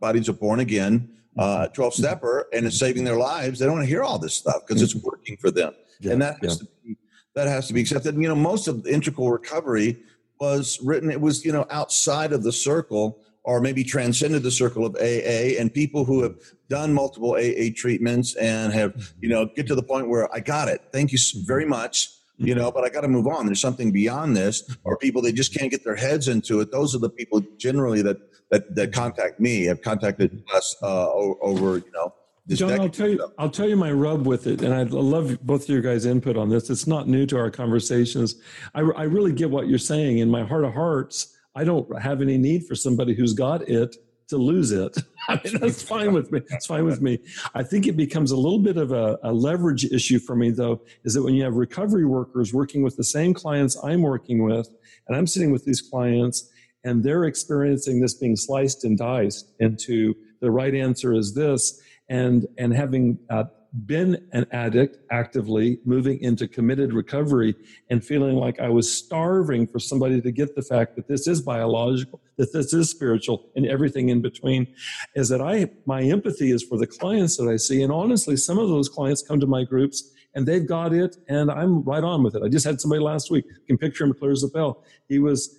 bodies 0.00 0.28
are 0.28 0.34
born 0.34 0.60
again, 0.60 1.10
uh, 1.38 1.68
12 1.68 1.94
stepper 1.94 2.48
and 2.52 2.66
it's 2.66 2.78
saving 2.78 3.04
their 3.04 3.16
lives, 3.16 3.58
they 3.58 3.66
don't 3.66 3.74
want 3.74 3.84
to 3.84 3.88
hear 3.88 4.02
all 4.02 4.18
this 4.18 4.34
stuff 4.34 4.62
because 4.66 4.82
it's 4.82 4.94
working 4.96 5.36
for 5.36 5.50
them. 5.50 5.72
Yeah, 6.00 6.12
and 6.12 6.22
that 6.22 6.36
has, 6.42 6.54
yeah. 6.54 6.66
to 6.66 6.72
be, 6.84 6.96
that 7.34 7.46
has 7.46 7.68
to 7.68 7.74
be 7.74 7.80
accepted. 7.80 8.14
And, 8.14 8.22
you 8.22 8.28
know, 8.28 8.34
most 8.34 8.68
of 8.68 8.82
the 8.82 8.92
integral 8.92 9.30
recovery 9.30 10.02
was 10.40 10.80
written, 10.82 11.10
it 11.10 11.20
was, 11.20 11.44
you 11.44 11.52
know, 11.52 11.66
outside 11.70 12.32
of 12.32 12.42
the 12.42 12.52
circle 12.52 13.19
or 13.42 13.60
maybe 13.60 13.82
transcended 13.82 14.42
the 14.42 14.50
circle 14.50 14.84
of 14.84 14.94
AA 14.96 15.58
and 15.58 15.72
people 15.72 16.04
who 16.04 16.22
have 16.22 16.36
done 16.68 16.92
multiple 16.92 17.32
AA 17.32 17.70
treatments 17.74 18.36
and 18.36 18.72
have, 18.72 19.12
you 19.20 19.28
know, 19.28 19.46
get 19.56 19.66
to 19.66 19.74
the 19.74 19.82
point 19.82 20.08
where 20.08 20.32
I 20.34 20.40
got 20.40 20.68
it. 20.68 20.82
Thank 20.92 21.12
you 21.12 21.18
very 21.46 21.64
much. 21.64 22.10
You 22.42 22.54
know, 22.54 22.72
but 22.72 22.84
I 22.84 22.88
got 22.88 23.02
to 23.02 23.08
move 23.08 23.26
on. 23.26 23.44
There's 23.44 23.60
something 23.60 23.92
beyond 23.92 24.34
this, 24.34 24.74
or 24.84 24.96
people 24.96 25.20
they 25.20 25.30
just 25.30 25.52
can't 25.52 25.70
get 25.70 25.84
their 25.84 25.94
heads 25.94 26.26
into 26.26 26.60
it. 26.60 26.72
Those 26.72 26.94
are 26.94 26.98
the 26.98 27.10
people 27.10 27.42
generally 27.58 28.00
that 28.00 28.16
that, 28.50 28.74
that 28.76 28.94
contact 28.94 29.40
me. 29.40 29.64
Have 29.64 29.82
contacted 29.82 30.42
us 30.54 30.74
uh, 30.82 31.10
over, 31.12 31.76
you 31.76 31.92
know, 31.92 32.14
John, 32.48 32.80
I'll 32.80 32.88
tell 32.88 33.08
you, 33.08 33.32
I'll 33.38 33.50
tell 33.50 33.68
you 33.68 33.76
my 33.76 33.92
rub 33.92 34.26
with 34.26 34.46
it, 34.46 34.62
and 34.62 34.74
I 34.74 34.82
love 34.82 35.38
both 35.42 35.64
of 35.64 35.68
your 35.68 35.82
guys' 35.82 36.04
input 36.04 36.36
on 36.36 36.48
this. 36.48 36.68
It's 36.70 36.86
not 36.86 37.06
new 37.06 37.26
to 37.26 37.36
our 37.36 37.50
conversations. 37.50 38.36
I, 38.74 38.80
I 38.80 39.02
really 39.04 39.32
get 39.32 39.50
what 39.50 39.68
you're 39.68 39.78
saying. 39.78 40.18
In 40.18 40.30
my 40.30 40.42
heart 40.42 40.64
of 40.64 40.72
hearts, 40.72 41.36
I 41.54 41.64
don't 41.64 42.00
have 42.00 42.22
any 42.22 42.38
need 42.38 42.66
for 42.66 42.74
somebody 42.74 43.14
who's 43.14 43.32
got 43.32 43.68
it 43.68 43.96
to 44.28 44.36
lose 44.36 44.70
it. 44.70 44.96
I 45.28 45.40
mean, 45.44 45.58
that's 45.60 45.82
fine 45.82 46.12
with 46.12 46.32
me. 46.32 46.40
It's 46.50 46.66
fine 46.66 46.84
with 46.84 47.02
me. 47.02 47.18
I 47.54 47.62
think 47.62 47.86
it 47.86 47.96
becomes 47.96 48.30
a 48.30 48.36
little 48.36 48.58
bit 48.60 48.76
of 48.76 48.92
a, 48.92 49.18
a, 49.22 49.32
leverage 49.32 49.84
issue 49.84 50.18
for 50.18 50.36
me, 50.36 50.50
though, 50.50 50.80
is 51.04 51.14
that 51.14 51.22
when 51.22 51.34
you 51.34 51.42
have 51.42 51.54
recovery 51.54 52.04
workers 52.04 52.54
working 52.54 52.82
with 52.82 52.96
the 52.96 53.04
same 53.04 53.34
clients 53.34 53.76
I'm 53.82 54.02
working 54.02 54.44
with, 54.44 54.68
and 55.08 55.16
I'm 55.16 55.26
sitting 55.26 55.50
with 55.50 55.64
these 55.64 55.80
clients, 55.80 56.48
and 56.84 57.02
they're 57.02 57.24
experiencing 57.24 58.00
this 58.00 58.14
being 58.14 58.36
sliced 58.36 58.84
and 58.84 58.96
diced 58.96 59.52
into 59.58 60.14
the 60.40 60.50
right 60.50 60.74
answer 60.74 61.12
is 61.12 61.34
this, 61.34 61.80
and 62.08 62.46
and 62.56 62.72
having 62.72 63.18
uh, 63.28 63.44
been 63.86 64.26
an 64.32 64.46
addict 64.50 64.98
actively 65.10 65.78
moving 65.84 66.20
into 66.20 66.48
committed 66.48 66.92
recovery 66.92 67.54
and 67.88 68.04
feeling 68.04 68.36
like 68.36 68.58
I 68.58 68.68
was 68.68 68.92
starving 68.92 69.66
for 69.66 69.78
somebody 69.78 70.20
to 70.20 70.32
get 70.32 70.54
the 70.54 70.62
fact 70.62 70.96
that 70.96 71.06
this 71.06 71.26
is 71.26 71.40
biological, 71.40 72.20
that 72.36 72.52
this 72.52 72.72
is 72.72 72.90
spiritual, 72.90 73.48
and 73.54 73.66
everything 73.66 74.08
in 74.08 74.20
between, 74.20 74.66
is 75.14 75.28
that 75.28 75.40
I 75.40 75.70
my 75.86 76.02
empathy 76.02 76.50
is 76.50 76.62
for 76.62 76.78
the 76.78 76.86
clients 76.86 77.36
that 77.36 77.48
I 77.48 77.56
see. 77.56 77.82
And 77.82 77.92
honestly, 77.92 78.36
some 78.36 78.58
of 78.58 78.68
those 78.68 78.88
clients 78.88 79.22
come 79.22 79.40
to 79.40 79.46
my 79.46 79.64
groups 79.64 80.10
and 80.34 80.46
they've 80.46 80.66
got 80.66 80.92
it, 80.92 81.16
and 81.28 81.50
I'm 81.50 81.82
right 81.82 82.04
on 82.04 82.22
with 82.22 82.36
it. 82.36 82.42
I 82.44 82.48
just 82.48 82.64
had 82.64 82.80
somebody 82.80 83.02
last 83.02 83.30
week, 83.30 83.44
can 83.66 83.76
picture 83.76 84.04
him 84.04 84.14
clear 84.14 84.30
as 84.30 84.44
a 84.44 84.48
bell. 84.48 84.84
He 85.08 85.18
was 85.18 85.58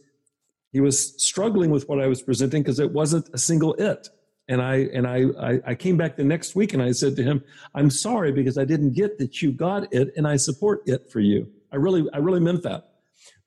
he 0.71 0.79
was 0.79 1.21
struggling 1.21 1.69
with 1.69 1.89
what 1.89 2.01
I 2.01 2.07
was 2.07 2.21
presenting 2.21 2.63
because 2.63 2.79
it 2.79 2.91
wasn't 2.91 3.29
a 3.33 3.37
single 3.37 3.73
it. 3.73 4.07
And 4.47 4.61
I 4.61 4.75
and 4.93 5.07
I, 5.07 5.25
I, 5.39 5.59
I 5.67 5.75
came 5.75 5.97
back 5.97 6.17
the 6.17 6.23
next 6.23 6.55
week 6.55 6.73
and 6.73 6.81
I 6.81 6.91
said 6.91 7.15
to 7.17 7.23
him, 7.23 7.43
"I'm 7.73 7.89
sorry 7.89 8.31
because 8.31 8.57
I 8.57 8.65
didn't 8.65 8.93
get 8.93 9.17
that 9.19 9.41
you 9.41 9.51
got 9.51 9.93
it, 9.93 10.13
and 10.17 10.27
I 10.27 10.35
support 10.37 10.81
it 10.85 11.11
for 11.11 11.19
you. 11.19 11.49
I 11.71 11.77
really 11.77 12.07
I 12.13 12.17
really 12.17 12.39
meant 12.39 12.63
that." 12.63 12.89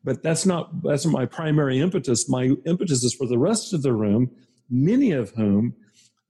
But 0.02 0.22
that's 0.22 0.46
not 0.46 0.83
that's 0.83 1.04
not 1.04 1.12
my 1.12 1.26
primary 1.26 1.80
impetus. 1.80 2.28
My 2.28 2.52
impetus 2.64 3.02
is 3.04 3.14
for 3.14 3.26
the 3.26 3.38
rest 3.38 3.72
of 3.72 3.83
the 3.83 3.92
room, 3.92 4.30
many 4.70 5.12
of 5.12 5.30
whom 5.30 5.74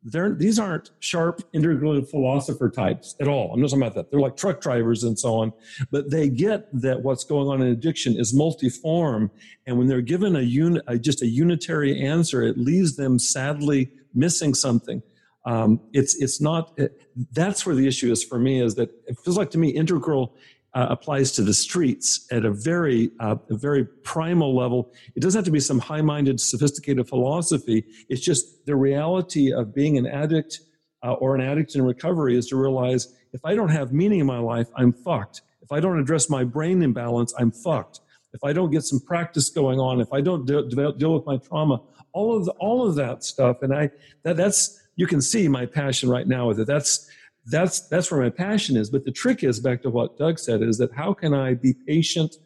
they're 0.05 0.35
these 0.35 0.59
aren't 0.59 0.91
sharp 1.01 1.41
integral 1.53 2.01
philosopher 2.05 2.71
types 2.71 3.17
at 3.21 3.27
all. 3.27 3.53
I'm 3.53 3.61
not 3.61 3.71
talking 3.71 3.83
about 3.83 3.95
that. 3.95 4.11
They're 4.11 4.21
like 4.21 4.37
truck 4.37 4.61
drivers 4.61 5.03
and 5.03 5.19
so 5.19 5.35
on, 5.37 5.53
but 5.91 6.11
they 6.11 6.29
get 6.29 6.69
that 6.83 7.03
what's 7.03 7.25
going 7.25 7.49
on 7.49 7.63
in 7.63 7.69
addiction 7.69 8.19
is 8.19 8.35
multiform, 8.35 9.31
and 9.67 9.79
when 9.79 9.89
they're 9.89 10.03
given 10.03 10.37
a, 10.37 10.43
un, 10.43 10.83
a 10.87 10.99
just 10.99 11.23
a 11.23 11.27
unitary 11.27 12.01
answer, 12.01 12.43
it 12.43 12.59
leaves 12.59 12.97
them 12.97 13.19
sadly 13.19 13.91
missing 14.15 14.55
something. 14.55 15.03
Um, 15.47 15.81
it's 15.93 16.15
it's 16.17 16.41
not. 16.41 16.73
It, 16.79 17.01
that's 17.33 17.67
where 17.67 17.75
the 17.75 17.87
issue 17.87 18.11
is 18.11 18.25
for 18.25 18.39
me. 18.39 18.63
Is 18.63 18.75
that 18.77 18.91
it 19.07 19.19
feels 19.25 19.37
like 19.37 19.51
to 19.51 19.59
me 19.59 19.69
integral 19.69 20.35
uh, 20.73 20.87
applies 20.91 21.33
to 21.33 21.43
the 21.43 21.55
streets 21.55 22.27
at 22.33 22.45
a 22.45 22.51
very 22.51 23.11
uh, 23.21 23.37
a 23.51 23.57
very 23.57 23.85
primal 23.85 24.57
level. 24.57 24.93
It 25.15 25.21
doesn't 25.21 25.39
have 25.39 25.45
to 25.45 25.51
be 25.51 25.61
some 25.61 25.79
high-minded, 25.79 26.41
sophisticated 26.41 27.09
philosophy. 27.09 27.85
It's 28.09 28.23
just 28.23 28.65
the 28.67 28.75
reality 28.75 29.53
of 29.53 29.75
being 29.75 29.99
an 29.99 30.07
addict 30.07 30.61
uh, 31.05 31.13
or 31.13 31.35
an 31.35 31.43
addict 31.43 31.75
in 31.75 31.83
recovery 31.83 32.37
is 32.37 32.47
to 32.49 32.57
realize 32.57 33.15
if 33.33 33.45
I 33.45 33.55
don't 33.55 33.69
have 33.69 33.93
meaning 33.93 34.21
in 34.21 34.27
my 34.27 34.39
life, 34.39 34.69
I'm 34.77 34.93
fucked. 34.93 35.43
If 35.63 35.71
I 35.73 35.81
don't 35.81 35.99
address 35.99 36.31
my 36.31 36.45
brain 36.45 36.83
imbalance, 36.83 37.35
I'm 37.39 37.51
fucked. 37.51 38.01
if 38.35 38.43
I 38.43 38.53
don't 38.53 38.71
get 38.71 38.83
some 38.83 39.01
practice 39.01 39.49
going 39.49 39.79
on, 39.79 40.01
if 40.01 40.13
I 40.13 40.21
don't 40.21 40.45
deal, 40.45 40.93
deal 40.93 41.15
with 41.15 41.25
my 41.25 41.37
trauma, 41.37 41.81
all 42.15 42.37
of 42.37 42.47
the, 42.47 42.53
all 42.53 42.89
of 42.89 42.95
that 42.95 43.23
stuff, 43.23 43.59
and 43.61 43.75
I 43.75 43.91
that 44.23 44.37
that's 44.37 44.81
you 44.97 45.07
can 45.07 45.21
see 45.21 45.49
my 45.49 45.67
passion 45.67 46.09
right 46.09 46.27
now 46.27 46.49
with 46.49 46.61
it. 46.61 46.67
That's 46.67 47.11
that's 47.47 47.81
that's 47.89 48.11
where 48.11 48.23
my 48.23 48.31
passion 48.31 48.77
is. 48.77 48.89
But 48.89 49.05
the 49.05 49.13
trick 49.13 49.45
is 49.45 49.61
back 49.61 49.83
to 49.83 49.91
what 49.91 50.17
Doug 50.17 50.39
said 50.39 50.63
is 50.63 50.79
that 50.79 50.93
how 50.93 51.13
can 51.13 51.35
I 51.35 51.55
be 51.55 51.75
patient 51.87 52.37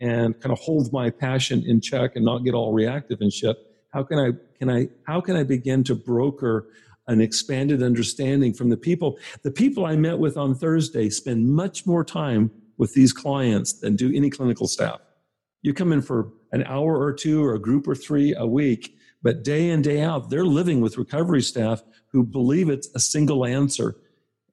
and 0.00 0.38
kind 0.40 0.52
of 0.52 0.58
hold 0.60 0.92
my 0.92 1.10
passion 1.10 1.64
in 1.66 1.80
check 1.80 2.12
and 2.14 2.24
not 2.24 2.44
get 2.44 2.54
all 2.54 2.72
reactive 2.72 3.20
and 3.20 3.32
shit? 3.32 3.56
How 3.92 4.02
can 4.04 4.18
I 4.18 4.30
can 4.58 4.70
I 4.70 4.88
how 5.06 5.20
can 5.20 5.36
I 5.36 5.42
begin 5.42 5.82
to 5.84 5.94
broker 5.94 6.68
an 7.08 7.20
expanded 7.20 7.82
understanding 7.82 8.52
from 8.52 8.68
the 8.68 8.76
people? 8.76 9.18
The 9.42 9.50
people 9.50 9.86
I 9.86 9.96
met 9.96 10.18
with 10.18 10.36
on 10.36 10.54
Thursday 10.54 11.08
spend 11.08 11.48
much 11.48 11.86
more 11.86 12.04
time 12.04 12.50
with 12.76 12.92
these 12.92 13.12
clients 13.12 13.72
than 13.72 13.96
do 13.96 14.14
any 14.14 14.28
clinical 14.28 14.68
staff. 14.68 15.00
You 15.62 15.72
come 15.72 15.92
in 15.92 16.02
for 16.02 16.28
an 16.52 16.62
hour 16.64 17.00
or 17.00 17.12
two 17.12 17.44
or 17.44 17.54
a 17.54 17.58
group 17.58 17.88
or 17.88 17.94
three 17.94 18.34
a 18.34 18.46
week, 18.46 18.95
but 19.26 19.42
day 19.42 19.70
in, 19.70 19.82
day 19.82 20.02
out, 20.02 20.30
they're 20.30 20.44
living 20.44 20.80
with 20.80 20.96
recovery 20.96 21.42
staff 21.42 21.82
who 22.12 22.22
believe 22.22 22.68
it's 22.68 22.88
a 22.94 23.00
single 23.00 23.44
answer. 23.44 23.96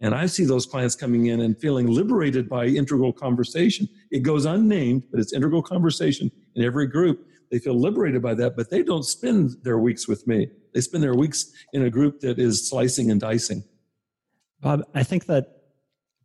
And 0.01 0.15
I 0.15 0.25
see 0.25 0.45
those 0.45 0.65
clients 0.65 0.95
coming 0.95 1.27
in 1.27 1.41
and 1.41 1.55
feeling 1.55 1.85
liberated 1.85 2.49
by 2.49 2.65
integral 2.65 3.13
conversation. 3.13 3.87
It 4.09 4.23
goes 4.23 4.45
unnamed, 4.45 5.03
but 5.11 5.19
it's 5.19 5.31
integral 5.31 5.61
conversation 5.61 6.31
in 6.55 6.63
every 6.63 6.87
group. 6.87 7.23
They 7.51 7.59
feel 7.59 7.79
liberated 7.79 8.23
by 8.23 8.33
that, 8.33 8.55
but 8.55 8.71
they 8.71 8.81
don't 8.81 9.05
spend 9.05 9.57
their 9.61 9.77
weeks 9.77 10.07
with 10.07 10.25
me. 10.25 10.49
They 10.73 10.81
spend 10.81 11.03
their 11.03 11.13
weeks 11.13 11.51
in 11.73 11.83
a 11.83 11.91
group 11.91 12.21
that 12.21 12.39
is 12.39 12.67
slicing 12.67 13.11
and 13.11 13.21
dicing. 13.21 13.63
Bob, 14.59 14.81
I 14.95 15.03
think 15.03 15.27
that 15.27 15.55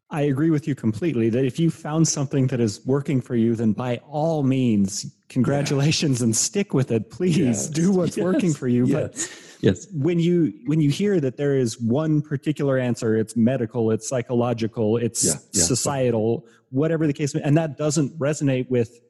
I 0.09 0.23
agree 0.23 0.49
with 0.49 0.67
you 0.67 0.75
completely 0.75 1.29
that 1.29 1.45
if 1.45 1.61
you 1.61 1.71
found 1.71 2.09
something 2.09 2.47
that 2.47 2.61
is 2.61 2.81
working 2.87 3.21
for 3.21 3.37
you, 3.37 3.55
then 3.55 3.75
by 3.75 3.99
all 4.09 4.43
means, 4.43 5.18
congratulations 5.29 6.23
and 6.23 6.35
stick 6.35 6.75
with 6.75 6.91
it. 6.91 7.11
Please 7.11 7.39
yes. 7.39 7.69
do 7.69 7.93
what's 7.93 8.17
yes. 8.17 8.25
working 8.25 8.53
for 8.53 8.69
you. 8.69 8.87
Yes. 8.87 9.29
But 9.29 9.63
yes. 9.63 9.87
when 9.93 10.19
you 10.19 10.53
when 10.67 10.81
you 10.81 10.91
hear 10.91 11.21
that 11.21 11.37
there 11.37 11.57
is 11.57 11.81
one 11.81 12.23
particular 12.23 12.79
answer, 12.79 13.17
it's 13.17 13.37
medical, 13.37 13.91
it's 13.91 14.09
psychological, 14.09 14.97
it's 14.97 15.25
yeah. 15.25 15.33
Yeah. 15.53 15.63
societal, 15.65 16.47
whatever 16.71 17.07
the 17.07 17.13
case, 17.13 17.35
and 17.35 17.57
that 17.57 17.77
doesn't 17.77 18.19
resonate 18.19 18.69
with 18.71 19.01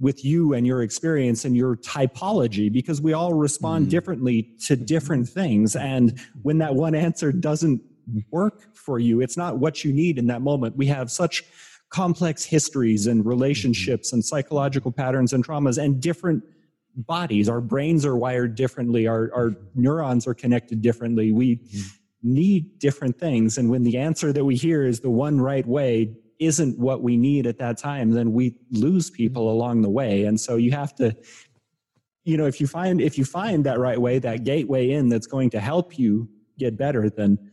with 0.00 0.24
you 0.24 0.54
and 0.54 0.64
your 0.64 0.82
experience 0.82 1.44
and 1.44 1.56
your 1.56 1.76
typology 1.76 2.72
because 2.72 3.00
we 3.00 3.12
all 3.12 3.34
respond 3.34 3.86
mm. 3.86 3.90
differently 3.90 4.42
to 4.64 4.76
different 4.76 5.28
things 5.28 5.74
and 5.74 6.20
when 6.42 6.58
that 6.58 6.72
one 6.72 6.94
answer 6.94 7.32
doesn't 7.32 7.82
work 8.30 8.74
for 8.76 8.98
you. 8.98 9.20
It's 9.20 9.36
not 9.36 9.58
what 9.58 9.84
you 9.84 9.92
need 9.92 10.18
in 10.18 10.26
that 10.28 10.40
moment. 10.42 10.76
We 10.76 10.86
have 10.86 11.10
such 11.10 11.44
complex 11.90 12.44
histories 12.44 13.06
and 13.06 13.20
mm-hmm. 13.20 13.28
relationships 13.28 14.12
and 14.12 14.24
psychological 14.24 14.92
patterns 14.92 15.32
and 15.32 15.46
traumas 15.46 15.82
and 15.82 16.00
different 16.00 16.42
bodies. 16.94 17.48
Our 17.48 17.60
brains 17.60 18.04
are 18.04 18.16
wired 18.16 18.54
differently. 18.54 19.06
Our, 19.06 19.30
our 19.34 19.50
mm-hmm. 19.50 19.82
neurons 19.82 20.26
are 20.26 20.34
connected 20.34 20.82
differently. 20.82 21.32
We 21.32 21.56
mm-hmm. 21.56 21.80
need 22.22 22.78
different 22.78 23.18
things. 23.18 23.58
And 23.58 23.70
when 23.70 23.84
the 23.84 23.96
answer 23.96 24.32
that 24.32 24.44
we 24.44 24.56
hear 24.56 24.84
is 24.84 25.00
the 25.00 25.10
one 25.10 25.40
right 25.40 25.66
way 25.66 26.14
isn't 26.38 26.78
what 26.78 27.02
we 27.02 27.16
need 27.16 27.46
at 27.46 27.58
that 27.58 27.78
time, 27.78 28.10
then 28.10 28.32
we 28.32 28.56
lose 28.70 29.10
people 29.10 29.50
along 29.50 29.82
the 29.82 29.90
way. 29.90 30.24
And 30.24 30.38
so 30.40 30.56
you 30.56 30.70
have 30.70 30.94
to, 30.96 31.16
you 32.24 32.36
know, 32.36 32.46
if 32.46 32.60
you 32.60 32.66
find, 32.66 33.00
if 33.00 33.18
you 33.18 33.24
find 33.24 33.64
that 33.64 33.78
right 33.78 34.00
way, 34.00 34.18
that 34.20 34.44
gateway 34.44 34.90
in 34.90 35.08
that's 35.08 35.26
going 35.26 35.50
to 35.50 35.60
help 35.60 35.98
you 35.98 36.28
get 36.58 36.76
better, 36.76 37.10
then 37.10 37.47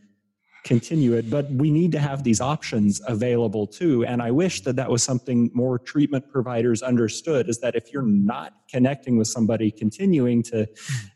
continue 0.66 1.14
it, 1.14 1.30
but 1.30 1.48
we 1.52 1.70
need 1.70 1.92
to 1.92 1.98
have 1.98 2.24
these 2.24 2.40
options 2.40 3.00
available 3.06 3.66
too. 3.66 4.04
And 4.04 4.20
I 4.20 4.32
wish 4.32 4.62
that 4.62 4.74
that 4.76 4.90
was 4.90 5.02
something 5.02 5.48
more 5.54 5.78
treatment 5.78 6.28
providers 6.28 6.82
understood 6.82 7.48
is 7.48 7.60
that 7.60 7.76
if 7.76 7.92
you're 7.92 8.02
not 8.02 8.52
connecting 8.68 9.16
with 9.16 9.28
somebody, 9.28 9.70
continuing 9.70 10.42
to 10.42 10.66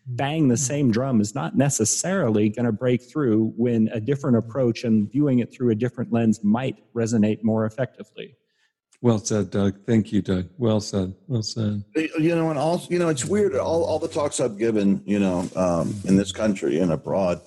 bang 0.07 0.49
the 0.49 0.57
same 0.57 0.93
drum 0.93 1.21
is 1.21 1.35
not 1.35 1.57
necessarily 1.57 2.49
going 2.49 2.65
to 2.65 2.73
break 2.73 3.03
through 3.03 3.53
when 3.57 3.89
a 3.89 4.01
different 4.01 4.37
approach 4.37 4.85
and 4.85 5.11
viewing 5.11 5.41
it 5.41 5.53
through 5.53 5.71
a 5.71 5.75
different 5.75 6.13
lens 6.13 6.45
might 6.45 6.77
resonate 6.95 7.43
more 7.43 7.67
effectively. 7.67 8.37
Well 9.03 9.19
said, 9.19 9.51
Doug. 9.51 9.87
Thank 9.87 10.13
you, 10.13 10.21
Doug. 10.21 10.49
Well 10.59 10.81
said. 10.81 11.15
Well 11.27 11.43
said. 11.43 11.83
You 11.97 12.35
know, 12.37 12.51
and 12.51 12.59
also, 12.59 12.87
you 12.91 12.99
know, 12.99 13.09
it's 13.09 13.25
weird. 13.25 13.57
All, 13.57 13.83
all 13.83 13.99
the 13.99 14.09
talks 14.09 14.41
I've 14.41 14.59
given, 14.59 15.03
you 15.07 15.19
know, 15.19 15.49
um, 15.57 15.95
in 16.05 16.17
this 16.17 16.33
country 16.33 16.79
and 16.81 16.93
abroad, 16.93 17.41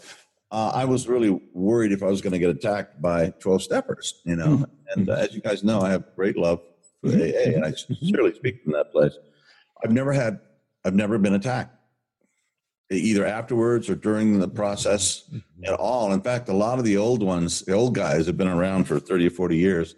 uh, 0.53 0.71
I 0.71 0.85
was 0.85 1.07
really 1.07 1.41
worried 1.51 1.91
if 1.91 2.03
I 2.03 2.05
was 2.05 2.21
going 2.21 2.33
to 2.33 2.39
get 2.39 2.51
attacked 2.51 3.01
by 3.01 3.31
12 3.39 3.63
steppers, 3.63 4.21
you 4.23 4.35
know. 4.35 4.47
Mm-hmm. 4.47 4.63
And 4.95 5.09
uh, 5.09 5.13
as 5.13 5.33
you 5.33 5.41
guys 5.41 5.63
know, 5.63 5.81
I 5.81 5.89
have 5.89 6.15
great 6.15 6.37
love 6.37 6.61
for 7.01 7.09
mm-hmm. 7.09 7.21
AA, 7.21 7.55
and 7.55 7.65
I 7.65 7.71
sincerely 7.71 8.35
speak 8.35 8.63
from 8.63 8.73
that 8.73 8.91
place. 8.91 9.13
I've 9.83 9.91
never 9.91 10.13
had, 10.13 10.39
I've 10.85 10.93
never 10.93 11.17
been 11.17 11.33
attacked 11.33 11.75
either 12.91 13.25
afterwards 13.25 13.89
or 13.89 13.95
during 13.95 14.39
the 14.39 14.47
process 14.47 15.23
mm-hmm. 15.33 15.65
at 15.65 15.73
all. 15.73 16.13
In 16.13 16.21
fact, 16.21 16.49
a 16.49 16.53
lot 16.53 16.77
of 16.77 16.85
the 16.85 16.97
old 16.97 17.23
ones, 17.23 17.63
the 17.63 17.73
old 17.73 17.95
guys 17.95 18.27
have 18.27 18.37
been 18.37 18.47
around 18.47 18.83
for 18.83 18.99
30 18.99 19.27
or 19.27 19.31
40 19.31 19.57
years. 19.57 19.95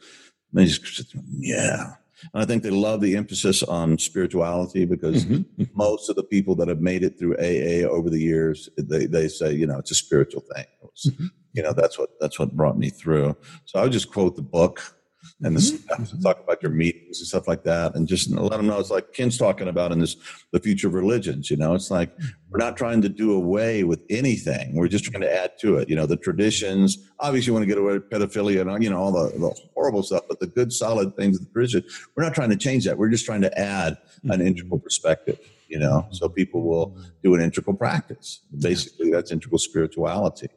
They 0.53 0.68
just, 0.68 1.14
yeah, 1.32 1.95
and 2.34 2.43
I 2.43 2.45
think 2.45 2.63
they 2.63 2.70
love 2.70 3.01
the 3.01 3.16
emphasis 3.16 3.63
on 3.63 3.97
spirituality 3.97 4.86
because 4.86 5.26
mm-hmm. 5.26 5.61
mm-hmm. 5.61 5.78
most 5.78 6.09
of 6.09 6.16
the 6.16 6.24
people 6.24 6.55
that 6.55 6.68
have 6.68 6.82
made 6.82 7.03
it 7.03 7.18
through 7.18 7.36
AA 7.38 7.88
over 7.88 8.09
the 8.09 8.20
years, 8.20 8.70
they, 8.78 9.05
they 9.05 9.28
say, 9.28 9.53
you 9.53 9.68
know, 9.68 9.80
it's 9.80 9.91
a 9.91 9.95
spiritual 9.95 10.43
thing. 10.55 10.66
Was, 10.82 11.11
mm-hmm. 11.11 11.28
You 11.53 11.63
know, 11.63 11.74
that's 11.74 11.97
what 11.97 12.09
that's 12.20 12.38
what 12.38 12.55
brought 12.55 12.78
me 12.78 12.89
through. 12.89 13.36
So 13.66 13.80
I 13.80 13.84
would 13.84 13.93
just 13.93 14.11
quote 14.11 14.36
the 14.36 14.41
book 14.41 14.95
and 15.44 15.56
this 15.56 15.72
mm-hmm. 15.72 16.22
talk 16.22 16.40
about 16.40 16.64
your 16.64 16.72
meetings 16.72 17.20
and 17.20 17.28
stuff 17.28 17.48
like 17.48 17.64
that, 17.64 17.96
and 17.96 18.08
just 18.08 18.30
let 18.32 18.52
them 18.52 18.68
know 18.68 18.80
it's 18.80 18.90
like 18.90 19.12
Ken's 19.12 19.38
talking 19.38 19.68
about 19.68 19.92
in 19.92 20.00
this 20.00 20.16
the 20.52 20.60
future 20.60 20.88
of 20.88 20.94
religions. 20.94 21.52
You 21.52 21.58
know, 21.58 21.74
it's 21.74 21.92
like 21.92 22.12
we're 22.50 22.60
not 22.60 22.78
trying 22.78 23.02
to 23.02 23.10
do 23.10 23.34
away 23.34 23.84
with 23.84 24.02
anything; 24.10 24.76
we're 24.76 24.88
just 24.88 25.04
trying 25.04 25.22
to 25.22 25.34
add 25.34 25.52
to 25.60 25.78
it. 25.78 25.90
You 25.90 25.96
know, 25.96 26.06
the 26.06 26.16
traditions. 26.16 27.10
Obviously, 27.20 27.48
you 27.48 27.54
want 27.54 27.64
to 27.64 27.68
get 27.68 27.78
away 27.78 27.94
with 27.94 28.10
pedophilia 28.10 28.62
and 28.62 28.84
you 28.84 28.90
know 28.90 28.98
all 28.98 29.12
the, 29.12 29.38
the 29.38 29.54
horrible 29.74 30.04
stuff, 30.04 30.24
but 30.30 30.40
the 30.40 30.48
good, 30.48 30.72
solid 30.72 31.16
things 31.18 31.38
of 31.38 31.46
the 31.46 31.52
tradition. 31.52 31.84
We're 32.16 32.24
not 32.24 32.34
trying 32.34 32.52
to 32.52 32.58
change 32.58 32.86
that. 32.86 32.98
We're 32.98 33.10
just 33.10 33.26
trying 33.26 33.42
to 33.42 33.60
add 33.60 33.98
an 34.24 34.30
mm-hmm. 34.30 34.48
integral 34.48 34.80
perspective. 34.80 35.40
You 35.68 35.80
know, 35.80 36.08
so 36.12 36.30
people 36.30 36.62
will 36.62 36.96
do 37.24 37.34
an 37.36 37.42
integral 37.42 37.76
practice. 37.76 38.40
Basically, 38.58 39.12
that's 39.12 39.32
integral 39.32 39.58
spirituality. 39.58 40.48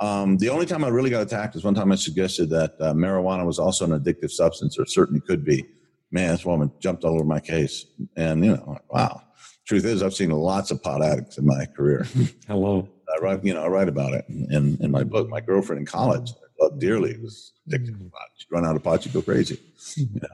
Um, 0.00 0.36
the 0.38 0.48
only 0.48 0.66
time 0.66 0.84
I 0.84 0.88
really 0.88 1.10
got 1.10 1.22
attacked 1.22 1.56
is 1.56 1.64
one 1.64 1.74
time 1.74 1.92
I 1.92 1.96
suggested 1.96 2.50
that 2.50 2.74
uh, 2.80 2.92
marijuana 2.92 3.46
was 3.46 3.58
also 3.58 3.84
an 3.84 3.98
addictive 3.98 4.30
substance, 4.30 4.78
or 4.78 4.86
certainly 4.86 5.20
could 5.20 5.44
be. 5.44 5.64
Man, 6.10 6.30
this 6.30 6.44
woman 6.44 6.70
jumped 6.80 7.04
all 7.04 7.14
over 7.14 7.24
my 7.24 7.40
case, 7.40 7.86
and 8.16 8.44
you 8.44 8.52
know, 8.52 8.78
wow. 8.90 9.22
Truth 9.66 9.84
is, 9.84 10.02
I've 10.02 10.14
seen 10.14 10.30
lots 10.30 10.70
of 10.70 10.80
pot 10.80 11.04
addicts 11.04 11.38
in 11.38 11.46
my 11.46 11.66
career. 11.66 12.06
Hello. 12.46 12.88
I 13.12 13.18
write, 13.20 13.44
you 13.44 13.52
know, 13.52 13.64
I 13.64 13.68
write 13.68 13.88
about 13.88 14.14
it 14.14 14.24
in, 14.28 14.78
in 14.80 14.90
my 14.92 15.02
book. 15.02 15.28
My 15.28 15.40
girlfriend 15.40 15.80
in 15.80 15.86
college, 15.86 16.30
I 16.30 16.64
loved 16.64 16.80
dearly, 16.80 17.16
was 17.18 17.52
addicted 17.66 17.98
to 17.98 18.04
pot. 18.04 18.28
She'd 18.36 18.46
run 18.50 18.64
out 18.64 18.76
of 18.76 18.84
pot, 18.84 19.02
she'd 19.02 19.12
go 19.12 19.22
crazy. 19.22 19.60
Yeah. 19.96 20.28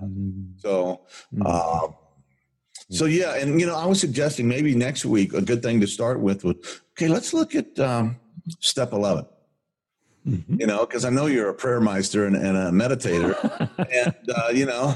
So, 0.59 1.01
uh, 1.45 1.89
so 2.91 3.07
yeah, 3.07 3.37
and 3.37 3.59
you 3.59 3.67
know, 3.67 3.77
I 3.77 3.87
was 3.87 4.01
suggesting 4.01 4.47
maybe 4.49 4.75
next 4.75 5.05
week 5.05 5.33
a 5.33 5.41
good 5.41 5.63
thing 5.63 5.81
to 5.81 5.87
start 5.87 6.21
with 6.21 6.45
would 6.45 6.59
okay. 6.93 7.09
Let's 7.09 7.33
look 7.33 7.55
at 7.55 7.79
um, 7.79 8.17
step 8.61 8.93
eleven. 8.93 9.27
Mm-hmm. 10.27 10.61
You 10.61 10.67
know, 10.67 10.87
because 10.87 11.05
I 11.05 11.11
know 11.11 11.27
you're 11.27 11.49
a 11.49 11.55
prayer 11.55 11.81
meister 11.81 12.27
and, 12.27 12.37
and 12.37 12.57
a 12.57 12.71
meditator, 12.71 13.35
and 13.79 14.31
uh, 14.31 14.49
you 14.53 14.67
know, 14.67 14.95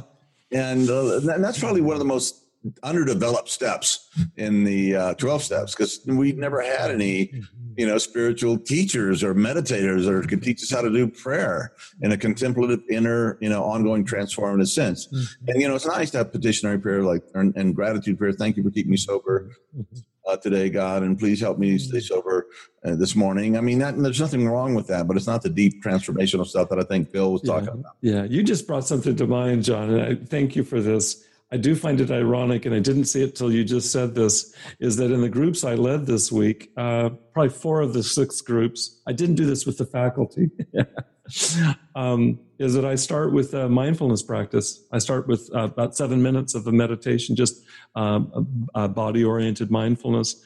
and, 0.53 0.89
uh, 0.89 1.17
and 1.17 1.43
that's 1.43 1.59
probably 1.59 1.81
one 1.81 1.95
of 1.95 1.99
the 1.99 2.05
most 2.05 2.47
underdeveloped 2.83 3.49
steps 3.49 4.09
in 4.37 4.65
the 4.65 4.97
uh, 4.97 5.15
12 5.15 5.43
steps 5.43 5.75
because 5.75 6.01
we 6.07 6.33
never 6.33 6.61
had 6.61 6.91
any 6.91 7.33
you 7.77 7.87
know 7.87 7.99
spiritual 7.99 8.59
teachers 8.59 9.23
or 9.23 9.35
meditators 9.35 10.07
or 10.07 10.23
could 10.27 10.43
teach 10.43 10.63
us 10.63 10.71
how 10.71 10.81
to 10.81 10.91
do 10.91 11.07
prayer 11.07 11.73
in 12.03 12.13
a 12.13 12.17
contemplative 12.17 12.81
inner 12.91 13.39
you 13.41 13.49
know 13.49 13.63
ongoing 13.63 14.05
transformative 14.05 14.69
sense. 14.69 15.07
Mm-hmm. 15.07 15.49
and 15.49 15.61
you 15.61 15.69
know 15.69 15.75
it's 15.75 15.87
nice 15.87 16.11
to 16.11 16.19
have 16.19 16.33
petitionary 16.33 16.79
prayer 16.79 17.03
like 17.03 17.23
and, 17.35 17.55
and 17.57 17.75
gratitude 17.75 18.19
prayer. 18.19 18.33
Thank 18.33 18.57
you 18.57 18.63
for 18.63 18.71
keeping 18.71 18.91
me 18.91 18.97
sober. 18.97 19.51
Mm-hmm 19.77 19.99
uh, 20.27 20.37
today, 20.37 20.69
God, 20.69 21.03
and 21.03 21.19
please 21.19 21.41
help 21.41 21.59
me 21.59 21.79
stay 21.79 22.01
sober 22.01 22.47
uh, 22.85 22.97
this 22.97 23.15
morning. 23.15 23.57
I 23.57 23.61
mean, 23.61 23.79
that, 23.79 23.97
there's 23.97 24.21
nothing 24.21 24.49
wrong 24.49 24.75
with 24.75 24.87
that, 24.89 25.07
but 25.07 25.17
it's 25.17 25.27
not 25.27 25.43
the 25.43 25.49
deep 25.49 25.83
transformational 25.83 26.47
stuff 26.47 26.69
that 26.71 26.79
I 26.79 26.83
think 26.83 27.13
Bill 27.13 27.33
was 27.33 27.43
talking 27.43 27.69
yeah. 27.69 27.73
about. 27.73 27.97
Yeah, 28.01 28.25
you 28.25 28.43
just 28.43 28.67
brought 28.67 28.87
something 28.87 29.17
to 29.17 29.27
mind, 29.27 29.65
John, 29.65 29.91
and 29.91 30.03
I 30.03 30.15
thank 30.15 30.57
you 30.57 30.65
for 30.65 30.81
this. 30.81 31.25
I 31.53 31.57
do 31.57 31.77
find 31.77 32.01
it 32.01 32.11
ironic, 32.11 32.67
and 32.67 32.75
I 32.75 32.81
didn't 32.81 33.05
see 33.05 33.23
it 33.23 33.37
till 33.37 33.53
you 33.53 33.63
just 33.65 33.93
said 33.93 34.17
this, 34.17 34.53
is 34.81 34.97
that 34.97 35.13
in 35.13 35.21
the 35.21 35.29
groups 35.29 35.63
I 35.63 35.75
led 35.75 36.05
this 36.07 36.33
week, 36.33 36.73
uh, 36.77 37.11
probably 37.33 37.51
four 37.51 37.81
of 37.83 37.93
the 37.93 38.03
six 38.03 38.41
groups, 38.41 39.01
I 39.07 39.13
didn't 39.13 39.37
do 39.37 39.47
this 39.47 39.65
with 39.65 39.79
the 39.79 39.87
faculty, 39.87 40.51
um, 41.95 42.39
is 42.59 42.75
that 42.75 42.85
I 42.85 42.95
start 42.95 43.33
with 43.33 43.55
a 43.55 43.69
mindfulness 43.69 44.23
practice. 44.23 44.85
I 44.93 44.99
start 44.99 45.29
with 45.29 45.51
uh, 45.55 45.65
about 45.65 45.97
seven 45.97 46.23
minutes 46.23 46.55
of 46.55 46.67
a 46.67 46.73
meditation, 46.73 47.37
just 47.37 47.65
um, 47.95 48.69
body 48.75 49.25
oriented 49.25 49.71
mindfulness. 49.71 50.43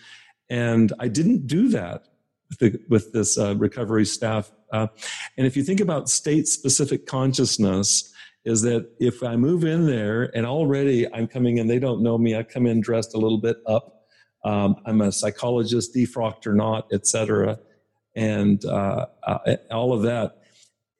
And 0.48 0.92
I 0.98 1.08
didn't 1.08 1.46
do 1.46 1.68
that 1.68 2.08
with, 2.48 2.58
the, 2.58 2.80
with 2.88 3.12
this 3.12 3.38
uh, 3.38 3.54
recovery 3.56 4.04
staff. 4.04 4.50
Uh, 4.72 4.88
and 5.36 5.46
if 5.46 5.56
you 5.56 5.62
think 5.62 5.80
about 5.80 6.08
state 6.08 6.48
specific 6.48 7.06
consciousness, 7.06 8.12
is 8.44 8.62
that 8.62 8.90
if 8.98 9.22
I 9.22 9.36
move 9.36 9.64
in 9.64 9.86
there 9.86 10.34
and 10.34 10.46
already 10.46 11.12
I'm 11.12 11.28
coming 11.28 11.58
in, 11.58 11.66
they 11.66 11.78
don't 11.78 12.02
know 12.02 12.16
me. 12.16 12.36
I 12.36 12.42
come 12.42 12.66
in 12.66 12.80
dressed 12.80 13.14
a 13.14 13.18
little 13.18 13.38
bit 13.38 13.58
up. 13.66 14.06
Um, 14.44 14.76
I'm 14.86 15.02
a 15.02 15.12
psychologist, 15.12 15.94
defrocked 15.94 16.46
or 16.46 16.54
not, 16.54 16.88
etc. 16.92 17.58
And 18.16 18.64
uh, 18.64 19.06
all 19.70 19.92
of 19.92 20.02
that 20.02 20.39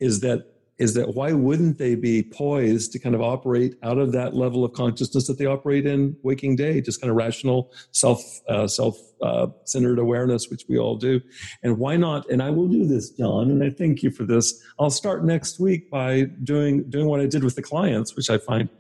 is 0.01 0.21
that 0.21 0.47
is 0.81 0.95
that 0.95 1.15
why 1.15 1.31
wouldn't 1.31 1.77
they 1.77 1.95
be 1.95 2.23
poised 2.23 2.91
to 2.91 2.99
kind 2.99 3.15
of 3.15 3.21
operate 3.21 3.77
out 3.83 3.99
of 3.99 4.13
that 4.13 4.35
level 4.35 4.65
of 4.65 4.73
consciousness 4.73 5.27
that 5.27 5.37
they 5.37 5.45
operate 5.45 5.85
in 5.85 6.17
waking 6.23 6.57
day, 6.57 6.81
just 6.81 7.03
kind 7.03 7.11
of 7.11 7.17
rational, 7.17 7.71
self 7.93 8.41
uh, 8.49 8.67
self 8.67 8.99
uh, 9.21 9.49
centered 9.65 9.99
awareness, 9.99 10.49
which 10.49 10.65
we 10.71 10.79
all 10.79 10.97
do. 10.97 11.21
And 11.63 11.79
why 11.79 11.97
not? 11.97 12.29
And 12.31 12.43
I 12.43 12.49
will 12.49 12.67
do 12.67 12.87
this, 12.87 13.11
John, 13.11 13.51
and 13.51 13.63
I 13.63 13.69
thank 13.69 14.03
you 14.03 14.11
for 14.11 14.25
this. 14.25 14.63
I'll 14.79 14.91
start 14.91 15.23
next 15.23 15.61
week 15.61 15.91
by 15.91 16.23
doing 16.45 16.89
doing 16.89 17.07
what 17.07 17.21
I 17.21 17.27
did 17.27 17.45
with 17.45 17.57
the 17.57 17.63
clients, 17.63 18.17
which 18.17 18.31
I 18.31 18.39
find 18.39 18.71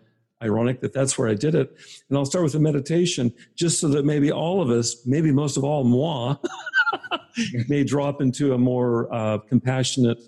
ironic 0.43 0.81
that 0.81 0.95
that's 0.95 1.19
where 1.19 1.29
I 1.29 1.35
did 1.35 1.55
it. 1.55 1.77
And 2.09 2.17
I'll 2.17 2.25
start 2.25 2.45
with 2.45 2.55
a 2.55 2.61
meditation, 2.61 3.31
just 3.57 3.79
so 3.79 3.89
that 3.89 4.07
maybe 4.07 4.33
all 4.33 4.63
of 4.63 4.71
us, 4.71 5.07
maybe 5.07 5.31
most 5.33 5.59
of 5.59 5.65
all 5.65 5.85
moi, 5.85 6.37
may 7.69 7.85
drop 7.85 8.23
into 8.23 8.55
a 8.55 8.59
more 8.59 9.13
uh, 9.13 9.37
compassionate 9.37 10.19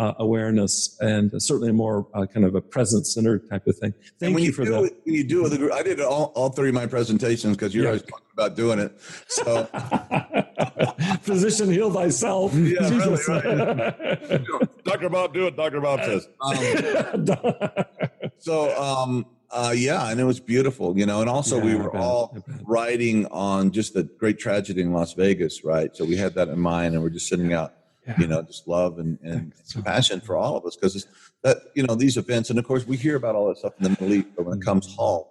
uh, 0.00 0.14
awareness 0.18 0.96
and 1.00 1.30
certainly 1.42 1.68
a 1.68 1.72
more 1.74 2.06
uh, 2.14 2.24
kind 2.24 2.46
of 2.46 2.54
a 2.54 2.60
present 2.60 3.06
centered 3.06 3.48
type 3.50 3.66
of 3.66 3.76
thing. 3.76 3.92
Thank 4.18 4.38
you, 4.38 4.46
you, 4.46 4.52
for 4.52 4.64
that. 4.64 4.84
It, 4.84 4.94
when 5.04 5.14
you 5.14 5.24
do 5.24 5.42
with 5.42 5.52
the 5.52 5.58
group, 5.58 5.72
I 5.72 5.82
did 5.82 6.00
all, 6.00 6.32
all 6.34 6.48
three 6.48 6.70
of 6.70 6.74
my 6.74 6.86
presentations 6.86 7.54
because 7.56 7.74
you're 7.74 7.84
Yeah. 7.84 7.90
always 7.90 8.02
talking 8.02 8.26
about 8.32 8.56
doing 8.56 8.78
it. 8.78 8.98
So 9.28 9.64
Physician, 11.20 11.70
heal 11.70 11.92
thyself. 11.92 12.54
Yeah, 12.54 12.88
really, 12.88 13.16
Jesus. 13.16 13.26
Dr. 14.84 15.10
Bob, 15.10 15.34
do 15.34 15.46
it. 15.48 15.56
Dr. 15.56 15.82
Bob 15.82 16.00
says. 16.00 16.26
Um, 16.40 17.26
so 18.38 18.74
um, 18.82 19.26
uh, 19.50 19.74
yeah, 19.76 20.10
and 20.10 20.18
it 20.18 20.24
was 20.24 20.40
beautiful, 20.40 20.96
you 20.96 21.04
know. 21.04 21.20
And 21.20 21.28
also, 21.28 21.58
we 21.58 21.72
Yeah, 21.72 21.78
I 21.78 21.82
were 21.82 21.96
all 21.96 22.38
writing 22.62 23.26
on 23.26 23.70
just 23.70 23.92
the 23.92 24.04
great 24.04 24.38
tragedy 24.38 24.80
in 24.80 24.94
Las 24.94 25.12
Vegas, 25.12 25.62
right? 25.62 25.94
So 25.94 26.06
we 26.06 26.16
had 26.16 26.34
that 26.36 26.48
in 26.48 26.58
mind, 26.58 26.94
and 26.94 27.02
we're 27.02 27.10
just 27.10 27.28
sitting 27.28 27.52
out, 27.52 27.74
you 28.18 28.26
know, 28.26 28.42
just 28.42 28.66
love 28.66 28.98
and, 28.98 29.18
and 29.22 29.52
compassion 29.72 30.20
for 30.20 30.36
all 30.36 30.56
of 30.56 30.64
us 30.64 30.76
because 30.76 31.06
that, 31.42 31.58
you 31.74 31.82
know, 31.82 31.94
these 31.94 32.16
events, 32.16 32.50
and 32.50 32.58
of 32.58 32.66
course, 32.66 32.86
we 32.86 32.96
hear 32.96 33.16
about 33.16 33.34
all 33.34 33.48
that 33.48 33.58
stuff 33.58 33.74
in 33.78 33.84
the 33.84 33.90
Middle 33.90 34.12
East, 34.12 34.28
but 34.36 34.46
when 34.46 34.58
it 34.58 34.64
comes 34.64 34.94
home, 34.94 35.24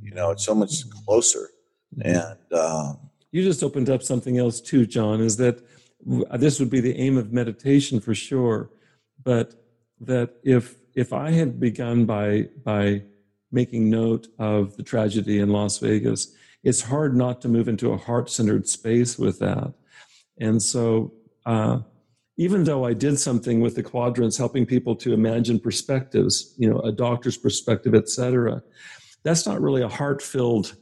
you 0.00 0.12
know, 0.12 0.30
it's 0.30 0.44
so 0.44 0.54
much 0.54 0.88
closer. 1.04 1.48
And 2.02 2.38
um, 2.52 2.98
You 3.32 3.42
just 3.42 3.62
opened 3.62 3.88
up 3.88 4.02
something 4.02 4.38
else 4.38 4.60
too, 4.60 4.86
John, 4.86 5.20
is 5.20 5.38
that 5.38 5.64
this 6.38 6.60
would 6.60 6.70
be 6.70 6.80
the 6.80 6.96
aim 6.98 7.16
of 7.16 7.32
meditation 7.32 7.98
for 7.98 8.14
sure. 8.14 8.70
But 9.24 9.54
that 10.00 10.34
if 10.44 10.76
if 10.94 11.12
I 11.12 11.30
had 11.30 11.58
begun 11.58 12.04
by 12.04 12.48
by 12.62 13.02
making 13.50 13.88
note 13.88 14.28
of 14.38 14.76
the 14.76 14.82
tragedy 14.82 15.38
in 15.38 15.48
Las 15.48 15.78
Vegas, 15.78 16.34
it's 16.62 16.82
hard 16.82 17.16
not 17.16 17.40
to 17.42 17.48
move 17.48 17.68
into 17.68 17.92
a 17.92 17.96
heart-centered 17.96 18.68
space 18.68 19.18
with 19.18 19.38
that. 19.38 19.72
And 20.38 20.62
so 20.62 21.12
uh, 21.46 21.80
even 22.36 22.64
though 22.64 22.84
I 22.84 22.94
did 22.94 23.18
something 23.18 23.60
with 23.60 23.74
the 23.74 23.82
quadrants, 23.82 24.36
helping 24.36 24.64
people 24.64 24.96
to 24.96 25.12
imagine 25.12 25.60
perspectives, 25.60 26.54
you 26.56 26.68
know, 26.68 26.80
a 26.80 26.92
doctor's 26.92 27.36
perspective, 27.36 27.94
et 27.94 28.08
cetera, 28.08 28.62
that's 29.22 29.46
not 29.46 29.60
really 29.60 29.82
a 29.82 29.88
heart-filled 29.88 30.74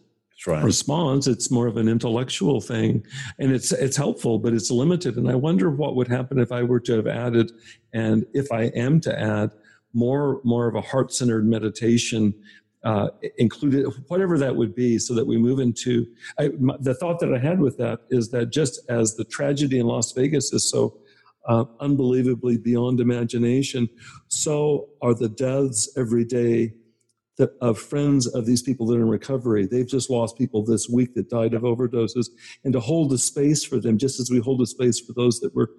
right. 0.46 0.64
response. 0.64 1.26
It's 1.26 1.50
more 1.50 1.66
of 1.66 1.76
an 1.76 1.88
intellectual 1.88 2.60
thing, 2.60 3.04
and 3.38 3.52
it's 3.52 3.72
it's 3.72 3.96
helpful, 3.96 4.38
but 4.38 4.54
it's 4.54 4.70
limited. 4.70 5.16
And 5.16 5.28
I 5.28 5.34
wonder 5.34 5.70
what 5.70 5.96
would 5.96 6.08
happen 6.08 6.38
if 6.38 6.52
I 6.52 6.62
were 6.62 6.80
to 6.80 6.94
have 6.94 7.06
added, 7.06 7.52
and 7.92 8.24
if 8.32 8.50
I 8.52 8.64
am 8.64 9.00
to 9.02 9.20
add 9.20 9.50
more 9.92 10.40
more 10.44 10.68
of 10.68 10.74
a 10.74 10.80
heart 10.80 11.12
centered 11.12 11.46
meditation. 11.46 12.34
Uh, 12.82 13.10
included 13.36 13.84
whatever 14.08 14.38
that 14.38 14.56
would 14.56 14.74
be 14.74 14.98
so 14.98 15.12
that 15.12 15.26
we 15.26 15.36
move 15.36 15.60
into 15.60 16.06
I, 16.38 16.48
my, 16.58 16.76
the 16.80 16.94
thought 16.94 17.20
that 17.20 17.34
i 17.34 17.36
had 17.36 17.60
with 17.60 17.76
that 17.76 18.00
is 18.08 18.30
that 18.30 18.46
just 18.46 18.80
as 18.88 19.16
the 19.16 19.24
tragedy 19.26 19.80
in 19.80 19.86
las 19.86 20.12
vegas 20.12 20.50
is 20.54 20.70
so 20.70 20.96
uh, 21.48 21.64
unbelievably 21.80 22.58
beyond 22.58 23.00
imagination 23.00 23.88
so 24.28 24.88
are 25.00 25.14
the 25.14 25.28
deaths 25.28 25.88
every 25.96 26.24
day 26.24 26.72
that 27.40 27.56
of 27.62 27.78
friends 27.78 28.26
of 28.26 28.44
these 28.44 28.60
people 28.62 28.86
that 28.86 28.98
are 28.98 29.02
in 29.02 29.08
recovery. 29.08 29.66
They've 29.66 29.88
just 29.88 30.10
lost 30.10 30.36
people 30.36 30.62
this 30.62 30.90
week 30.90 31.14
that 31.14 31.30
died 31.30 31.54
of 31.54 31.62
overdoses, 31.62 32.28
and 32.64 32.72
to 32.74 32.80
hold 32.80 33.12
a 33.14 33.18
space 33.18 33.64
for 33.64 33.80
them, 33.80 33.96
just 33.96 34.20
as 34.20 34.30
we 34.30 34.40
hold 34.40 34.60
a 34.60 34.66
space 34.66 35.00
for 35.00 35.14
those 35.14 35.40
that 35.40 35.54
were 35.54 35.70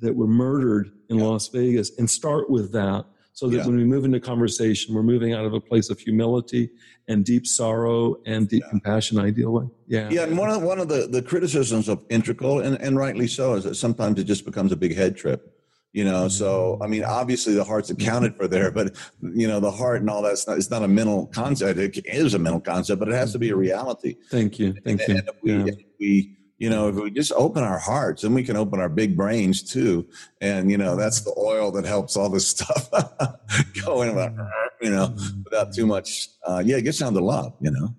that 0.00 0.16
were 0.16 0.26
murdered 0.26 0.90
in 1.10 1.18
Las 1.18 1.48
Vegas, 1.48 1.92
and 1.98 2.08
start 2.08 2.48
with 2.48 2.72
that, 2.72 3.04
so 3.34 3.48
that 3.48 3.58
Yeah. 3.58 3.66
when 3.66 3.76
we 3.76 3.84
move 3.84 4.04
into 4.04 4.20
conversation, 4.20 4.94
we're 4.94 5.02
moving 5.02 5.32
out 5.32 5.44
of 5.44 5.52
a 5.52 5.60
place 5.60 5.90
of 5.90 5.98
humility 5.98 6.70
and 7.08 7.24
deep 7.24 7.46
sorrow 7.46 8.16
and 8.26 8.48
deep 8.48 8.62
compassion, 8.70 9.18
ideally. 9.18 9.66
Yeah. 9.88 10.08
Yeah, 10.08 10.22
and 10.22 10.38
one 10.38 10.50
of 10.50 10.62
one 10.62 10.78
of 10.78 10.88
the, 10.88 11.08
the 11.10 11.20
criticisms 11.20 11.88
of 11.88 12.00
integral, 12.10 12.60
and, 12.60 12.80
and 12.80 12.96
rightly 12.96 13.26
so, 13.26 13.54
is 13.54 13.64
that 13.64 13.74
sometimes 13.74 14.20
it 14.20 14.24
just 14.24 14.44
becomes 14.44 14.70
a 14.70 14.76
big 14.76 14.94
head 14.96 15.16
trip. 15.16 15.50
You 15.92 16.04
know, 16.04 16.22
mm-hmm. 16.26 16.28
so 16.28 16.78
I 16.80 16.86
mean, 16.86 17.04
obviously 17.04 17.54
the 17.54 17.64
heart's 17.64 17.90
accounted 17.90 18.36
for 18.36 18.46
there, 18.48 18.70
but 18.70 18.96
you 19.20 19.46
know, 19.48 19.58
the 19.60 19.70
heart 19.70 20.00
and 20.00 20.08
all 20.08 20.22
that's 20.22 20.46
not 20.46 20.56
it's 20.56 20.70
not 20.70 20.82
a 20.84 20.88
mental 20.88 21.26
concept. 21.26 21.78
It 21.78 22.06
is 22.06 22.34
a 22.34 22.38
mental 22.38 22.60
concept, 22.60 23.00
but 23.00 23.08
it 23.08 23.14
has 23.14 23.32
to 23.32 23.38
be 23.38 23.48
a 23.48 23.52
mm-hmm. 23.52 23.60
reality. 23.60 24.16
Thank 24.30 24.60
you. 24.60 24.74
Thank 24.84 25.06
you. 25.08 25.16
And 25.16 25.28
if 25.28 25.36
we, 25.42 25.52
Yeah. 25.52 25.64
if 25.66 25.76
we, 25.98 26.36
you 26.58 26.70
know, 26.70 26.88
if 26.88 26.94
we 26.94 27.10
just 27.10 27.32
open 27.32 27.64
our 27.64 27.78
hearts, 27.78 28.22
then 28.22 28.34
we 28.34 28.44
can 28.44 28.56
open 28.56 28.80
our 28.80 28.88
big 28.88 29.16
brains 29.16 29.62
too. 29.62 30.06
And 30.40 30.70
you 30.70 30.78
know, 30.78 30.90
mm-hmm. 30.90 31.00
that's 31.00 31.20
the 31.20 31.34
oil 31.36 31.70
that 31.72 31.84
helps 31.84 32.16
all 32.16 32.28
this 32.28 32.48
stuff 32.56 32.90
go 33.84 34.02
in, 34.02 34.10
about, 34.10 34.34
mm-hmm. 34.34 34.84
you 34.84 34.90
know, 34.90 35.08
mm-hmm. 35.08 35.42
without 35.44 35.72
too 35.72 35.86
much. 35.86 36.28
Uh, 36.46 36.62
yeah, 36.64 36.76
it 36.76 36.82
gets 36.82 36.98
down 36.98 37.14
to 37.14 37.20
love, 37.20 37.54
you 37.60 37.70
know. 37.70 37.94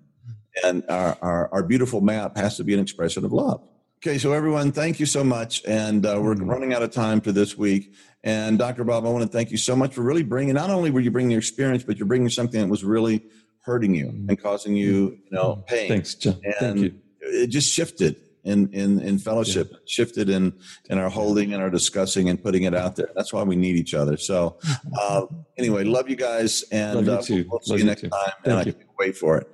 And 0.64 0.84
our, 0.88 1.18
our 1.20 1.52
our 1.52 1.62
beautiful 1.62 2.00
map 2.00 2.36
has 2.38 2.56
to 2.56 2.64
be 2.64 2.72
an 2.72 2.80
expression 2.80 3.24
of 3.24 3.32
love. 3.32 3.62
Okay, 3.98 4.18
so 4.18 4.32
everyone, 4.32 4.72
thank 4.72 5.00
you 5.00 5.06
so 5.06 5.24
much. 5.24 5.62
And 5.66 6.04
uh, 6.04 6.18
we're 6.22 6.34
running 6.34 6.72
out 6.74 6.82
of 6.82 6.92
time 6.92 7.20
for 7.20 7.32
this 7.32 7.56
week. 7.56 7.94
And 8.22 8.58
Dr. 8.58 8.84
Bob, 8.84 9.06
I 9.06 9.08
want 9.08 9.22
to 9.22 9.28
thank 9.28 9.50
you 9.50 9.56
so 9.56 9.74
much 9.74 9.94
for 9.94 10.02
really 10.02 10.22
bringing, 10.22 10.54
not 10.54 10.70
only 10.70 10.90
were 10.90 11.00
you 11.00 11.10
bringing 11.10 11.30
your 11.30 11.38
experience, 11.38 11.82
but 11.82 11.96
you're 11.96 12.06
bringing 12.06 12.28
something 12.28 12.60
that 12.60 12.68
was 12.68 12.84
really 12.84 13.24
hurting 13.62 13.94
you 13.94 14.08
and 14.28 14.40
causing 14.40 14.76
you, 14.76 15.18
you 15.24 15.30
know, 15.30 15.64
pain. 15.66 15.88
Thanks, 15.88 16.14
John. 16.14 16.38
And 16.44 16.54
Thank 16.58 16.78
you. 16.78 16.94
it 17.20 17.46
just 17.48 17.72
shifted 17.72 18.16
in, 18.46 18.72
in, 18.72 19.00
in 19.00 19.18
fellowship, 19.18 19.72
shifted 19.86 20.30
in, 20.30 20.52
in 20.88 20.98
our 20.98 21.10
holding 21.10 21.52
and 21.52 21.62
our 21.62 21.68
discussing 21.70 22.28
and 22.28 22.42
putting 22.42 22.62
it 22.62 22.74
out 22.74 22.96
there. 22.96 23.10
That's 23.14 23.32
why 23.32 23.42
we 23.42 23.56
need 23.56 23.76
each 23.76 23.92
other. 23.92 24.16
So 24.16 24.58
uh, 25.00 25.26
anyway, 25.58 25.84
love 25.84 26.08
you 26.08 26.16
guys. 26.16 26.64
And 26.72 27.06
Love 27.06 27.28
you 27.28 27.40
uh, 27.42 27.44
we'll 27.50 27.60
see 27.60 27.70
Love 27.72 27.78
you 27.80 27.84
you 27.84 27.84
next 27.84 28.00
too. 28.02 28.08
time. 28.10 28.32
and 28.44 28.54
Thank 28.54 28.58
I 28.58 28.62
you. 28.68 28.72
can't 28.72 28.88
wait 28.98 29.16
for 29.16 29.38
it. 29.38 29.48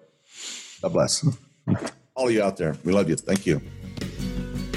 God 0.82 0.92
bless. 0.92 1.26
All 2.14 2.28
of 2.28 2.32
you 2.34 2.42
out 2.42 2.56
there, 2.58 2.76
we 2.84 2.92
love 2.92 3.08
you. 3.08 3.16
Thank 3.16 3.46
you. 3.46 3.60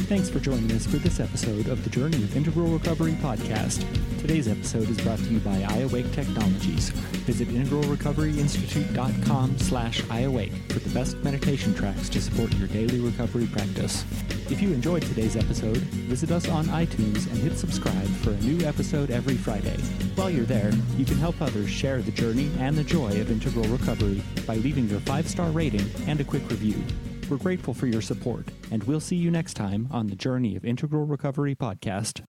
Thanks 0.06 0.30
for 0.30 0.40
joining 0.40 0.72
us 0.72 0.86
for 0.86 0.98
this 0.98 1.20
episode 1.20 1.68
of 1.68 1.84
the 1.84 1.90
Journey 1.90 2.18
of 2.18 2.38
Integral 2.38 2.68
Recovery 2.68 3.14
podcast. 3.14 3.84
Today's 4.22 4.48
episode 4.48 4.88
is 4.88 5.02
brought 5.02 5.18
to 5.18 5.26
you 5.26 5.40
by 5.40 5.62
iAwake 5.62 6.14
Technologies. 6.14 6.90
Visit 7.26 7.48
integralrecoveryinstitute.com 7.48 9.58
slash 9.58 10.04
iAwake 10.04 10.72
for 10.72 10.78
the 10.78 10.92
best 10.92 11.18
meditation 11.18 11.74
tracks 11.74 12.08
to 12.10 12.22
support 12.22 12.54
your 12.54 12.68
daily 12.68 13.00
recovery 13.00 13.48
practice. 13.48 14.06
If 14.52 14.62
you 14.62 14.74
enjoyed 14.74 15.02
today's 15.02 15.36
episode, 15.36 15.78
visit 15.78 16.30
us 16.30 16.48
on 16.50 16.66
iTunes 16.66 17.26
and 17.26 17.40
hit 17.40 17.58
subscribe 17.58 18.08
for 18.18 18.30
a 18.30 18.42
new 18.42 18.64
episode 18.64 19.10
every 19.10 19.38
Friday. 19.38 19.78
While 20.14 20.30
you're 20.30 20.46
there, 20.46 20.72
you 20.98 21.06
can 21.06 21.18
help 21.18 21.42
others 21.42 21.72
share 21.72 22.04
the 22.04 22.12
journey 22.12 22.52
and 22.60 22.78
the 22.78 22.84
joy 22.84 23.20
of 23.20 23.32
integral 23.32 23.66
recovery 23.66 24.22
by 24.46 24.58
leaving 24.58 24.88
your 24.88 25.00
five-star 25.00 25.50
rating 25.50 25.90
and 26.06 26.22
a 26.22 26.24
quick 26.24 26.48
review. 26.52 26.84
We're 27.30 27.38
grateful 27.38 27.74
for 27.74 27.88
your 27.88 28.02
support, 28.02 28.48
and 28.72 28.84
we'll 28.84 29.00
see 29.00 29.16
you 29.16 29.32
next 29.32 29.56
time 29.56 29.88
on 29.90 30.08
the 30.08 30.16
Journey 30.16 30.56
of 30.56 30.64
Integral 30.64 31.06
Recovery 31.06 31.56
podcast. 31.56 32.24